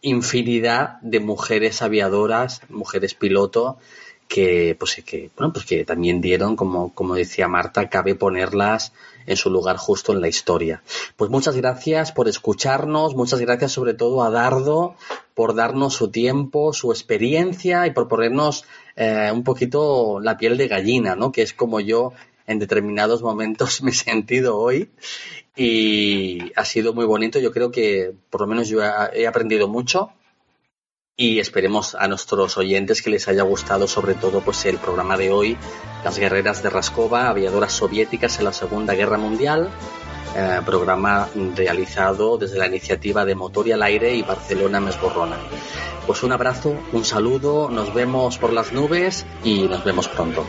[0.00, 3.78] infinidad de mujeres aviadoras, mujeres piloto,
[4.30, 8.92] que pues que bueno pues que también dieron como como decía Marta cabe ponerlas
[9.26, 10.82] en su lugar justo en la historia.
[11.16, 14.94] Pues muchas gracias por escucharnos, muchas gracias sobre todo a Dardo
[15.34, 18.64] por darnos su tiempo, su experiencia y por ponernos
[18.96, 21.32] eh, un poquito la piel de gallina, ¿no?
[21.32, 22.12] Que es como yo
[22.46, 24.90] en determinados momentos me he sentido hoy
[25.56, 27.38] y ha sido muy bonito.
[27.38, 30.12] Yo creo que por lo menos yo he aprendido mucho
[31.16, 35.30] y esperemos a nuestros oyentes que les haya gustado sobre todo pues el programa de
[35.30, 35.56] hoy,
[36.02, 39.70] las guerreras de Raskova, aviadoras soviéticas en la Segunda Guerra Mundial.
[40.34, 45.36] Eh, programa realizado desde la iniciativa de Motor y al Aire y Barcelona Mesborrona.
[46.06, 50.46] Pues un abrazo, un saludo, nos vemos por las nubes y nos vemos pronto.